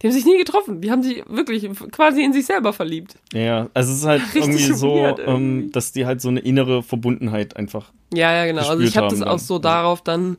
[0.00, 0.80] die haben sich nie getroffen.
[0.80, 3.16] Die haben sich wirklich quasi in sich selber verliebt.
[3.32, 5.64] Ja, also es ist halt Richtig irgendwie so, weird irgendwie.
[5.64, 7.92] ähm, dass die halt so eine innere Verbundenheit einfach.
[8.14, 8.68] Ja, ja, genau.
[8.68, 10.36] Also ich habe das auch so darauf dann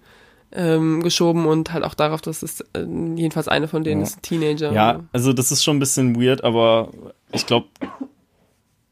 [0.54, 2.86] ähm, geschoben und halt auch darauf, dass es äh,
[3.16, 4.08] jedenfalls eine von denen Ja.
[4.08, 4.72] ist ein Teenager.
[4.72, 6.90] Ja, also das ist schon ein bisschen weird, aber
[7.34, 7.68] ich glaube,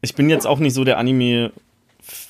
[0.02, 1.50] ich bin jetzt auch nicht so der Anime,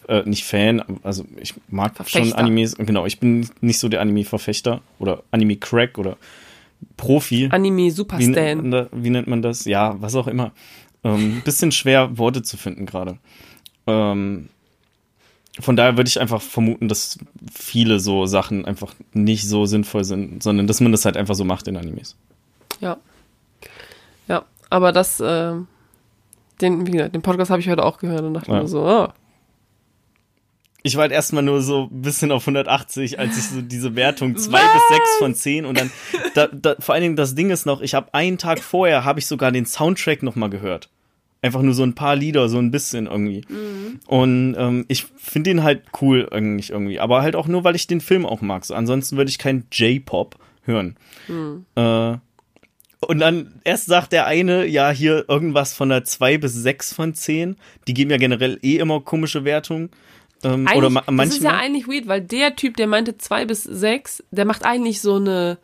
[0.09, 2.39] äh, nicht Fan, also ich mag schon Verfechter.
[2.39, 6.17] Animes, genau, ich bin nicht so der Anime-Verfechter oder Anime-Crack oder
[6.97, 7.49] Profi.
[7.53, 8.27] Anime Super wie,
[8.93, 9.65] wie nennt man das?
[9.65, 10.53] Ja, was auch immer.
[11.05, 13.19] Ähm, bisschen schwer, Worte zu finden gerade.
[13.87, 14.49] Ähm,
[15.61, 17.19] von daher würde ich einfach vermuten, dass
[17.53, 21.45] viele so Sachen einfach nicht so sinnvoll sind, sondern dass man das halt einfach so
[21.45, 22.17] macht in Animes.
[22.81, 22.97] Ja.
[24.29, 25.55] Ja, aber das, äh,
[26.61, 28.63] den, wie gesagt, den Podcast habe ich heute auch gehört und dachte Ja.
[28.63, 29.09] mir so, oh,
[30.83, 34.37] Ich war halt erstmal nur so ein bisschen auf 180, als ich so diese Wertung
[34.37, 35.91] 2 bis 6 von 10 und dann,
[36.35, 39.19] da, da, vor allen Dingen das Ding ist noch, ich habe einen Tag vorher, habe
[39.19, 40.89] ich sogar den Soundtrack nochmal gehört.
[41.43, 43.45] Einfach nur so ein paar Lieder, so ein bisschen irgendwie.
[44.07, 46.99] Und ähm, ich finde den halt cool eigentlich irgendwie.
[46.99, 48.65] Aber halt auch nur, weil ich den Film auch mag.
[48.65, 50.97] So, ansonsten würde ich kein J-Pop hören.
[51.77, 52.19] Äh,
[53.01, 57.15] und dann erst sagt der eine, ja, hier irgendwas von der 2 bis 6 von
[57.15, 57.57] 10.
[57.87, 59.91] Die geben ja generell eh immer komische Wertungen.
[60.45, 61.55] Ähm, Eigentlich, oder ma das ist ja manchmal.
[61.65, 65.59] eigentlich weird, weil der Typ, der meinte 2 bis 6, der macht eigentlich so eine,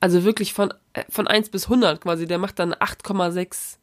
[0.00, 3.78] also wirklich von, äh, von 1 bis 100 quasi, der macht dann 8,6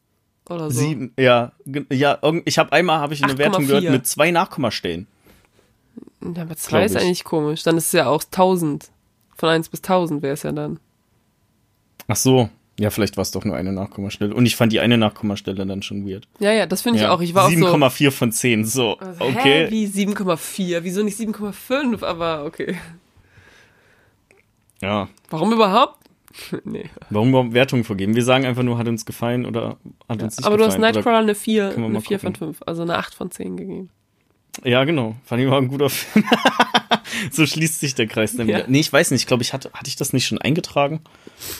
[0.49, 0.79] oder so.
[0.79, 1.51] Sieben, ja,
[1.89, 3.67] ja, ich habe einmal habe ich eine Wertung 8,4.
[3.67, 5.07] gehört mit zwei Nachkommastellen.
[6.21, 7.01] Ja, aber 2 Glaub ist ich.
[7.01, 7.63] eigentlich komisch.
[7.63, 8.89] Dann ist es ja auch 1000.
[9.35, 10.79] Von 1 bis 1000 wäre es ja dann.
[12.07, 14.33] Ach so, ja, vielleicht war es doch nur eine Nachkommastelle.
[14.35, 16.27] Und ich fand die eine Nachkommastelle dann schon weird.
[16.39, 17.11] Ja, ja, das finde ich ja.
[17.11, 17.21] auch.
[17.21, 17.55] Ich war auch so.
[17.55, 19.67] 7,4 von 10, so, Also, okay.
[19.67, 20.79] Hä, wie 7,4?
[20.83, 22.03] Wieso nicht 7,5?
[22.03, 22.75] Aber okay.
[24.81, 25.99] Ja, Warum überhaupt?
[26.65, 26.89] nee.
[27.09, 28.13] warum überhaupt Wertungen vergeben?
[28.13, 29.77] Wir sagen einfach nur, hat uns gefallen oder
[30.09, 30.83] hat uns nicht Aber du hast gefallen.
[30.83, 32.53] oder- Nightcrawler eine 4, Können wir eine mal 4 von gucken.
[32.55, 33.89] 5, also eine 8 von 10 gegeben.
[34.65, 35.15] Ja, genau.
[35.23, 36.25] Fand ich mal ein guter Film.
[37.31, 38.57] so schließt sich der Kreis dann Ja.
[38.59, 38.67] wieder.
[38.67, 39.21] Nee, ich weiß nicht.
[39.21, 41.01] Ich glaube, ich hatte, hatte ich das nicht schon eingetragen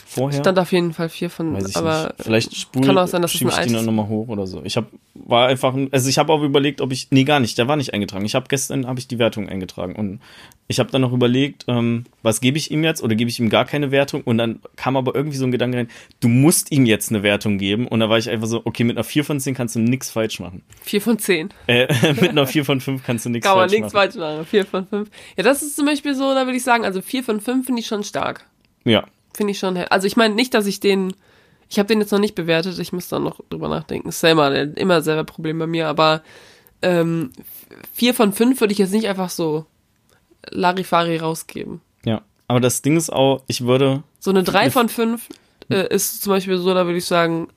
[0.07, 0.39] vorher?
[0.39, 2.24] Stand auf jeden Fall 4 von, Weiß ich aber nicht.
[2.24, 4.47] Vielleicht spul, kann auch sein, dass es schiebe ein ich altes- dann nochmal hoch oder
[4.47, 4.61] so.
[4.63, 4.88] Ich habe
[5.28, 7.93] war einfach, also ich habe auch überlegt, ob ich, nee, gar nicht, der war nicht
[7.93, 8.26] eingetragen.
[8.26, 10.20] Ich habe gestern habe ich die Wertung eingetragen und
[10.68, 13.49] ich habe dann noch überlegt, ähm, was gebe ich ihm jetzt oder gebe ich ihm
[13.49, 15.88] gar keine Wertung und dann kam aber irgendwie so ein Gedanke rein,
[16.20, 18.97] du musst ihm jetzt eine Wertung geben und da war ich einfach so, okay, mit
[18.97, 20.63] einer 4 von 10 kannst du nichts falsch machen.
[20.82, 21.49] 4 von 10.
[21.68, 21.88] Äh,
[22.22, 24.11] mit einer 4 von 5 kannst du nichts Kann man falsch nichts machen.
[24.11, 24.45] falsch machen.
[24.45, 25.05] 4 von 5.
[25.38, 27.82] Ja, das ist zum Beispiel so, da würde ich sagen, also 4 von 5 finde
[27.82, 28.45] ich schon stark.
[28.84, 29.76] Ja, Finde ich schon.
[29.78, 31.14] Also ich meine nicht, dass ich den.
[31.70, 34.10] Ich habe den jetzt noch nicht bewertet, ich muss da noch drüber nachdenken.
[34.10, 36.22] Ist selber der- immer selber Problem bei mir, aber
[36.82, 37.32] ähm,
[37.93, 39.66] 4 von 5 würde ich jetzt nicht einfach so
[40.51, 41.82] Larifari rausgeben.
[42.03, 42.22] ja.
[42.47, 45.28] Aber das Ding ist auch, ich würde, So eine 3 von 5
[45.72, 47.47] äh, ist zum Beispiel so, da würde ich sagen,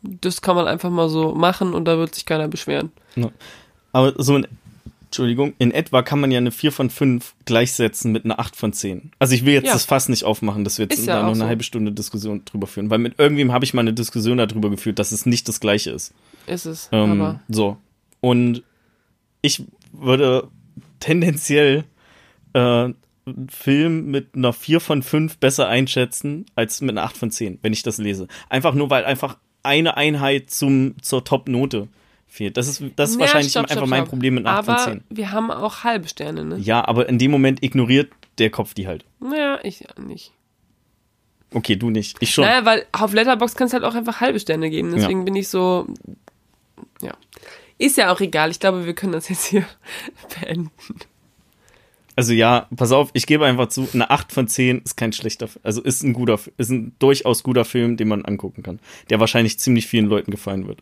[0.00, 2.90] das kann man einfach mal so machen und da wird sich keiner beschweren.
[3.92, 4.46] aber so in,
[5.12, 8.72] Entschuldigung, in etwa kann man ja eine 4 von 5 gleichsetzen mit einer 8 von
[8.72, 9.12] 10.
[9.18, 9.74] Also ich will jetzt Ja.
[9.74, 11.44] das Fass nicht aufmachen, dass wir jetzt ja da noch eine so.
[11.46, 14.98] halbe Stunde Diskussion drüber führen, weil mit irgendwem habe ich mal eine Diskussion darüber geführt,
[14.98, 16.14] dass es nicht das gleiche ist.
[16.46, 16.88] Ist es.
[16.92, 17.76] Ähm, aber so.
[18.20, 18.62] Und
[19.42, 20.48] ich würde
[21.00, 21.84] tendenziell
[22.54, 22.96] äh, einen
[23.50, 27.74] Film mit einer 4 von 5 besser einschätzen als mit einer 8 von 10, wenn
[27.74, 28.28] ich das lese.
[28.48, 31.88] Einfach nur, weil einfach eine Einheit zum, zur Top-Note
[32.32, 32.56] fehlt.
[32.56, 34.08] Das ist, das ist Ja, wahrscheinlich stopp, einfach stopp, mein stopp.
[34.10, 35.04] Problem mit einer 8 aber von 10.
[35.10, 36.58] wir haben auch halbe Sterne, ne?
[36.58, 39.04] Ja, aber in dem Moment ignoriert der Kopf die halt.
[39.20, 40.32] Naja, ich nicht.
[41.54, 42.16] Okay, du nicht.
[42.20, 42.44] Ich schon.
[42.44, 44.90] Naja, weil auf Letterbox kannst du halt auch einfach halbe Sterne geben.
[44.94, 45.86] Deswegen bin ich so.
[47.02, 47.12] Ja.
[47.78, 48.50] Ist ja auch egal.
[48.50, 49.66] Ich glaube, wir können das jetzt hier
[50.40, 50.70] beenden.
[52.16, 55.46] Also ja, pass auf, ich gebe einfach zu, eine 8 von 10 ist kein schlechter,
[55.46, 59.18] F- also ist ein guter, ist ein durchaus guter Film, den man angucken kann, der
[59.18, 60.80] wahrscheinlich ziemlich vielen Leuten gefallen wird.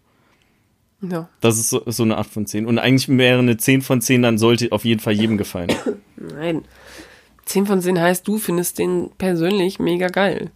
[1.02, 1.28] Ja.
[1.40, 2.66] Das ist so, so eine 8 von 10.
[2.66, 5.72] Und eigentlich wäre eine 10 von 10, dann sollte auf jeden Fall jedem gefallen.
[6.16, 6.62] Nein.
[7.46, 10.50] 10 von 10 heißt, du findest den persönlich mega geil.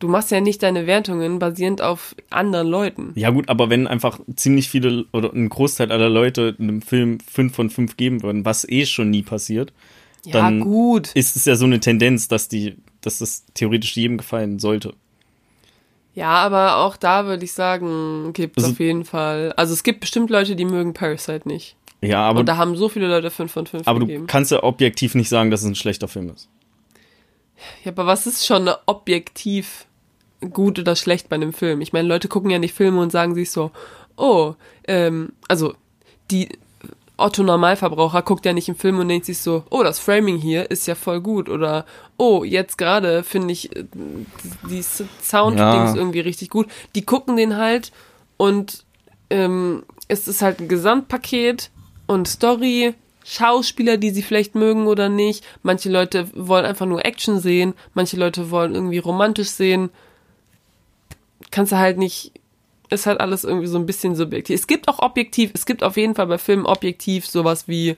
[0.00, 3.12] Du machst ja nicht deine Wertungen basierend auf anderen Leuten.
[3.14, 7.54] Ja gut, aber wenn einfach ziemlich viele oder ein Großteil aller Leute einem Film 5
[7.54, 9.72] von 5 geben würden, was eh schon nie passiert,
[10.26, 11.12] Ja, Dann- gut.
[11.14, 14.94] ist es ja so eine Tendenz, dass die, dass das theoretisch jedem gefallen sollte.
[16.14, 19.52] Ja, aber auch da würde ich sagen, gibt es Also- auf jeden Fall.
[19.56, 21.76] Also es gibt bestimmt Leute, die mögen Parasite nicht.
[22.00, 24.26] Ja, aber, Und da haben so viele Leute 5 von 5 aber du gegeben.
[24.26, 26.48] kannst ja objektiv nicht sagen, dass es ein schlechter Film ist.
[27.84, 29.86] Ja, aber was ist schon objektiv
[30.52, 31.80] gut oder schlecht bei einem Film?
[31.80, 33.70] Ich meine, Leute gucken ja nicht Filme und sagen sich so,
[34.16, 34.54] oh,
[34.86, 35.74] ähm, also
[36.30, 36.50] die
[37.16, 40.70] Otto Normalverbraucher guckt ja nicht einen Film und denkt sich so, oh, das Framing hier
[40.70, 41.86] ist ja voll gut oder
[42.16, 43.84] oh, jetzt gerade finde ich äh,
[44.68, 45.94] die Sound-Dings Ja.
[45.94, 46.66] irgendwie richtig gut.
[46.94, 47.92] Die gucken den halt
[48.36, 48.84] und
[49.30, 51.70] ähm, es ist halt ein Gesamtpaket
[52.06, 55.44] und Story, Schauspieler, die sie vielleicht mögen oder nicht.
[55.62, 59.90] Manche Leute wollen einfach nur Action sehen, manche Leute wollen irgendwie romantisch sehen.
[61.50, 62.32] Kannst du halt nicht,
[62.90, 64.58] ist halt alles irgendwie so ein bisschen subjektiv.
[64.58, 67.96] Es gibt auch objektiv, es gibt auf jeden Fall bei Filmen objektiv sowas wie,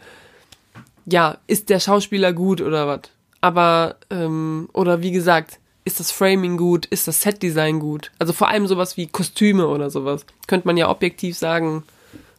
[1.05, 3.03] ja, ist der Schauspieler gut oder was?
[3.41, 8.11] Aber, ähm, oder wie gesagt, ist das Framing gut, ist das Setdesign gut?
[8.19, 10.27] Also vor allem sowas wie Kostüme oder sowas.
[10.49, 11.85] Könnte man ja objektiv sagen,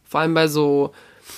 [0.06, 0.92] vor allem bei so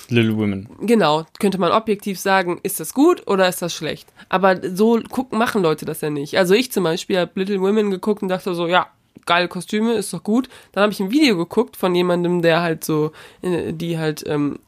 [0.09, 0.67] Little Women.
[0.81, 4.09] Genau, könnte man objektiv sagen, ist das gut oder ist das schlecht?
[4.29, 6.37] Aber so gucken, machen Leute das ja nicht.
[6.37, 8.87] Also ich zum Beispiel habe Little Women geguckt und dachte so, ja,
[9.25, 10.49] geile Kostüme, ist doch gut.
[10.71, 13.11] Dann habe ich ein Video geguckt von jemandem, der halt so,
[13.41, 14.59] äh, die halt, ähm,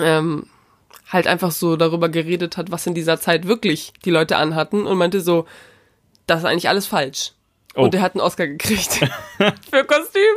[0.00, 0.46] ähm,
[1.10, 4.98] halt einfach so darüber geredet hat, was in dieser Zeit wirklich die Leute anhatten und
[4.98, 5.46] meinte so,
[6.26, 7.32] das ist eigentlich alles falsch.
[7.74, 7.84] Oh.
[7.84, 8.92] Und der hat einen Oscar gekriegt
[9.70, 10.34] für Kostüm.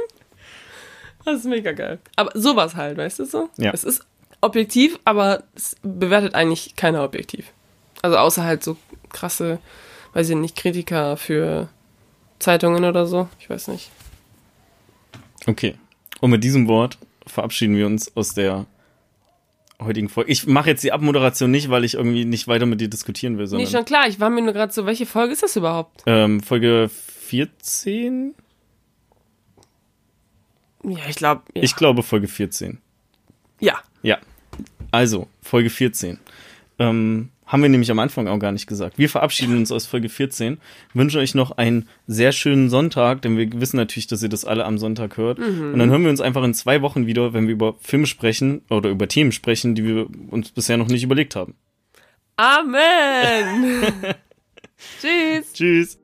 [1.25, 1.99] Das ist mega geil.
[2.15, 3.49] Aber sowas halt, weißt du so?
[3.57, 3.71] Ja.
[3.73, 4.05] Es ist
[4.41, 7.51] objektiv, aber es bewertet eigentlich keiner objektiv.
[8.01, 8.77] Also außer halt so
[9.09, 9.59] krasse,
[10.13, 11.69] weiß ich nicht, Kritiker für
[12.39, 13.27] Zeitungen oder so.
[13.39, 13.91] Ich weiß nicht.
[15.45, 15.75] Okay.
[16.21, 16.97] Und mit diesem Wort
[17.27, 18.65] verabschieden wir uns aus der
[19.81, 20.31] heutigen Folge.
[20.31, 23.45] Ich mache jetzt die Abmoderation nicht, weil ich irgendwie nicht weiter mit dir diskutieren will,
[23.45, 24.07] Nee, sondern schon klar.
[24.07, 26.03] Ich war mir nur gerade so, welche Folge ist das überhaupt?
[26.05, 28.33] ähm, Folge 14?
[30.83, 31.43] Ja, ich glaube.
[31.53, 31.61] Ja.
[31.63, 32.79] Ich glaube Folge 14.
[33.59, 33.75] ja.
[34.01, 34.17] Ja.
[34.91, 36.17] Also, Folge 14.
[36.79, 38.99] Ähm, haben wir nämlich am Anfang auch gar nicht gesagt.
[38.99, 40.59] Wir verabschieden uns aus Folge 14,
[40.93, 44.65] wünschen euch noch einen sehr schönen Sonntag, denn wir wissen natürlich, dass ihr das alle
[44.65, 45.39] am Sonntag hört.
[45.39, 48.61] Und dann hören wir uns einfach in zwei Wochen wieder, wenn wir über Filme sprechen
[48.69, 51.55] oder über Themen sprechen, die wir uns bisher noch nicht überlegt haben.
[52.37, 53.81] Amen.
[55.01, 55.53] Tschüss.
[55.53, 55.99] Tschüss.